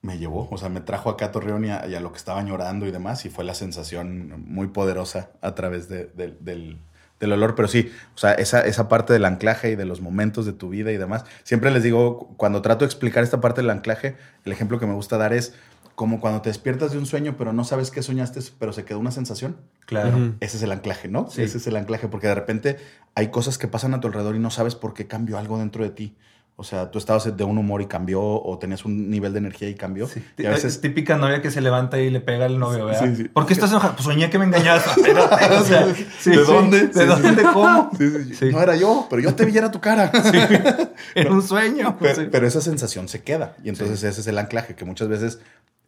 Me 0.00 0.16
llevó, 0.18 0.48
o 0.50 0.56
sea, 0.58 0.68
me 0.68 0.80
trajo 0.80 1.10
acá 1.10 1.26
a 1.26 1.32
Torreón 1.32 1.64
y 1.64 1.70
a, 1.70 1.86
y 1.88 1.94
a 1.94 2.00
lo 2.00 2.12
que 2.12 2.18
estaba 2.18 2.42
llorando 2.44 2.86
y 2.86 2.92
demás, 2.92 3.24
y 3.24 3.30
fue 3.30 3.44
la 3.44 3.54
sensación 3.54 4.44
muy 4.46 4.68
poderosa 4.68 5.30
a 5.40 5.54
través 5.56 5.88
de- 5.88 6.06
de- 6.14 6.36
del, 6.40 6.78
del 7.18 7.32
olor. 7.32 7.56
Pero 7.56 7.66
sí, 7.66 7.90
o 8.14 8.18
sea, 8.18 8.32
esa, 8.34 8.60
esa 8.60 8.88
parte 8.88 9.12
del 9.12 9.24
anclaje 9.24 9.72
y 9.72 9.76
de 9.76 9.84
los 9.84 10.00
momentos 10.00 10.46
de 10.46 10.52
tu 10.52 10.68
vida 10.68 10.92
y 10.92 10.96
demás. 10.98 11.24
Siempre 11.42 11.72
les 11.72 11.82
digo, 11.82 12.18
cu- 12.18 12.36
cuando 12.36 12.62
trato 12.62 12.80
de 12.84 12.86
explicar 12.86 13.24
esta 13.24 13.40
parte 13.40 13.60
del 13.60 13.70
anclaje, 13.70 14.16
el 14.44 14.52
ejemplo 14.52 14.78
que 14.78 14.86
me 14.86 14.94
gusta 14.94 15.18
dar 15.18 15.32
es 15.32 15.54
como 15.96 16.20
cuando 16.20 16.42
te 16.42 16.50
despiertas 16.50 16.92
de 16.92 16.98
un 16.98 17.06
sueño, 17.06 17.34
pero 17.36 17.52
no 17.52 17.64
sabes 17.64 17.90
qué 17.90 18.04
soñaste, 18.04 18.38
pero 18.60 18.72
se 18.72 18.84
quedó 18.84 19.00
una 19.00 19.10
sensación. 19.10 19.56
Claro. 19.84 20.32
Ese 20.38 20.58
es 20.58 20.62
el 20.62 20.70
anclaje, 20.70 21.08
¿no? 21.08 21.28
Sí. 21.28 21.42
Ese 21.42 21.58
es 21.58 21.66
el 21.66 21.74
anclaje, 21.76 22.06
porque 22.06 22.28
de 22.28 22.36
repente 22.36 22.76
hay 23.16 23.32
cosas 23.32 23.58
que 23.58 23.66
pasan 23.66 23.94
a 23.94 24.00
tu 24.00 24.06
alrededor 24.06 24.36
y 24.36 24.38
no 24.38 24.50
sabes 24.52 24.76
por 24.76 24.94
qué 24.94 25.08
cambió 25.08 25.38
algo 25.38 25.58
dentro 25.58 25.82
de 25.82 25.90
ti. 25.90 26.16
O 26.60 26.64
sea, 26.64 26.90
tú 26.90 26.98
estabas 26.98 27.36
de 27.36 27.44
un 27.44 27.56
humor 27.56 27.82
y 27.82 27.86
cambió, 27.86 28.20
o 28.20 28.58
tenías 28.58 28.84
un 28.84 29.08
nivel 29.08 29.32
de 29.32 29.38
energía 29.38 29.68
y 29.68 29.76
cambió. 29.76 30.08
Sí. 30.08 30.24
Y 30.38 30.44
a 30.44 30.50
veces... 30.50 30.80
Típica 30.80 31.16
novia 31.16 31.40
que 31.40 31.52
se 31.52 31.60
levanta 31.60 32.00
y 32.00 32.10
le 32.10 32.20
pega 32.20 32.46
al 32.46 32.58
novio, 32.58 32.86
¿verdad? 32.86 33.14
Sí, 33.14 33.14
sí. 33.14 33.24
¿Por 33.28 33.46
qué 33.46 33.52
estás 33.52 33.70
enojada? 33.70 33.94
Pues 33.94 34.04
soñé 34.04 34.28
que 34.28 34.40
me 34.40 34.46
engañabas. 34.46 34.84
O 34.98 35.64
sea, 35.64 35.86
¿De 35.86 36.36
dónde? 36.44 36.88
¿De 36.88 37.06
dónde? 37.06 37.42
¿Cómo? 37.44 37.90
Sí, 37.96 38.10
sí, 38.10 38.34
Sí. 38.34 38.44
No 38.50 38.60
era 38.60 38.74
yo, 38.74 39.06
pero 39.08 39.22
yo 39.22 39.36
te 39.36 39.44
vi 39.44 39.56
era 39.56 39.70
tu 39.70 39.80
cara. 39.80 40.10
En 41.14 41.32
un 41.32 41.42
sueño. 41.44 41.96
Pero 42.00 42.44
esa 42.44 42.60
sensación 42.60 43.06
se 43.06 43.22
queda. 43.22 43.54
Y 43.62 43.68
entonces 43.68 44.02
ese 44.02 44.20
es 44.20 44.26
el 44.26 44.36
anclaje, 44.36 44.74
que 44.74 44.84
muchas 44.84 45.06
veces 45.06 45.38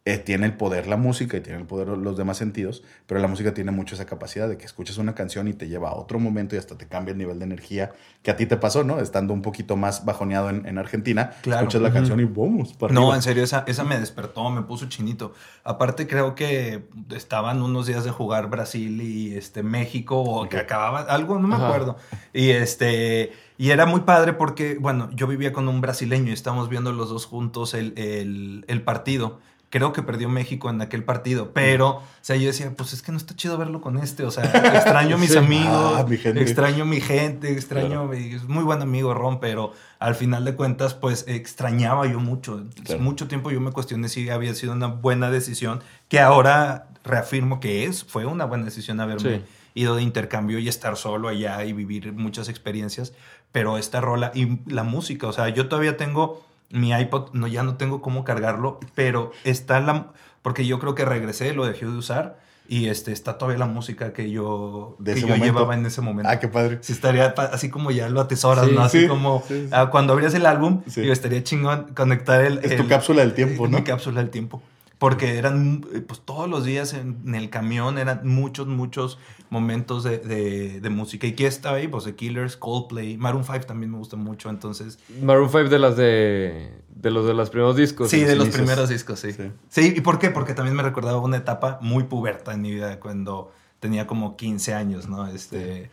eh, 0.06 0.16
tiene 0.16 0.46
el 0.46 0.54
poder 0.56 0.86
la 0.86 0.96
música 0.96 1.36
y 1.36 1.40
tiene 1.42 1.58
el 1.58 1.66
poder 1.66 1.88
los 1.88 2.16
demás 2.16 2.38
sentidos, 2.38 2.82
pero 3.06 3.20
la 3.20 3.28
música 3.28 3.52
tiene 3.52 3.70
mucho 3.70 3.94
esa 3.94 4.06
capacidad 4.06 4.48
de 4.48 4.56
que 4.56 4.64
escuchas 4.64 4.96
una 4.96 5.14
canción 5.14 5.46
y 5.46 5.52
te 5.52 5.68
lleva 5.68 5.90
a 5.90 5.94
otro 5.94 6.18
momento 6.18 6.54
y 6.54 6.58
hasta 6.58 6.76
te 6.78 6.86
cambia 6.88 7.12
el 7.12 7.18
nivel 7.18 7.38
de 7.38 7.44
energía 7.44 7.92
que 8.22 8.30
a 8.30 8.36
ti 8.36 8.46
te 8.46 8.56
pasó, 8.56 8.82
¿no? 8.82 8.98
Estando 9.00 9.34
un 9.34 9.42
poquito 9.42 9.76
más 9.76 10.06
bajoneado 10.06 10.48
en, 10.48 10.64
en 10.66 10.78
Argentina, 10.78 11.32
Claro. 11.42 11.60
escuchas 11.62 11.82
la 11.82 11.92
canción 11.92 12.18
y 12.20 12.24
vamos. 12.24 12.72
para 12.72 12.94
No, 12.94 13.00
arriba. 13.02 13.16
en 13.16 13.22
serio, 13.22 13.44
esa, 13.44 13.64
esa 13.66 13.84
me 13.84 13.98
despertó, 14.00 14.48
me 14.50 14.62
puso 14.62 14.88
chinito. 14.88 15.34
Aparte, 15.64 16.06
creo 16.06 16.34
que 16.34 16.84
estaban 17.14 17.60
unos 17.62 17.86
días 17.86 18.02
de 18.04 18.10
jugar 18.10 18.48
Brasil 18.48 19.02
y 19.02 19.34
este 19.36 19.62
México, 19.62 20.18
o 20.22 20.48
que 20.48 20.56
Ok. 20.56 20.62
acababa, 20.62 21.00
algo, 21.00 21.38
no 21.38 21.46
me 21.46 21.56
Ajá. 21.56 21.66
acuerdo. 21.66 21.96
Y 22.32 22.50
este, 22.50 23.32
y 23.58 23.70
era 23.70 23.84
muy 23.84 24.00
padre 24.00 24.32
porque, 24.32 24.78
bueno, 24.80 25.10
yo 25.12 25.26
vivía 25.26 25.52
con 25.52 25.68
un 25.68 25.80
brasileño 25.82 26.30
y 26.30 26.32
estábamos 26.32 26.68
viendo 26.70 26.92
los 26.92 27.10
dos 27.10 27.26
juntos 27.26 27.74
el, 27.74 27.92
el, 27.96 28.64
el 28.68 28.82
partido. 28.82 29.40
Creo 29.70 29.92
que 29.92 30.02
perdió 30.02 30.28
México 30.28 30.68
en 30.68 30.80
aquel 30.82 31.04
partido, 31.04 31.52
pero, 31.54 31.88
o 31.88 32.02
sea, 32.22 32.34
yo 32.36 32.48
decía, 32.48 32.72
pues 32.76 32.92
es 32.92 33.02
que 33.02 33.12
no 33.12 33.18
está 33.18 33.36
chido 33.36 33.56
verlo 33.56 33.80
con 33.80 33.98
este, 33.98 34.24
o 34.24 34.30
sea, 34.32 34.42
extraño 34.74 35.14
a 35.14 35.18
mis 35.18 35.30
Sí. 35.30 35.38
amigos, 35.38 35.94
Ah, 35.96 36.04
mi 36.08 36.16
extraño 36.40 36.82
a 36.82 36.86
mi 36.86 37.00
gente, 37.00 37.52
extraño, 37.52 38.12
es 38.12 38.44
muy 38.48 38.64
buen 38.64 38.82
amigo 38.82 39.14
Ron, 39.14 39.38
pero 39.38 39.72
al 40.00 40.16
final 40.16 40.44
de 40.44 40.56
cuentas, 40.56 40.94
pues 40.94 41.24
extrañaba 41.28 42.06
yo 42.08 42.18
mucho. 42.20 42.64
Claro. 42.84 43.00
Mucho 43.00 43.28
tiempo 43.28 43.50
yo 43.52 43.60
me 43.60 43.70
cuestioné 43.70 44.08
si 44.08 44.28
había 44.28 44.54
sido 44.54 44.72
una 44.72 44.88
buena 44.88 45.30
decisión, 45.30 45.80
que 46.08 46.18
ahora 46.18 46.88
reafirmo 47.04 47.60
que 47.60 47.84
es, 47.84 48.02
fue 48.04 48.26
una 48.26 48.44
buena 48.46 48.64
decisión 48.64 48.98
haberme 49.00 49.36
Sí. 49.38 49.42
ido 49.74 49.94
de 49.94 50.02
intercambio 50.02 50.58
y 50.58 50.68
estar 50.68 50.96
solo 50.96 51.28
allá 51.28 51.64
y 51.64 51.72
vivir 51.72 52.12
muchas 52.12 52.48
experiencias, 52.48 53.12
pero 53.52 53.78
esta 53.78 54.00
rola 54.00 54.32
y 54.34 54.58
la 54.66 54.82
música, 54.82 55.28
o 55.28 55.32
sea, 55.32 55.48
yo 55.48 55.68
todavía 55.68 55.96
tengo 55.96 56.44
mi 56.70 56.92
iPod, 56.92 57.30
no, 57.32 57.46
ya 57.46 57.62
no 57.62 57.76
tengo 57.76 58.00
cómo 58.00 58.24
cargarlo, 58.24 58.78
pero 58.94 59.32
está 59.44 59.80
la, 59.80 60.12
porque 60.42 60.66
yo 60.66 60.78
creo 60.78 60.94
que 60.94 61.04
regresé, 61.04 61.52
lo 61.52 61.66
dejé 61.66 61.86
de 61.86 61.92
usar 61.92 62.38
y 62.68 62.86
este, 62.86 63.10
está 63.10 63.36
todavía 63.36 63.58
la 63.58 63.66
música 63.66 64.12
que 64.12 64.30
yo, 64.30 64.94
De 65.00 65.14
que 65.14 65.22
yo 65.22 65.26
momento. 65.26 65.44
llevaba 65.44 65.74
en 65.74 65.84
ese 65.86 66.00
momento. 66.00 66.30
Ah, 66.30 66.38
qué 66.38 66.46
padre. 66.46 66.78
Sí, 66.82 66.92
estaría 66.92 67.26
así 67.26 67.68
como 67.68 67.90
ya 67.90 68.08
lo 68.08 68.20
atesoras, 68.20 68.66
Sí, 68.66 68.72
¿no? 68.72 68.82
Así 68.82 69.00
sí, 69.02 69.08
como 69.08 69.42
sí, 69.48 69.68
ah, 69.72 69.88
cuando 69.90 70.12
abrías 70.12 70.32
el 70.34 70.46
álbum, 70.46 70.82
digo, 70.86 71.12
estaría 71.12 71.42
chingón 71.42 71.92
conectar 71.96 72.44
el... 72.44 72.58
Es 72.62 72.76
tu 72.76 72.86
cápsula 72.86 73.22
del 73.22 73.34
tiempo, 73.34 73.66
¿no? 73.66 73.78
Mi 73.78 73.82
cápsula 73.84 74.20
del 74.20 74.30
tiempo. 74.30 74.62
Porque 75.00 75.38
eran, 75.38 75.84
eh, 75.94 76.02
pues 76.02 76.20
todos 76.20 76.48
los 76.48 76.64
días 76.64 76.92
en, 76.92 77.22
en 77.26 77.34
el 77.34 77.48
camión 77.48 77.96
eran 77.98 78.20
muchos, 78.28 78.66
muchos 78.68 79.18
momentos 79.48 80.04
de, 80.04 80.18
de- 80.18 80.80
de 80.80 80.90
música. 80.90 81.26
¿Y 81.26 81.32
qué 81.32 81.46
estaba 81.46 81.78
ahí? 81.78 81.88
Pues 81.88 82.04
The 82.04 82.14
Killers, 82.14 82.56
Coldplay, 82.58 83.16
Maroon 83.16 83.42
5 83.44 83.60
también 83.66 83.90
me 83.92 83.96
gusta 83.98 84.16
mucho, 84.16 84.50
entonces... 84.50 84.98
Maroon 85.22 85.48
5 85.48 85.70
de 85.70 85.78
las 85.78 85.96
de. 85.96 86.82
De 86.94 87.10
los 87.10 87.26
de 87.26 87.32
los 87.32 87.48
primeros 87.48 87.76
discos. 87.76 88.10
Sí, 88.10 88.20
de 88.22 88.36
los 88.36 88.50
primeros 88.50 88.90
discos, 88.90 89.18
sí. 89.20 89.32
Sí. 89.32 89.50
sí. 89.70 89.94
¿y 89.96 90.00
por 90.02 90.18
qué? 90.18 90.28
Porque 90.30 90.52
también 90.52 90.76
me 90.76 90.82
recordaba 90.82 91.18
una 91.18 91.38
etapa 91.38 91.78
muy 91.80 92.04
puberta 92.04 92.52
en 92.52 92.60
mi 92.60 92.70
vida 92.74 93.00
cuando 93.00 93.50
tenía 93.80 94.06
como 94.06 94.36
15 94.36 94.74
años, 94.74 95.08
¿no? 95.08 95.26
Este, 95.26 95.84
sí, 95.84 95.90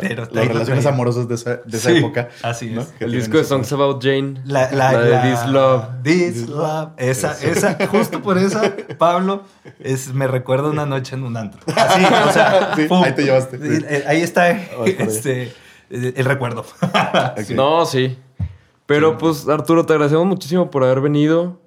Pero 0.00 0.28
las 0.32 0.46
relaciones 0.48 0.86
amorosas 0.86 1.26
de 1.28 1.34
esa, 1.34 1.56
de 1.56 1.76
esa 1.76 1.90
Sí, 1.90 1.96
época. 1.98 2.28
así 2.42 2.70
¿no? 2.70 2.82
es. 2.82 2.92
El 3.00 3.12
disco 3.12 3.36
de 3.38 3.44
Songs 3.44 3.72
About 3.72 4.02
Jane. 4.02 4.40
La, 4.44 4.70
la, 4.70 4.92
La 4.92 5.00
de 5.00 5.10
la- 5.10 5.22
This 5.22 5.46
Love. 5.50 5.84
This 6.02 6.48
Love. 6.48 6.88
Esa, 6.98 7.32
esa, 7.42 7.76
justo 7.88 8.22
por 8.22 8.38
esa, 8.38 8.74
Pablo, 8.98 9.42
es, 9.80 10.12
me 10.14 10.26
recuerda 10.28 10.70
una 10.70 10.86
noche 10.86 11.16
en 11.16 11.24
un 11.24 11.36
antro. 11.36 11.60
Así, 11.74 12.02
o 12.28 12.32
sea, 12.32 12.72
Sí, 12.76 12.86
ahí 12.90 13.12
te 13.14 13.24
llevaste, 13.24 13.58
eh, 13.62 14.04
Ahí 14.06 14.20
está 14.22 14.42
ahí. 14.44 14.68
este, 14.98 15.52
el 15.90 16.24
recuerdo. 16.24 16.64
No, 17.54 17.86
sí. 17.86 18.18
Pero 18.86 19.18
pues, 19.18 19.48
Arturo, 19.48 19.84
te 19.84 19.92
agradecemos 19.94 20.26
muchísimo 20.26 20.70
por 20.70 20.84
haber 20.84 21.00
venido. 21.00 21.60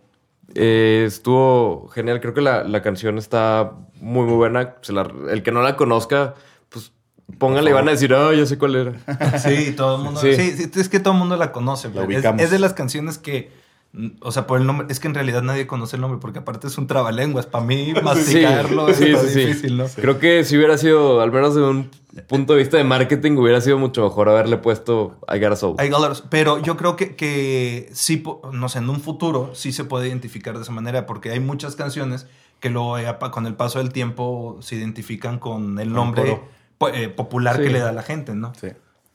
Eh, 0.56 1.04
estuvo 1.06 1.90
genial. 1.90 2.22
Creo 2.22 2.34
que 2.34 2.42
la, 2.42 2.64
la 2.64 2.82
canción 2.82 3.18
está 3.18 3.74
muy, 4.00 4.26
muy 4.26 4.36
buena. 4.36 4.76
Se 4.82 4.94
la- 4.94 5.12
el 5.30 5.44
que 5.44 5.52
no 5.52 5.62
la 5.62 5.76
conozca, 5.76 6.36
póngale 7.38 7.70
y 7.70 7.74
van 7.74 7.88
a 7.88 7.92
decir, 7.92 8.14
ah, 8.14 8.34
ya 8.34 8.46
sé 8.46 8.58
cuál 8.58 8.76
era. 8.76 8.94
Sí, 9.40 9.74
todo 9.76 9.98
el 9.98 10.04
mundo. 10.04 10.22
Sí. 10.22 10.30
Es 10.30 10.90
que 10.90 11.00
todo 11.00 11.14
el 11.14 11.20
mundo 11.20 11.36
la 11.38 11.52
conoce. 11.52 11.90
La 11.94 12.04
es, 12.04 12.26
es 12.42 12.52
de 12.52 12.60
las 12.60 12.74
canciones 12.74 13.18
que 13.18 13.52
Mm, 13.92 14.08
O 14.22 14.32
sea, 14.32 14.46
por 14.46 14.60
el 14.60 14.68
nombre, 14.68 14.88
es 14.90 15.00
que 15.00 15.08
en 15.08 15.16
realidad 15.16 15.42
nadie 15.42 15.66
conoce 15.66 15.96
el 15.96 16.02
nombre, 16.02 16.20
porque 16.20 16.40
aparte 16.40 16.68
es 16.68 16.78
un 16.78 16.88
trabalenguas. 16.88 17.46
Para 17.48 17.66
mí, 17.66 17.94
masticarlo 18.04 18.88
es 18.90 18.98
sí, 18.98 19.16
sí, 19.16 19.28
sí. 19.30 19.40
difícil, 19.40 19.78
¿no? 19.78 19.86
Creo 19.88 20.20
que 20.20 20.44
si 20.44 20.58
hubiera 20.58 20.78
sido, 20.78 21.22
al 21.22 21.32
menos 21.32 21.56
de 21.56 21.64
un 21.64 21.90
punto 22.28 22.54
de 22.54 22.60
vista 22.60 22.78
de 22.78 22.84
marketing, 22.84 23.34
hubiera 23.38 23.62
sido 23.62 23.78
mucho 23.78 24.04
mejor 24.04 24.30
haberle 24.30 24.58
puesto 24.58 25.18
I 25.28 25.40
Got 25.40 25.54
a 25.54 25.56
Soul. 25.56 25.76
Hay 25.80 25.90
dólares, 25.90 26.24
pero 26.30 26.60
yo 26.60 26.78
creo 26.78 26.96
que, 26.96 27.16
que 27.16 27.90
sí, 27.94 28.24
no 28.52 28.70
sé, 28.70 28.80
en 28.80 28.90
un 28.90 29.02
futuro 29.02 29.52
sí 29.54 29.72
se 29.72 29.84
puede 29.84 30.08
identificar 30.08 30.56
de 30.56 30.64
esa 30.64 30.72
manera, 30.72 31.06
porque 31.06 31.32
hay 31.32 31.40
muchas 31.40 31.76
canciones 31.76 32.28
que 32.60 32.70
luego 32.70 32.98
eh, 32.98 33.16
con 33.32 33.48
el 33.48 33.56
paso 33.56 33.80
del 33.80 33.92
tiempo 33.92 34.58
se 34.60 34.76
identifican 34.76 35.40
con 35.40 35.80
el 35.80 35.94
nombre 35.94 36.42
eh, 36.94 37.10
popular 37.10 37.58
Sí. 37.58 37.64
que 37.64 37.70
le 37.70 37.80
da 37.80 37.92
la 37.92 38.04
gente, 38.04 38.34
¿no? 38.36 38.54
Sí. 38.60 38.70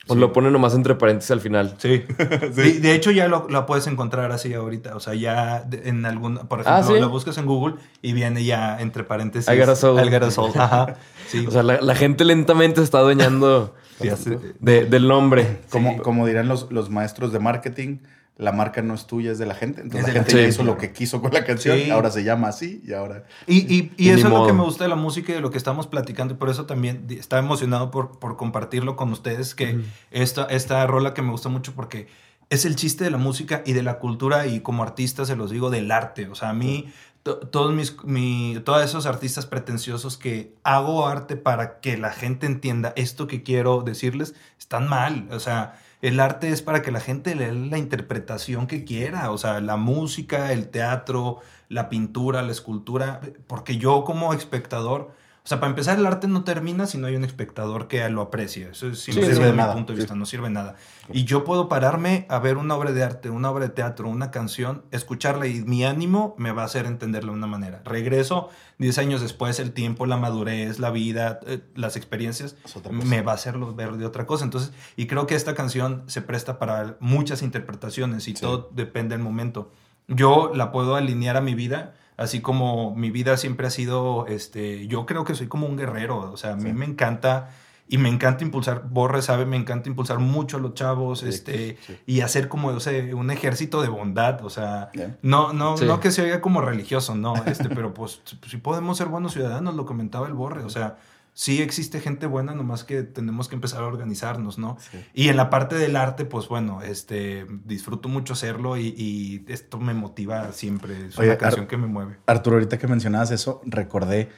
Pues 0.07 0.21
lo 0.21 0.35
pone 0.35 0.51
nomás 0.51 0.75
entre 0.75 0.97
paréntesis 0.97 1.31
al 1.31 1.41
final. 1.41 1.77
Sí. 1.79 2.05
De, 2.19 2.79
de 2.81 2.95
hecho, 2.95 3.11
ya 3.11 3.27
lo, 3.27 3.47
lo 3.49 3.65
puedes 3.65 3.87
encontrar 3.87 4.33
así 4.33 4.53
ahorita. 4.53 4.95
O 4.97 5.01
sea, 5.01 5.15
ya 5.15 5.67
en 5.73 6.05
algún. 6.05 6.37
Por 6.47 6.61
Ah, 6.67 6.81
ejemplo, 6.81 6.95
¿sí? 6.97 7.01
lo 7.01 7.09
buscas 7.09 7.39
en 7.39 7.47
Google 7.47 7.77
y 8.03 8.13
viene 8.13 8.45
ya 8.45 8.79
entre 8.81 9.05
paréntesis. 9.05 9.51
I 9.51 9.59
got 9.59 9.71
a 9.71 9.77
soul. 9.77 10.07
I 10.07 10.11
got 10.11 10.25
a 10.25 10.31
soul. 10.31 10.53
Ajá. 10.59 10.97
Sí. 11.27 11.47
O 11.47 11.51
sea, 11.51 11.63
la, 11.63 11.81
la 11.81 11.95
gente 11.95 12.25
lentamente 12.27 12.81
se 12.81 12.85
está 12.85 12.99
adueñando 12.99 13.75
de- 14.61 14.85
del 14.85 15.09
nombre. 15.09 15.61
Como, 15.71 15.97
como 16.03 16.27
dirán 16.27 16.49
los, 16.49 16.71
los 16.71 16.91
maestros 16.91 17.33
de 17.33 17.39
marketing, 17.39 17.99
la 18.37 18.51
marca 18.51 18.83
no 18.83 18.95
es 18.95 19.07
tuya, 19.07 19.31
es 19.31 19.39
de 19.39 19.47
la 19.47 19.55
gente. 19.55 19.81
Entonces 19.81 20.09
Es 20.09 20.15
la 20.15 20.21
gente 20.25 20.43
ya 20.43 20.49
hizo 20.49 20.65
lo 20.65 20.77
que 20.77 20.93
quiso 20.93 21.21
con 21.23 21.33
la 21.33 21.45
canción, 21.45 21.79
Sí. 21.79 21.91
ahora 21.91 22.11
se 22.11 22.25
llama 22.25 22.49
así 22.49 22.83
y 22.85 22.93
ahora... 22.93 23.25
Y, 23.47 23.59
y, 23.73 23.93
y 23.97 24.09
Y 24.09 24.11
eso 24.11 24.27
es 24.27 24.33
lo 24.35 24.45
que 24.47 24.53
me 24.53 24.63
gusta 24.65 24.83
de 24.85 24.91
la 24.91 24.97
música 24.97 25.31
y 25.31 25.37
de 25.37 25.41
lo 25.41 25.51
que 25.53 25.59
estamos 25.59 25.87
platicando. 25.87 26.35
Y 26.35 26.37
por 26.37 26.49
eso 26.51 26.67
también 26.67 27.07
estaba 27.11 27.41
emocionado 27.41 27.93
por, 27.93 28.19
por 28.19 28.37
compartirlo 28.37 28.97
con 28.97 29.13
ustedes. 29.13 29.55
Que 29.55 29.81
esta, 30.11 30.47
esta 30.47 30.85
rola 30.89 31.15
que 31.15 31.23
me 31.23 31.31
gusta 31.31 31.49
mucho 31.49 31.75
porque 31.77 32.09
es 32.51 32.65
el 32.65 32.75
chiste 32.75 33.05
de 33.05 33.11
la 33.13 33.19
música 33.19 33.63
y 33.65 33.73
de 33.73 33.85
la 33.85 34.01
cultura. 34.01 34.49
Y 34.49 34.61
como 34.61 34.83
artista 34.83 35.25
se 35.25 35.37
los 35.37 35.51
digo, 35.53 35.71
del 35.71 35.93
arte. 35.93 36.27
O 36.27 36.35
sea, 36.35 36.51
a 36.51 36.55
mí, 36.55 36.93
to- 37.23 37.39
todos 37.39 37.73
mis, 37.73 38.03
mi, 38.03 38.61
todos 38.65 38.85
esos 38.85 39.07
artistas 39.07 39.47
pretenciosos 39.47 40.19
que 40.19 40.55
hago 40.65 41.07
arte 41.07 41.37
para 41.37 41.79
que 41.79 41.97
la 41.99 42.11
gente 42.11 42.47
entienda 42.47 42.93
esto 42.97 43.29
que 43.29 43.45
quiero 43.45 43.83
decirles, 43.83 44.35
están 44.59 44.89
mal. 44.89 45.29
O 45.31 45.39
sea, 45.39 45.81
el 46.05 46.21
arte 46.21 46.51
es 46.51 46.61
para 46.61 46.83
que 46.83 46.91
la 46.91 47.01
gente 47.01 47.35
le 47.35 47.47
dé 47.47 47.55
la 47.55 47.79
interpretación 47.79 48.67
que 48.67 48.85
quiera, 48.85 49.31
o 49.31 49.39
sea, 49.39 49.63
la 49.63 49.79
música, 49.79 50.53
el 50.53 50.69
teatro, 50.69 51.41
la 51.71 51.89
pintura, 51.89 52.43
la 52.43 52.53
escultura, 52.53 53.23
porque 53.47 53.79
yo 53.79 54.05
como 54.05 54.35
espectador, 54.35 55.13
o 55.45 55.47
sea, 55.47 55.61
para 55.61 55.69
empezar 55.69 55.99
el 55.99 56.07
arte 56.07 56.27
no 56.27 56.43
termina 56.43 56.87
si 56.87 56.97
no 56.97 57.07
hay 57.07 57.17
un 57.17 57.25
espectador 57.25 57.87
que 57.87 58.09
lo 58.09 58.23
aprecie, 58.23 58.71
eso 58.71 58.89
es 58.89 59.01
Sí, 59.01 59.13
no 59.13 59.21
sirve 59.21 59.45
de 59.45 59.51
mi 59.53 59.59
nada, 59.59 59.75
punto 59.75 59.93
de 59.93 59.99
vista, 59.99 60.15
no 60.15 60.25
sirve 60.25 60.49
nada. 60.49 60.77
Y 61.13 61.25
yo 61.25 61.45
puedo 61.45 61.69
pararme 61.69 62.25
a 62.31 62.39
ver 62.39 62.57
una 62.57 62.75
obra 62.75 62.93
de 62.93 63.03
arte, 63.05 63.29
una 63.29 63.51
obra 63.51 63.67
de 63.67 63.71
teatro, 63.75 64.09
una 64.09 64.31
canción, 64.31 64.85
escucharla 64.91 65.47
y 65.47 65.61
mi 65.63 65.85
ánimo 65.85 66.35
me 66.39 66.53
va 66.53 66.63
a 66.63 66.65
hacer 66.65 66.87
entenderla 66.87 67.31
de 67.33 67.37
una 67.37 67.47
manera. 67.47 67.83
Regreso 67.85 68.49
10 68.79 68.97
años 68.97 69.21
después, 69.21 69.61
el 69.61 69.73
tiempo, 69.73 70.07
la 70.07 70.17
madurez, 70.17 70.79
la 70.79 70.91
vida, 70.91 71.41
eh, 71.47 71.61
las 71.75 71.97
experiencias, 71.97 72.57
me 72.91 73.21
va 73.21 73.33
a 73.33 73.35
hacerlo 73.35 73.75
ver 73.75 73.99
de 73.99 74.07
otra 74.07 74.25
cosa. 74.25 74.45
Entonces, 74.45 74.73
y 74.97 75.07
creo 75.09 75.27
que 75.27 75.35
esta 75.35 75.55
canción 75.55 76.05
se 76.07 76.23
presta 76.23 76.59
para 76.59 76.97
muchas 77.01 77.43
interpretaciones 77.43 78.29
y 78.29 78.35
Sí. 78.35 78.41
todo 78.41 78.71
depende 78.73 79.15
del 79.15 79.23
momento. 79.23 79.71
Yo 80.09 80.53
la 80.55 80.73
puedo 80.73 80.97
alinear 80.97 81.37
a 81.37 81.43
mi 81.43 81.55
vida, 81.55 81.95
así 82.17 82.41
como 82.41 82.95
mi 82.95 83.11
vida 83.11 83.37
siempre 83.37 83.67
ha 83.67 83.71
sido, 83.71 84.27
este, 84.27 84.87
yo 84.87 85.07
creo 85.07 85.25
que 85.25 85.35
soy 85.35 85.47
como 85.49 85.67
un 85.67 85.77
guerrero, 85.77 86.19
o 86.33 86.37
sea, 86.37 86.53
a 86.53 86.57
mí 86.57 86.71
Sí. 86.71 86.73
me 86.73 86.85
encanta 86.85 87.51
y 87.87 87.99
me 87.99 88.09
encanta 88.09 88.43
impulsar, 88.45 88.85
Borre 88.89 89.21
sabe, 89.21 89.45
me 89.45 89.57
encanta 89.59 89.89
impulsar 89.91 90.19
mucho 90.19 90.57
a 90.57 90.61
los 90.61 90.73
chavos, 90.75 91.21
Sí, 91.21 91.29
este, 91.29 91.77
sí. 91.87 91.97
y 92.07 92.21
hacer 92.23 92.49
como 92.49 92.69
o 92.69 92.81
sea, 92.81 92.93
un 93.15 93.31
ejército 93.31 93.83
de 93.83 93.89
bondad, 93.89 94.43
o 94.45 94.49
sea, 94.51 94.91
no, 95.23 95.53
no, 95.53 95.77
Sí. 95.77 95.85
no 95.85 96.01
que 96.01 96.11
se 96.11 96.23
oiga 96.23 96.41
como 96.41 96.61
religioso, 96.63 97.15
no, 97.15 97.35
este, 97.47 97.69
pero 97.69 97.93
pues 97.93 98.23
si 98.49 98.57
podemos 98.57 98.97
ser 98.97 99.09
buenos 99.09 99.33
ciudadanos, 99.33 99.75
lo 99.75 99.85
comentaba 99.85 100.27
el 100.27 100.33
Borre, 100.33 100.65
o 100.65 100.71
sea, 100.71 100.97
sí 101.35 101.61
existe 101.61 102.01
gente 102.01 102.27
buena, 102.27 102.55
nomás 102.55 102.85
que 102.85 103.03
tenemos 103.03 103.49
que 103.49 103.57
empezar 103.57 103.83
a 103.83 103.87
organizarnos, 103.87 104.57
¿no? 104.57 104.79
Sí. 104.91 105.05
Y 105.13 105.29
en 105.29 105.37
la 105.37 105.51
parte 105.51 105.75
del 105.75 105.97
arte, 105.97 106.25
pues 106.25 106.49
bueno, 106.49 106.81
este, 106.81 107.45
disfruto 107.65 108.09
mucho 108.09 108.33
hacerlo 108.33 108.77
y, 108.77 108.95
y 108.97 109.45
esto 109.49 109.79
me 109.79 109.93
motiva 109.95 110.53
siempre, 110.53 111.09
es 111.09 111.19
Oye, 111.19 111.29
una 111.31 111.39
canción 111.39 111.63
Ar- 111.65 111.69
que 111.69 111.77
me 111.77 111.89
mueve. 111.89 112.17
Arturo, 112.27 112.57
ahorita 112.57 112.79
que 112.79 112.87
mencionabas 112.87 113.31
eso, 113.33 113.61
recordé 113.65 114.31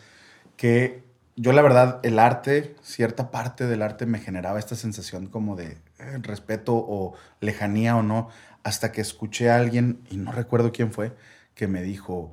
que 0.56 1.04
yo 1.36 1.52
la 1.52 1.60
verdad, 1.60 2.00
el 2.02 2.18
arte, 2.18 2.76
cierta 2.80 3.30
parte 3.30 3.66
del 3.66 3.82
arte 3.82 4.06
me 4.06 4.18
generaba 4.18 4.58
esta 4.58 4.74
sensación 4.74 5.26
como 5.26 5.54
de 5.54 5.76
eh, 5.98 6.18
respeto 6.22 6.74
o 6.74 7.12
lejanía 7.40 7.94
o 7.96 8.02
no, 8.02 8.28
hasta 8.62 8.90
que 8.90 9.02
escuché 9.02 9.50
a 9.50 9.56
alguien, 9.56 10.00
y 10.10 10.16
no 10.16 10.32
recuerdo 10.32 10.72
quién 10.72 10.90
fue, 10.92 11.14
que 11.54 11.68
me 11.68 11.82
dijo, 11.82 12.32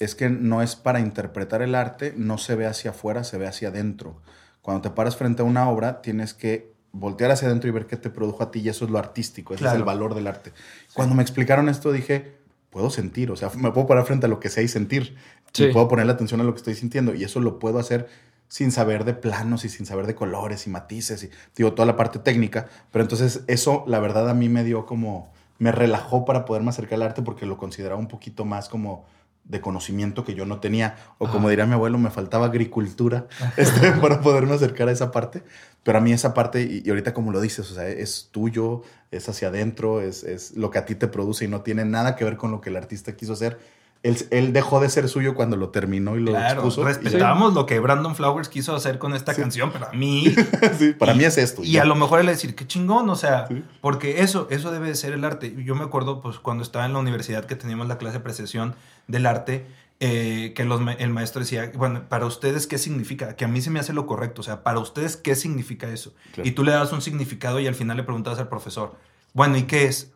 es 0.00 0.14
que 0.14 0.28
no 0.28 0.62
es 0.62 0.74
para 0.74 0.98
interpretar 0.98 1.62
el 1.62 1.74
arte, 1.74 2.14
no 2.16 2.38
se 2.38 2.56
ve 2.56 2.66
hacia 2.66 2.90
afuera, 2.90 3.22
se 3.22 3.38
ve 3.38 3.46
hacia 3.46 3.68
adentro. 3.68 4.20
Cuando 4.62 4.82
te 4.82 4.90
paras 4.90 5.16
frente 5.16 5.42
a 5.42 5.44
una 5.44 5.68
obra, 5.68 6.02
tienes 6.02 6.34
que 6.34 6.72
voltear 6.92 7.30
hacia 7.30 7.46
adentro 7.46 7.68
y 7.68 7.72
ver 7.72 7.86
qué 7.86 7.96
te 7.96 8.10
produjo 8.10 8.42
a 8.42 8.50
ti, 8.50 8.60
y 8.60 8.68
eso 8.68 8.84
es 8.84 8.90
lo 8.90 8.98
artístico, 8.98 9.54
ese 9.54 9.66
es 9.66 9.74
el 9.74 9.84
valor 9.84 10.14
del 10.14 10.26
arte. 10.26 10.52
Cuando 10.94 11.14
me 11.14 11.22
explicaron 11.22 11.68
esto, 11.68 11.92
dije, 11.92 12.40
puedo 12.70 12.90
sentir, 12.90 13.30
o 13.30 13.36
sea, 13.36 13.50
me 13.56 13.70
puedo 13.72 13.86
parar 13.86 14.06
frente 14.06 14.26
a 14.26 14.28
lo 14.28 14.40
que 14.40 14.48
sé 14.48 14.62
y 14.62 14.68
sentir. 14.68 15.16
Sí. 15.52 15.64
Y 15.64 15.72
puedo 15.72 15.88
ponerle 15.88 16.12
atención 16.12 16.40
a 16.40 16.44
lo 16.44 16.52
que 16.52 16.58
estoy 16.58 16.74
sintiendo. 16.74 17.14
Y 17.14 17.24
eso 17.24 17.40
lo 17.40 17.58
puedo 17.58 17.78
hacer 17.78 18.08
sin 18.48 18.72
saber 18.72 19.04
de 19.04 19.14
planos 19.14 19.64
y 19.64 19.68
sin 19.68 19.86
saber 19.86 20.06
de 20.06 20.14
colores 20.14 20.66
y 20.66 20.70
matices 20.70 21.22
y, 21.22 21.30
digo, 21.56 21.72
toda 21.72 21.86
la 21.86 21.96
parte 21.96 22.18
técnica. 22.18 22.66
Pero 22.90 23.02
entonces 23.02 23.42
eso, 23.46 23.84
la 23.86 24.00
verdad, 24.00 24.28
a 24.28 24.34
mí 24.34 24.48
me 24.48 24.64
dio 24.64 24.86
como, 24.86 25.32
me 25.58 25.72
relajó 25.72 26.24
para 26.24 26.44
poderme 26.44 26.70
acercar 26.70 26.94
al 26.96 27.02
arte 27.02 27.22
porque 27.22 27.46
lo 27.46 27.56
consideraba 27.56 28.00
un 28.00 28.08
poquito 28.08 28.44
más 28.44 28.68
como 28.68 29.04
de 29.50 29.60
conocimiento 29.60 30.24
que 30.24 30.34
yo 30.34 30.46
no 30.46 30.60
tenía. 30.60 30.96
O 31.18 31.28
como 31.28 31.48
Ah. 31.48 31.50
diría 31.50 31.66
mi 31.66 31.74
abuelo, 31.74 31.98
me 31.98 32.10
faltaba 32.10 32.46
agricultura 32.46 33.26
este, 33.56 33.92
para 34.00 34.20
poderme 34.20 34.54
acercar 34.54 34.88
a 34.88 34.92
esa 34.92 35.10
parte. 35.10 35.42
Pero 35.82 35.98
a 35.98 36.00
mí 36.00 36.12
esa 36.12 36.34
parte, 36.34 36.62
y, 36.62 36.88
ahorita 36.88 37.12
como 37.14 37.32
lo 37.32 37.40
dices, 37.40 37.70
o 37.70 37.74
sea, 37.74 37.88
es 37.88 38.28
tuyo, 38.30 38.82
es 39.10 39.28
hacia 39.28 39.48
adentro, 39.48 40.00
es, 40.00 40.24
es 40.24 40.56
lo 40.56 40.70
que 40.70 40.78
a 40.78 40.84
ti 40.84 40.94
te 40.94 41.08
produce 41.08 41.46
y 41.46 41.48
no 41.48 41.62
tiene 41.62 41.84
nada 41.84 42.16
que 42.16 42.24
ver 42.24 42.36
con 42.36 42.50
lo 42.50 42.60
que 42.60 42.70
el 42.70 42.76
artista 42.76 43.16
quiso 43.16 43.32
hacer. 43.32 43.58
Él, 44.02 44.16
él 44.30 44.52
dejó 44.54 44.80
de 44.80 44.88
ser 44.88 45.08
suyo 45.10 45.34
cuando 45.34 45.56
lo 45.56 45.68
terminó 45.68 46.16
y 46.16 46.20
lo 46.20 46.30
Claro, 46.30 46.60
expuso. 46.60 46.84
respetamos 46.84 47.52
lo 47.52 47.66
que 47.66 47.78
Brandon 47.80 48.16
Flowers 48.16 48.48
quiso 48.48 48.74
hacer 48.74 48.98
con 48.98 49.12
esta 49.14 49.34
canción, 49.34 49.70
pero 49.72 49.88
a 49.88 49.92
mí 49.92 50.24
Sí, 50.78 50.92
para 50.94 51.12
Y- 51.14 51.18
mí 51.18 51.24
es 51.24 51.36
esto. 51.36 51.62
Y 51.62 51.72
ya. 51.72 51.82
a 51.82 51.84
lo 51.84 51.94
mejor 51.94 52.18
él 52.20 52.26
decir, 52.26 52.54
qué 52.54 52.66
chingón, 52.66 53.10
o 53.10 53.14
sea, 53.16 53.46
porque 53.82 54.22
eso, 54.22 54.46
eso 54.50 54.70
debe 54.70 54.88
de 54.88 54.94
ser 54.94 55.12
el 55.12 55.22
arte. 55.24 55.54
Yo 55.64 55.74
me 55.74 55.84
acuerdo, 55.84 56.22
pues, 56.22 56.38
cuando 56.38 56.62
estaba 56.62 56.86
en 56.86 56.94
la 56.94 56.98
universidad 56.98 57.44
que 57.44 57.56
teníamos 57.56 57.88
la 57.88 57.98
clase 57.98 58.14
de 58.14 58.20
apreciación 58.20 58.74
del 59.06 59.26
arte, 59.26 59.66
eh, 60.02 60.54
que 60.56 60.64
los 60.64 60.80
el 60.98 61.10
maestro 61.10 61.40
decía, 61.42 61.70
bueno, 61.76 62.04
para 62.08 62.24
ustedes, 62.24 62.66
¿qué 62.66 62.78
significa? 62.78 63.36
Que 63.36 63.44
a 63.44 63.48
mí 63.48 63.60
se 63.60 63.68
me 63.68 63.80
hace 63.80 63.92
lo 63.92 64.06
correcto, 64.06 64.40
o 64.40 64.44
sea, 64.44 64.62
para 64.62 64.78
ustedes, 64.78 65.18
¿qué 65.18 65.34
significa 65.36 65.90
eso? 65.90 66.14
Claro. 66.32 66.48
Y 66.48 66.52
tú 66.52 66.64
le 66.64 66.72
das 66.72 66.90
un 66.92 67.02
significado 67.02 67.60
y 67.60 67.66
al 67.66 67.74
final 67.74 67.98
le 67.98 68.02
preguntas 68.04 68.38
al 68.38 68.48
profesor, 68.48 68.94
bueno, 69.34 69.58
¿y 69.58 69.64
qué 69.64 69.84
es? 69.84 70.10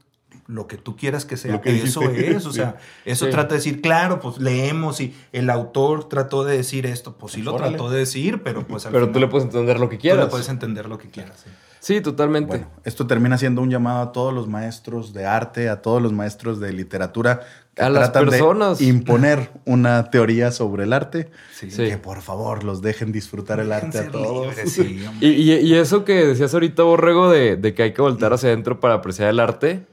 Lo 0.47 0.67
que 0.67 0.77
tú 0.77 0.95
quieras 0.97 1.25
que 1.25 1.37
sea, 1.39 1.61
que 1.63 1.83
eso 1.83 2.01
dijiste. 2.01 2.33
es, 2.37 2.45
o 2.47 2.53
sea, 2.53 2.77
eso 3.07 3.25
Sí. 3.25 3.31
trata 3.31 3.49
de 3.51 3.55
decir, 3.57 3.81
claro, 3.81 4.21
pues 4.21 4.39
leemos 4.39 5.01
y 5.01 5.15
el 5.33 5.49
autor 5.49 6.09
trató 6.09 6.45
de 6.45 6.57
decir 6.57 6.85
esto, 6.85 7.17
pues 7.17 7.33
sí 7.33 7.43
lo 7.43 7.55
Órale. 7.55 7.71
trató 7.77 7.91
de 7.91 8.01
decir, 8.01 8.43
pero 8.43 8.67
pues 8.67 8.85
al 8.85 8.93
Pero 8.93 9.11
tú 9.11 9.21
le 9.21 9.29
puedes 9.29 9.47
entender 9.47 9.81
lo 9.81 9.89
que 9.89 9.97
tú 9.97 10.03
quieras. 10.03 10.25
le 10.27 10.31
puedes 10.31 10.49
entender 10.51 10.87
lo 10.89 10.99
que 10.99 11.09
quieras. 11.11 11.41
sí. 11.45 11.51
Sí, 11.81 12.01
totalmente. 12.01 12.49
Bueno, 12.49 12.67
esto 12.85 13.07
termina 13.07 13.37
siendo 13.37 13.61
un 13.61 13.69
llamado 13.69 14.01
a 14.01 14.13
todos 14.13 14.33
los 14.33 14.49
maestros 14.49 15.13
de 15.13 15.27
arte, 15.27 15.69
a 15.69 15.83
todos 15.83 16.01
los 16.01 16.15
maestros 16.15 16.59
de 16.59 16.73
literatura 16.73 17.41
que 17.75 17.83
A 17.83 17.91
las 17.91 18.11
de 18.11 18.21
personas. 18.21 18.81
imponer 18.81 19.51
una 19.67 20.09
teoría 20.09 20.51
sobre 20.51 20.85
el 20.85 20.95
arte. 20.95 21.31
Sí. 21.55 21.71
Sí. 21.71 21.85
Que 21.85 21.99
por 21.99 22.23
favor 22.23 22.65
los 22.65 22.81
dejen 22.81 23.13
disfrutar 23.13 23.61
el 23.61 23.71
arte 23.71 23.99
a 23.99 24.11
todos. 24.11 24.47
libres, 24.57 24.73
sí. 24.73 25.05
Y, 25.21 25.27
y- 25.29 25.53
y 25.59 25.75
eso 25.75 26.07
que 26.07 26.25
decías 26.25 26.55
ahorita, 26.55 26.83
Borrego, 26.85 27.31
de, 27.31 27.57
de 27.57 27.75
que 27.75 27.83
hay 27.83 27.93
que 27.93 28.01
voltar 28.01 28.33
hacia 28.33 28.49
adentro 28.49 28.81
para 28.81 28.95
apreciar 28.95 29.29
el 29.29 29.39
arte. 29.39 29.85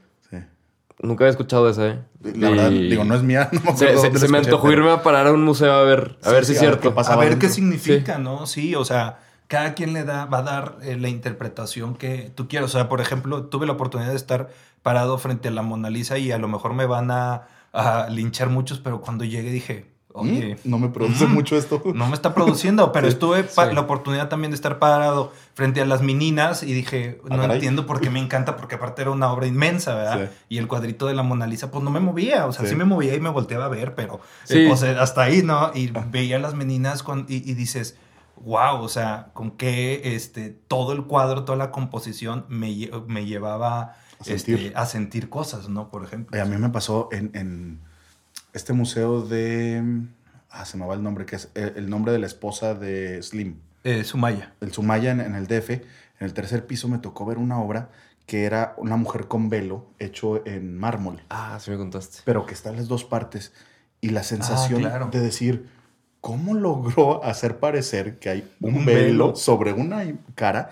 Nunca 1.02 1.24
había 1.24 1.30
escuchado 1.32 1.68
eso, 1.68 1.86
¿eh? 1.86 1.98
La 2.36 2.50
verdad, 2.50 2.70
digo, 2.70 3.04
no 3.04 3.14
es 3.14 3.22
mía. 3.22 3.48
No 3.52 3.60
me 3.62 3.70
acuerdo 3.70 4.18
Se, 4.18 4.28
me 4.28 4.38
antojó 4.38 4.70
irme 4.72 4.90
a 4.90 5.02
parar 5.02 5.26
a 5.26 5.32
un 5.32 5.44
museo 5.44 5.72
a 5.72 5.82
ver, 5.82 6.16
a 6.22 6.28
Sí, 6.28 6.32
ver 6.34 6.44
sí, 6.44 6.52
si 6.52 6.56
es 6.58 6.62
a 6.62 6.70
ver 6.70 6.80
cierto. 6.80 7.00
a 7.00 7.16
ver 7.16 7.38
qué 7.38 7.48
significa, 7.48 8.18
¿no? 8.18 8.46
Sí, 8.46 8.74
o 8.74 8.84
sea, 8.84 9.18
cada 9.48 9.74
quien 9.74 9.92
le 9.92 10.04
da, 10.04 10.24
va 10.26 10.38
a 10.38 10.42
dar 10.42 10.76
eh, 10.82 10.96
la 10.96 11.08
interpretación 11.08 11.94
que 11.96 12.30
tú 12.34 12.48
quieras. 12.48 12.70
O 12.70 12.72
sea, 12.72 12.88
por 12.88 13.00
ejemplo, 13.00 13.44
tuve 13.44 13.66
la 13.66 13.72
oportunidad 13.72 14.10
de 14.10 14.16
estar 14.16 14.48
parado 14.82 15.18
frente 15.18 15.48
a 15.48 15.50
la 15.50 15.62
Mona 15.62 15.90
Lisa 15.90 16.18
y 16.18 16.32
a 16.32 16.38
lo 16.38 16.48
mejor 16.48 16.74
me 16.74 16.86
van 16.86 17.10
a, 17.10 17.48
a 17.72 18.08
linchar 18.08 18.48
muchos, 18.48 18.78
pero 18.78 19.00
cuando 19.00 19.24
llegué 19.24 19.50
dije, 19.50 19.91
oye, 20.14 20.56
Mm, 20.64 20.70
No 20.70 20.78
me 20.78 20.88
produce 20.88 21.26
Mm. 21.26 21.32
mucho 21.32 21.56
esto. 21.56 21.82
no 21.94 22.06
me 22.06 22.14
está 22.14 22.34
produciendo, 22.34 22.92
pero 22.92 23.06
Sí, 23.08 23.12
estuve 23.14 23.44
sí. 23.48 23.60
la 23.74 23.80
oportunidad 23.80 24.28
también 24.28 24.50
de 24.50 24.56
estar 24.56 24.78
parado 24.78 25.32
frente 25.54 25.80
a 25.80 25.84
las 25.86 26.02
meninas 26.02 26.62
y 26.62 26.72
dije, 26.72 27.20
Ah, 27.30 27.36
no 27.36 27.52
entiendo 27.52 27.86
por 27.86 28.00
qué 28.00 28.10
me 28.10 28.18
encanta, 28.20 28.56
porque 28.56 28.74
aparte 28.76 29.02
era 29.02 29.10
una 29.10 29.32
obra 29.32 29.46
inmensa, 29.46 29.94
¿verdad? 29.94 30.30
Sí. 30.30 30.36
Y 30.50 30.58
el 30.58 30.68
cuadrito 30.68 31.06
de 31.06 31.14
la 31.14 31.22
Mona 31.22 31.46
Lisa, 31.46 31.70
pues 31.70 31.82
no 31.84 31.90
me 31.90 32.00
movía, 32.00 32.46
o 32.46 32.52
sea, 32.52 32.64
sí, 32.64 32.70
Sí. 32.70 32.76
me 32.76 32.84
movía 32.84 33.14
y 33.14 33.20
me 33.20 33.30
volteaba 33.30 33.66
a 33.66 33.68
ver, 33.68 33.94
pero 33.94 34.20
Sí. 34.44 34.58
eh, 34.60 34.68
pues, 34.68 34.82
eh, 34.82 34.96
hasta 34.98 35.22
ahí, 35.22 35.42
¿no? 35.42 35.70
Y 35.74 35.92
veía 36.10 36.36
a 36.36 36.40
las 36.40 36.54
meninas 36.54 37.02
con, 37.02 37.26
y, 37.28 37.36
y 37.50 37.54
dices, 37.54 37.96
wow, 38.44 38.80
o 38.82 38.88
sea, 38.88 39.28
con 39.34 39.52
qué 39.52 40.14
este, 40.16 40.50
todo 40.50 40.92
el 40.92 41.04
cuadro, 41.04 41.44
toda 41.44 41.56
la 41.58 41.70
composición 41.70 42.44
me, 42.48 42.90
me 43.06 43.24
llevaba 43.24 43.94
sentir. 44.20 44.54
este, 44.58 44.72
a 44.76 44.86
sentir 44.86 45.28
cosas, 45.28 45.68
¿no? 45.68 45.90
Por 45.90 46.02
ejemplo. 46.04 46.36
Eh, 46.36 46.40
a 46.40 46.44
mí 46.44 46.56
me 46.56 46.68
pasó 46.70 47.08
en, 47.12 47.30
en 47.34 47.80
este 48.52 48.72
museo 48.72 49.22
de... 49.22 49.82
Ah, 50.50 50.64
se 50.64 50.76
me 50.76 50.86
va 50.86 50.94
el 50.94 51.02
nombre, 51.02 51.24
que 51.24 51.36
es 51.36 51.48
el, 51.54 51.88
nombre 51.88 52.12
de 52.12 52.18
la 52.18 52.26
esposa 52.26 52.74
de 52.74 53.22
Slim. 53.22 53.56
Eh, 53.84 54.04
Sumaya. 54.04 54.52
El 54.60 54.72
Sumaya 54.72 55.10
en, 55.12 55.20
en 55.20 55.34
el 55.34 55.46
DF. 55.46 55.70
En 55.70 56.26
el 56.26 56.34
tercer 56.34 56.66
piso 56.66 56.88
me 56.88 56.98
tocó 56.98 57.24
ver 57.24 57.38
una 57.38 57.58
obra 57.60 57.90
que 58.26 58.44
era 58.44 58.74
una 58.76 58.96
mujer 58.96 59.26
con 59.26 59.48
velo 59.48 59.86
hecho 59.98 60.46
en 60.46 60.78
mármol, 60.78 61.22
Ah, 61.28 61.58
sí 61.60 61.70
me 61.72 61.76
contaste. 61.76 62.18
pero 62.24 62.46
que 62.46 62.54
está 62.54 62.70
en 62.70 62.76
las 62.76 62.86
dos 62.88 63.04
partes. 63.04 63.52
Y 64.00 64.10
la 64.10 64.22
sensación 64.22 64.84
Ah, 64.84 64.90
claro. 64.90 65.08
de 65.10 65.20
decir, 65.20 65.68
¿cómo 66.20 66.54
logró 66.54 67.24
hacer 67.24 67.58
parecer 67.58 68.18
que 68.18 68.28
hay 68.30 68.48
un, 68.60 68.76
Un 68.76 68.84
velo, 68.86 69.26
velo. 69.28 69.36
sobre 69.36 69.72
una 69.72 70.04
cara? 70.34 70.70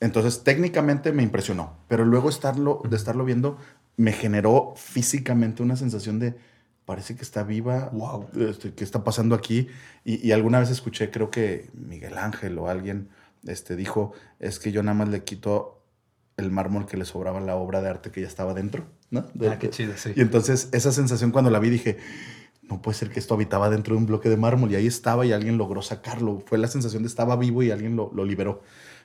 Entonces, 0.00 0.42
técnicamente 0.44 1.12
me 1.12 1.22
impresionó, 1.22 1.74
pero 1.88 2.04
luego 2.04 2.28
estarlo, 2.28 2.82
de 2.88 2.96
estarlo 2.96 3.24
viendo 3.24 3.56
me 3.96 4.12
generó 4.12 4.74
físicamente 4.76 5.62
una 5.62 5.76
sensación 5.76 6.18
de, 6.18 6.34
parece 6.92 7.16
que 7.16 7.22
está 7.22 7.42
viva, 7.42 7.88
Wow. 7.92 8.28
este, 8.50 8.74
¿qué 8.74 8.84
está 8.84 9.02
pasando 9.02 9.34
aquí? 9.34 9.68
Y, 10.04 10.26
y 10.26 10.32
alguna 10.32 10.60
vez 10.60 10.68
escuché, 10.70 11.10
creo 11.10 11.30
que 11.30 11.70
Miguel 11.74 12.18
Ángel 12.18 12.58
o 12.58 12.68
alguien 12.68 13.08
este, 13.46 13.76
dijo, 13.76 14.12
es 14.40 14.58
que 14.58 14.72
yo 14.72 14.82
nada 14.82 14.94
más 14.98 15.08
le 15.08 15.24
quito 15.24 15.82
el 16.36 16.50
mármol 16.50 16.84
que 16.86 16.96
le 16.96 17.04
sobraba 17.04 17.40
la 17.40 17.56
obra 17.56 17.80
de 17.80 17.88
arte 17.88 18.10
que 18.10 18.20
ya 18.20 18.26
estaba 18.26 18.52
dentro, 18.54 18.84
¿no? 19.10 19.22
De- 19.34 19.48
Ah, 19.48 19.58
qué 19.58 19.70
chido, 19.70 19.94
sí. 19.96 20.12
Y 20.16 20.20
entonces 20.20 20.68
esa 20.72 20.92
sensación 20.92 21.30
cuando 21.30 21.50
la 21.50 21.58
vi 21.58 21.70
dije, 21.70 21.96
no 22.62 22.80
puede 22.82 22.96
ser 22.98 23.10
que 23.10 23.18
esto 23.20 23.34
habitaba 23.34 23.68
dentro 23.70 23.94
de 23.94 23.98
un 24.00 24.06
bloque 24.06 24.28
de 24.28 24.36
mármol 24.36 24.70
y 24.70 24.76
ahí 24.76 24.86
estaba 24.86 25.24
y 25.26 25.32
alguien 25.32 25.56
logró 25.58 25.82
sacarlo. 25.82 26.42
Fue 26.46 26.58
la 26.58 26.68
sensación 26.68 27.02
de 27.02 27.08
estaba 27.08 27.36
vivo 27.36 27.62
y 27.62 27.70
alguien 27.70 27.96
lo, 27.96 28.10
lo 28.14 28.24
liberó. 28.24 28.62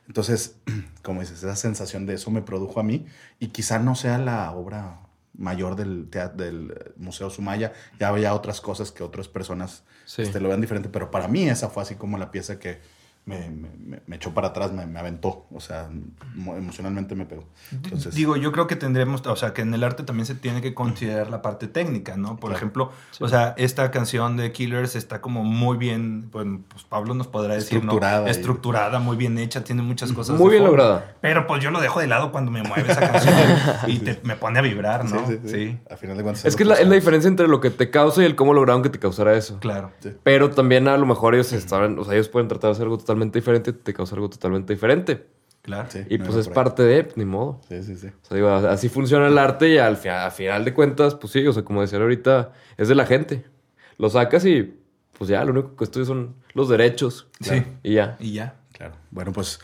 Entonces, 0.07 0.55
como 1.03 1.21
dices, 1.21 1.39
esa 1.39 1.55
sensación 1.55 2.05
de 2.05 2.13
eso 2.15 2.31
me 2.31 2.41
produjo 2.41 2.79
a 2.79 2.83
mí 2.83 3.05
y 3.39 3.47
quizá 3.47 3.79
no 3.79 3.95
sea 3.95 4.17
la 4.19 4.51
obra 4.51 5.01
mayor 5.37 5.75
del, 5.75 6.09
del 6.35 6.71
eh, 6.71 6.91
Museo 6.97 7.29
Sumaya, 7.29 7.73
ya 7.99 8.09
había 8.09 8.33
otras 8.33 8.59
cosas 8.61 8.91
que 8.91 9.03
otras 9.03 9.27
personas 9.27 9.83
Sí. 10.05 10.21
este, 10.21 10.39
lo 10.39 10.47
vean 10.47 10.61
diferente, 10.61 10.89
pero 10.89 11.11
para 11.11 11.27
mí 11.27 11.47
esa 11.49 11.69
fue 11.69 11.83
así 11.83 11.95
como 11.95 12.17
la 12.17 12.31
pieza 12.31 12.59
que 12.59 12.79
me, 13.27 13.49
me- 13.49 14.01
me- 14.07 14.15
echó 14.15 14.33
para 14.33 14.47
atrás, 14.47 14.71
me, 14.71 14.85
me 14.87 14.99
aventó, 14.99 15.45
o 15.53 15.59
sea, 15.59 15.89
mo- 16.33 16.55
emocionalmente 16.55 17.13
me 17.13 17.25
pegó. 17.25 17.43
Entonces, 17.71 18.15
Digo, 18.15 18.37
yo 18.37 18.51
creo 18.53 18.65
que 18.67 18.75
tendremos, 18.77 19.25
o 19.27 19.35
sea, 19.35 19.53
que 19.53 19.61
en 19.61 19.73
el 19.73 19.83
arte 19.83 20.03
también 20.03 20.25
se 20.25 20.33
tiene 20.33 20.61
que 20.61 20.73
considerar 20.73 21.29
la 21.29 21.41
parte 21.41 21.67
técnica, 21.67 22.15
¿no? 22.17 22.37
Por 22.37 22.49
Claro. 22.51 22.55
ejemplo, 22.55 22.91
o 23.19 23.27
sea, 23.27 23.53
esta 23.57 23.91
canción 23.91 24.37
de 24.37 24.51
Killers 24.53 24.95
está 24.95 25.19
como 25.21 25.43
muy 25.43 25.77
bien, 25.77 26.29
bueno, 26.31 26.61
pues 26.69 26.85
Pablo 26.85 27.13
nos 27.13 27.27
podrá 27.27 27.53
decir, 27.55 27.73
¿no? 27.83 27.91
Estructurada 27.91 28.27
y- 28.27 28.31
Estructurada, 28.31 28.99
muy 28.99 29.17
bien 29.17 29.37
hecha, 29.37 29.63
tiene 29.63 29.81
muchas 29.81 30.13
cosas. 30.13 30.39
Muy 30.39 30.49
bien 30.51 30.63
lograda. 30.63 31.15
Pero 31.21 31.45
pues 31.47 31.61
yo 31.61 31.69
lo 31.69 31.81
dejo 31.81 31.99
de 31.99 32.07
lado 32.07 32.31
cuando 32.31 32.49
me 32.49 32.63
mueve 32.63 32.89
esa 32.91 33.11
canción 33.11 33.35
y 33.87 33.99
te- 33.99 34.21
me 34.23 34.37
pone 34.37 34.59
a 34.59 34.61
vibrar, 34.61 35.03
¿no? 35.03 35.27
sí, 35.27 35.37
sí, 35.43 35.49
sí. 35.49 35.79
A 35.91 35.97
final 35.97 36.15
de 36.15 36.23
cuentas. 36.23 36.45
Es 36.45 36.55
que 36.55 36.63
es 36.63 36.69
la, 36.69 36.75
es 36.75 36.87
la 36.87 36.95
diferencia 36.95 37.27
entre 37.27 37.47
lo 37.49 37.59
que 37.59 37.71
te 37.71 37.89
causa 37.89 38.21
y 38.23 38.25
el 38.25 38.35
cómo 38.37 38.53
lograron 38.53 38.83
que 38.83 38.89
te 38.89 38.99
causara 38.99 39.33
eso. 39.35 39.59
claro. 39.59 39.91
Pero 40.23 40.49
también 40.51 40.87
a 40.87 40.95
lo 40.97 41.05
mejor 41.05 41.35
ellos 41.35 41.51
estaban, 41.51 41.99
o 41.99 42.05
sea, 42.05 42.13
ellos 42.13 42.29
pueden 42.29 42.47
tratar 42.47 42.69
de 42.69 42.71
hacer 42.71 42.83
algo 42.83 42.97
totalmente 42.97 43.16
diferente, 43.25 43.73
te 43.73 43.93
causa 43.93 44.15
algo 44.15 44.29
totalmente 44.29 44.73
diferente. 44.73 45.25
Claro. 45.61 45.89
Sí, 45.91 45.99
Y 46.09 46.17
no 46.17 46.25
pues 46.25 46.37
es 46.37 46.47
parte 46.49 46.83
de, 46.83 47.09
ni 47.15 47.25
modo. 47.25 47.59
Sí, 47.67 47.83
sí, 47.83 47.95
sí. 47.97 48.07
O 48.07 48.25
sea, 48.25 48.35
digo, 48.37 48.49
así 48.49 48.87
funciona 48.87 49.27
el 49.27 49.37
arte 49.37 49.69
y 49.69 49.77
al, 49.77 49.97
fi- 49.97 50.07
al 50.09 50.31
final 50.31 50.63
de 50.63 50.73
cuentas, 50.73 51.15
pues 51.15 51.33
sí, 51.33 51.45
o 51.45 51.51
sea, 51.51 51.63
como 51.63 51.81
decía 51.81 51.99
ahorita, 51.99 52.53
es 52.77 52.87
de 52.87 52.95
la 52.95 53.05
gente. 53.05 53.43
Lo 53.97 54.09
sacas 54.09 54.45
y 54.45 54.79
pues 55.17 55.29
ya, 55.29 55.43
lo 55.43 55.51
único 55.51 55.75
que 55.75 55.83
estudias 55.83 56.07
son 56.07 56.35
los 56.53 56.69
derechos. 56.69 57.27
Sí. 57.41 57.63
Y 57.83 57.95
ya. 57.95 58.15
Y 58.19 58.31
ya. 58.33 58.55
Claro. 58.71 58.93
Bueno, 59.11 59.33
pues 59.33 59.59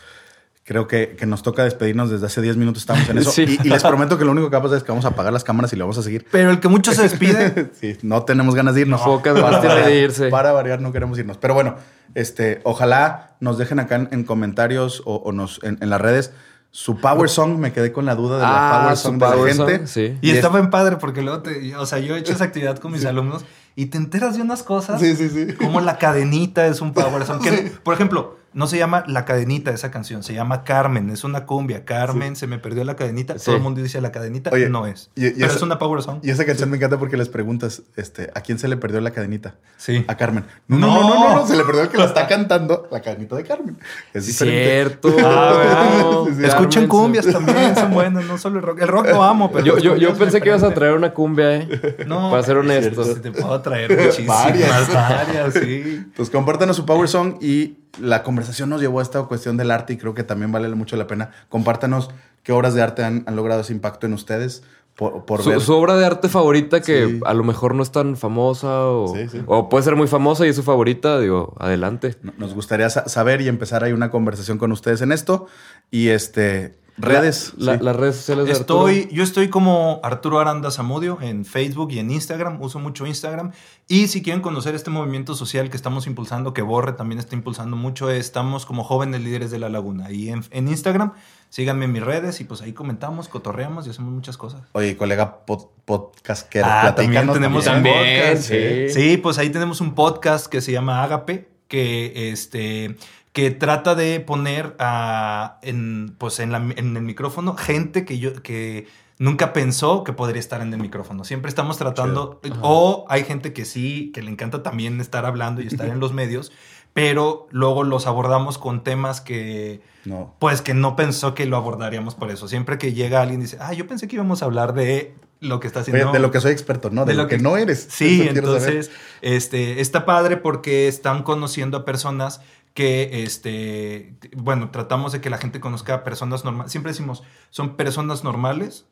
creo 0.64 0.86
que, 0.88 1.14
que 1.16 1.26
nos 1.26 1.42
toca 1.42 1.62
despedirnos. 1.64 2.10
Desde 2.10 2.26
hace 2.26 2.40
10 2.42 2.56
minutos 2.56 2.82
estamos 2.82 3.08
en 3.08 3.18
eso. 3.18 3.30
Sí. 3.34 3.58
Y, 3.62 3.66
y 3.66 3.70
les 3.70 3.82
prometo 3.82 4.18
que 4.18 4.24
lo 4.24 4.32
único 4.32 4.48
que 4.50 4.56
va 4.56 4.60
a 4.60 4.62
pasar 4.62 4.78
es 4.78 4.84
que 4.84 4.90
vamos 4.92 5.04
a 5.04 5.08
apagar 5.08 5.32
las 5.32 5.44
cámaras 5.44 5.72
y 5.72 5.76
le 5.76 5.82
vamos 5.82 5.98
a 5.98 6.02
seguir. 6.02 6.26
Pero 6.30 6.50
el 6.50 6.60
que 6.60 6.68
mucho 6.68 6.92
se 6.92 7.02
despide, 7.02 7.70
Sí, 7.80 7.96
no 8.02 8.22
tenemos 8.24 8.54
ganas 8.54 8.74
de 8.74 8.82
irnos. 8.82 9.00
Pocas 9.02 9.38
Para 9.40 9.60
tiene 9.60 9.74
de 9.76 9.80
variar- 9.82 10.04
irse. 10.04 10.28
Para 10.28 10.52
variar, 10.52 10.80
no 10.80 10.92
queremos 10.92 11.18
irnos. 11.18 11.36
Pero 11.38 11.54
bueno, 11.54 11.76
este, 12.14 12.60
ojalá 12.64 13.36
nos 13.40 13.58
dejen 13.58 13.78
acá 13.80 13.96
en, 13.96 14.08
en 14.12 14.24
comentarios 14.24 15.02
o, 15.04 15.16
o 15.16 15.32
nos, 15.32 15.60
en, 15.62 15.78
en 15.80 15.90
las 15.90 16.00
redes 16.00 16.32
su 16.70 16.96
Power 17.00 17.28
Song. 17.30 17.58
Me 17.58 17.72
quedé 17.72 17.92
con 17.92 18.04
la 18.06 18.14
duda 18.14 18.36
de 18.36 18.42
la 18.42 18.48
Ah, 18.78 18.82
Power 18.82 18.96
Song 18.96 19.18
de 19.18 19.26
la 19.26 19.36
gente. 19.54 19.76
Song, 19.78 19.86
sí. 19.86 20.18
Y 20.22 20.30
es- 20.30 20.36
está 20.36 20.48
bien 20.48 20.70
padre 20.70 20.96
porque 20.96 21.22
luego 21.22 21.40
te, 21.42 21.76
o 21.76 21.86
sea, 21.86 21.98
yo 21.98 22.16
he 22.16 22.18
hecho 22.20 22.32
esa 22.32 22.44
actividad 22.44 22.78
con 22.78 22.90
mis 22.92 23.04
alumnos 23.04 23.44
y 23.76 23.86
te 23.86 23.98
enteras 23.98 24.36
de 24.36 24.42
unas 24.42 24.62
cosas 24.62 25.00
Sí, 25.00 25.14
sí, 25.16 25.28
sí. 25.28 25.52
como 25.54 25.80
la 25.80 25.98
cadenita 25.98 26.66
es 26.66 26.80
un 26.80 26.92
power 26.94 27.24
song. 27.26 27.42
que, 27.42 27.72
Por 27.82 27.94
ejemplo, 27.94 28.38
no 28.54 28.66
se 28.66 28.78
llama 28.78 29.04
la 29.06 29.24
cadenita 29.24 29.70
esa 29.72 29.90
canción, 29.90 30.22
se 30.22 30.32
llama 30.32 30.64
Carmen, 30.64 31.10
es 31.10 31.24
una 31.24 31.44
cumbia. 31.44 31.84
Carmen, 31.84 32.36
se 32.36 32.46
me 32.46 32.58
perdió 32.58 32.84
la 32.84 32.96
cadenita. 32.96 33.38
Sí. 33.38 33.46
Todo 33.46 33.56
el 33.56 33.62
mundo 33.62 33.82
dice 33.82 34.00
la 34.00 34.12
cadenita, 34.12 34.50
Oye, 34.52 34.68
no 34.68 34.86
es. 34.86 35.10
y- 35.16 35.26
y 35.26 35.30
pero 35.32 35.46
esa- 35.46 35.56
es 35.56 35.62
una 35.62 35.78
power 35.78 36.02
song. 36.02 36.20
Y 36.22 36.30
esa 36.30 36.44
canción 36.46 36.70
me 36.70 36.76
encanta 36.76 36.98
porque 36.98 37.16
les 37.16 37.28
preguntas, 37.28 37.82
este, 37.96 38.30
¿a 38.34 38.40
quién 38.40 38.58
se 38.58 38.68
le 38.68 38.76
perdió 38.76 39.00
la 39.00 39.10
cadenita? 39.10 39.56
Sí. 39.76 40.04
A 40.08 40.16
Carmen. 40.16 40.44
No, 40.68 40.78
no, 40.78 40.86
no, 40.86 40.94
No. 40.94 41.08
no, 41.08 41.28
no, 41.30 41.34
no, 41.40 41.46
se 41.46 41.56
le 41.56 41.64
perdió 41.64 41.82
el 41.82 41.88
que 41.88 41.98
la 41.98 42.04
está 42.06 42.26
cantando, 42.28 42.88
la 42.90 43.00
cadenita 43.02 43.36
de 43.36 43.44
Carmen. 43.44 43.78
Es 44.12 44.26
diferente. 44.26 44.64
Cierto. 44.64 45.16
Ah, 45.24 45.54
¿verdad? 45.58 46.24
Sí, 46.26 46.34
sí. 46.40 46.44
Escuchen 46.46 46.68
Carmen, 46.70 46.88
cumbias 46.88 47.24
sí. 47.24 47.32
también, 47.32 47.74
son 47.74 47.90
buenas, 47.94 48.24
no 48.24 48.38
solo 48.38 48.58
el 48.60 48.62
rock. 48.64 48.80
El 48.82 48.88
rock 48.88 49.06
lo 49.08 49.22
amo, 49.22 49.50
pero. 49.52 49.64
Yo, 49.64 49.78
yo, 49.78 49.96
yo 49.96 50.14
pensé 50.14 50.40
que 50.40 50.48
ibas 50.48 50.62
a 50.62 50.72
traer 50.72 50.94
una 50.94 51.12
cumbia, 51.12 51.56
¿eh? 51.56 51.96
No, 52.06 52.30
Para 52.30 52.42
ser 52.42 52.62
cierto, 52.64 53.14
Te 53.16 53.32
puedo 53.32 53.60
traer 53.60 53.90
muchísimas. 53.96 54.44
Varias. 54.44 54.92
Varias, 54.92 55.54
sí. 55.54 56.06
Pues 56.16 56.30
compártanos 56.30 56.76
su 56.76 56.86
Power 56.86 57.08
Song 57.08 57.36
y 57.40 57.78
la 58.00 58.22
conversación 58.22 58.68
nos 58.70 58.80
llevó 58.80 59.00
a 59.00 59.02
esta 59.02 59.22
cuestión 59.22 59.56
del 59.56 59.70
arte 59.70 59.92
y 59.92 59.96
creo 59.96 60.14
que 60.14 60.24
también 60.24 60.50
vale 60.52 60.68
mucho 60.74 60.96
la 60.96 61.06
pena. 61.06 61.30
Compártanos 61.48 62.10
qué 62.42 62.52
obras 62.52 62.74
de 62.74 62.82
arte 62.82 63.04
han, 63.04 63.24
han 63.26 63.36
logrado 63.36 63.60
ese 63.62 63.72
impacto 63.72 64.06
en 64.06 64.12
ustedes 64.14 64.62
por, 64.94 65.24
por 65.24 65.42
Su, 65.42 65.50
ver. 65.50 65.60
su 65.60 65.74
obra 65.74 65.96
de 65.96 66.04
arte 66.06 66.28
favorita 66.28 66.80
que 66.80 67.06
Sí. 67.08 67.20
a 67.24 67.34
lo 67.34 67.42
mejor 67.42 67.74
no 67.74 67.82
es 67.82 67.90
tan 67.90 68.16
famosa 68.16 68.86
o, 68.86 69.12
Sí, 69.14 69.28
sí. 69.28 69.42
o 69.46 69.68
puede 69.68 69.82
ser 69.82 69.96
muy 69.96 70.06
famosa 70.06 70.46
y 70.46 70.50
es 70.50 70.56
su 70.56 70.62
favorita, 70.62 71.18
digo, 71.18 71.54
adelante. 71.58 72.14
No- 72.22 72.32
Nos 72.38 72.54
gustaría 72.54 72.88
sa- 72.90 73.08
saber 73.08 73.40
y 73.40 73.48
empezar 73.48 73.82
ahí 73.82 73.92
una 73.92 74.10
conversación 74.12 74.56
con 74.58 74.70
ustedes 74.70 75.00
en 75.00 75.10
esto. 75.10 75.46
Y 75.90 76.08
este, 76.10 76.78
redes. 76.96 77.52
La- 77.56 77.78
sí. 77.78 77.84
Las 77.84 77.96
redes 77.96 78.16
sociales 78.16 78.46
de 78.46 78.52
Estoy, 78.52 78.98
Arturo. 79.00 79.14
yo 79.16 79.22
estoy 79.24 79.48
como 79.48 80.00
Arturo 80.02 80.38
Aranda 80.40 80.70
Zamudio 80.70 81.18
en 81.20 81.44
Facebook 81.44 81.90
y 81.92 81.98
en 81.98 82.10
Instagram. 82.10 82.60
Uso 82.62 82.78
mucho 82.78 83.06
Instagram. 83.06 83.52
Y 83.88 84.08
si 84.08 84.22
quieren 84.22 84.40
conocer 84.42 84.74
este 84.74 84.90
movimiento 84.90 85.34
social 85.34 85.70
que 85.70 85.76
estamos 85.76 86.06
impulsando, 86.06 86.54
que 86.54 86.62
Borre 86.62 86.92
también 86.92 87.18
está 87.18 87.34
impulsando 87.34 87.76
mucho, 87.76 88.10
estamos 88.10 88.64
como 88.66 88.84
jóvenes 88.84 89.20
líderes 89.22 89.50
de 89.50 89.58
la 89.58 89.68
laguna. 89.68 90.10
Y 90.10 90.28
en, 90.30 90.44
en 90.50 90.68
Instagram, 90.68 91.12
síganme 91.50 91.84
en 91.84 91.92
mis 91.92 92.02
redes 92.02 92.40
y 92.40 92.44
pues 92.44 92.62
ahí 92.62 92.72
comentamos, 92.72 93.28
cotorreamos 93.28 93.86
y 93.86 93.90
hacemos 93.90 94.12
muchas 94.12 94.36
cosas. 94.36 94.62
Oye, 94.72 94.96
colega 94.96 95.44
pod- 95.46 95.68
podcastero. 95.84 96.66
Ah, 96.68 96.94
también 96.94 97.30
tenemos 97.32 97.64
también. 97.64 97.94
un 97.96 98.02
podcast. 98.32 98.42
sí. 98.48 98.88
Sí, 98.90 99.16
pues 99.18 99.38
ahí 99.38 99.50
tenemos 99.50 99.80
un 99.80 99.94
podcast 99.94 100.46
que 100.46 100.60
se 100.60 100.72
llama 100.72 101.02
Agape, 101.04 101.48
que 101.68 102.30
este 102.30 102.96
que 103.34 103.50
trata 103.50 103.94
de 103.94 104.20
poner 104.20 104.76
a, 104.78 105.58
en, 105.62 106.14
pues 106.16 106.38
en, 106.38 106.52
la- 106.52 106.58
en 106.76 106.96
el 106.96 107.02
micrófono 107.02 107.56
gente 107.56 108.04
que 108.06 108.18
yo 108.18 108.42
que 108.42 108.86
nunca 109.18 109.52
pensó 109.52 110.04
que 110.04 110.12
podría 110.12 110.40
estar 110.40 110.60
en 110.62 110.72
el 110.72 110.80
micrófono. 110.80 111.24
Siempre 111.24 111.48
estamos 111.48 111.76
tratando, 111.76 112.40
o 112.62 113.04
hay 113.08 113.24
gente 113.24 113.52
que 113.52 113.64
sí, 113.64 114.10
que 114.14 114.22
le 114.22 114.30
encanta 114.30 114.62
también 114.62 115.00
estar 115.00 115.26
hablando 115.26 115.60
y 115.60 115.66
estar 115.66 115.88
en 115.88 116.00
los 116.00 116.12
medios, 116.12 116.52
pero 116.92 117.48
luego 117.50 117.82
los 117.84 118.06
abordamos 118.06 118.56
con 118.56 118.84
temas 118.84 119.20
que, 119.20 119.82
No. 120.04 120.34
pues 120.38 120.62
que 120.62 120.74
no 120.74 120.94
pensó 120.94 121.34
que 121.34 121.44
lo 121.46 121.56
abordaríamos 121.56 122.14
por 122.14 122.30
eso. 122.30 122.46
Siempre 122.46 122.78
que 122.78 122.92
llega 122.92 123.20
alguien 123.20 123.40
y 123.40 123.44
dice, 123.44 123.58
ah, 123.60 123.72
yo 123.72 123.86
pensé 123.88 124.06
que 124.06 124.14
íbamos 124.14 124.42
a 124.42 124.44
hablar 124.46 124.74
de 124.74 125.14
lo 125.40 125.58
que 125.58 125.66
está 125.66 125.80
haciendo. 125.80 126.12
De 126.12 126.20
lo 126.20 126.30
que 126.30 126.40
soy 126.40 126.52
experto, 126.52 126.90
¿no? 126.90 127.04
De, 127.04 127.14
lo, 127.14 127.26
que, 127.26 127.38
no 127.38 127.56
eres. 127.56 127.86
Sí, 127.90 128.22
Eso 128.22 128.30
entonces, 128.30 128.90
este, 129.22 129.80
está 129.80 130.06
padre 130.06 130.36
porque 130.36 130.86
están 130.88 131.24
conociendo 131.24 131.78
a 131.78 131.84
personas 131.84 132.40
que, 132.74 133.22
este, 133.24 134.16
bueno, 134.36 134.70
tratamos 134.70 135.12
de 135.12 135.20
que 135.20 135.30
la 135.30 135.38
gente 135.38 135.60
conozca 135.60 135.94
a 135.94 136.04
personas 136.04 136.44
normales. 136.44 136.72
Siempre 136.72 136.92
decimos, 136.92 137.22
son 137.50 137.76
personas 137.76 138.24
normales. 138.24 138.86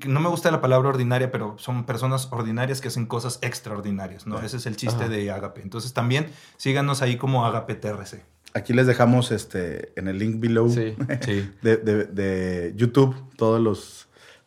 que 0.00 0.08
no 0.08 0.20
me 0.20 0.28
gusta 0.30 0.50
la 0.50 0.60
palabra 0.62 0.88
ordinaria, 0.88 1.30
pero 1.30 1.56
son 1.58 1.84
personas 1.84 2.28
ordinarias 2.32 2.80
que 2.80 2.88
hacen 2.88 3.04
cosas 3.06 3.38
extraordinarias, 3.42 4.26
¿no? 4.26 4.40
Ese 4.40 4.56
es 4.58 4.66
el 4.66 4.76
chiste 4.76 5.08
de 5.10 5.30
Agape. 5.30 5.60
Entonces 5.62 5.92
también 5.92 6.28
síganos 6.56 7.02
ahí 7.02 7.16
como 7.16 7.44
Agape 7.44 7.74
TRC. 7.74 8.24
Aquí 8.54 8.72
les 8.72 8.86
dejamos 8.86 9.32
este 9.32 9.92
en 10.00 10.08
el 10.08 10.18
link 10.18 10.40
below 10.40 10.70
Sí. 10.70 10.94
Sí. 11.20 11.50
de, 11.60 11.76
de- 11.76 12.04
de 12.04 12.72
YouTube 12.76 13.14
todos 13.36 13.60
los 13.60 14.05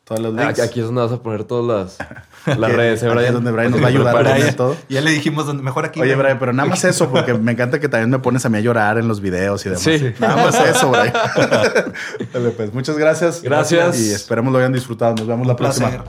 todos 0.09 0.21
los 0.21 0.33
links. 0.33 0.59
Aquí, 0.59 0.79
es 0.81 0.85
donde 0.87 1.01
vas 1.03 1.11
a 1.11 1.21
poner 1.21 1.43
todas 1.45 1.97
las, 2.45 2.57
las 2.57 2.71
redes, 2.75 3.01
¿eh, 3.03 3.07
Brian? 3.09 3.25
es 3.27 3.33
donde 3.33 3.51
Brian 3.51 3.71
nos 3.71 3.79
va 3.81 3.85
a 3.85 3.89
ayudar 3.89 4.15
a 4.15 4.19
poner 4.19 4.53
todo. 4.55 4.75
Ya 4.89 4.99
le 5.01 5.11
dijimos 5.11 5.45
dónde- 5.45 5.63
mejor 5.63 5.85
aquí. 5.85 6.01
Oye, 6.01 6.09
Brian. 6.15 6.19
Brian, 6.23 6.39
pero 6.39 6.51
nada 6.53 6.67
más 6.67 6.83
eso, 6.83 7.09
porque 7.09 7.33
me 7.35 7.51
encanta 7.53 7.79
que 7.79 7.87
también 7.87 8.09
me 8.09 8.19
pones 8.19 8.43
a 8.45 8.49
mí 8.49 8.57
a 8.57 8.61
llorar 8.61 8.97
en 8.97 9.07
los 9.07 9.21
videos 9.21 9.65
y 9.65 9.69
demás. 9.69 9.83
Sí. 9.83 10.13
Nada 10.19 10.35
más 10.35 10.59
eso, 10.67 10.89
Brian. 10.89 11.13
Dale, 12.33 12.49
pues, 12.49 12.73
muchas 12.73 12.97
gracias. 12.97 13.41
Gracias. 13.41 13.99
Y 13.99 14.11
esperemos 14.11 14.51
lo 14.51 14.59
hayan 14.59 14.73
disfrutado. 14.73 15.15
Nos 15.15 15.27
vemos 15.27 15.47
la 15.47 15.55
próxima. 15.55 16.03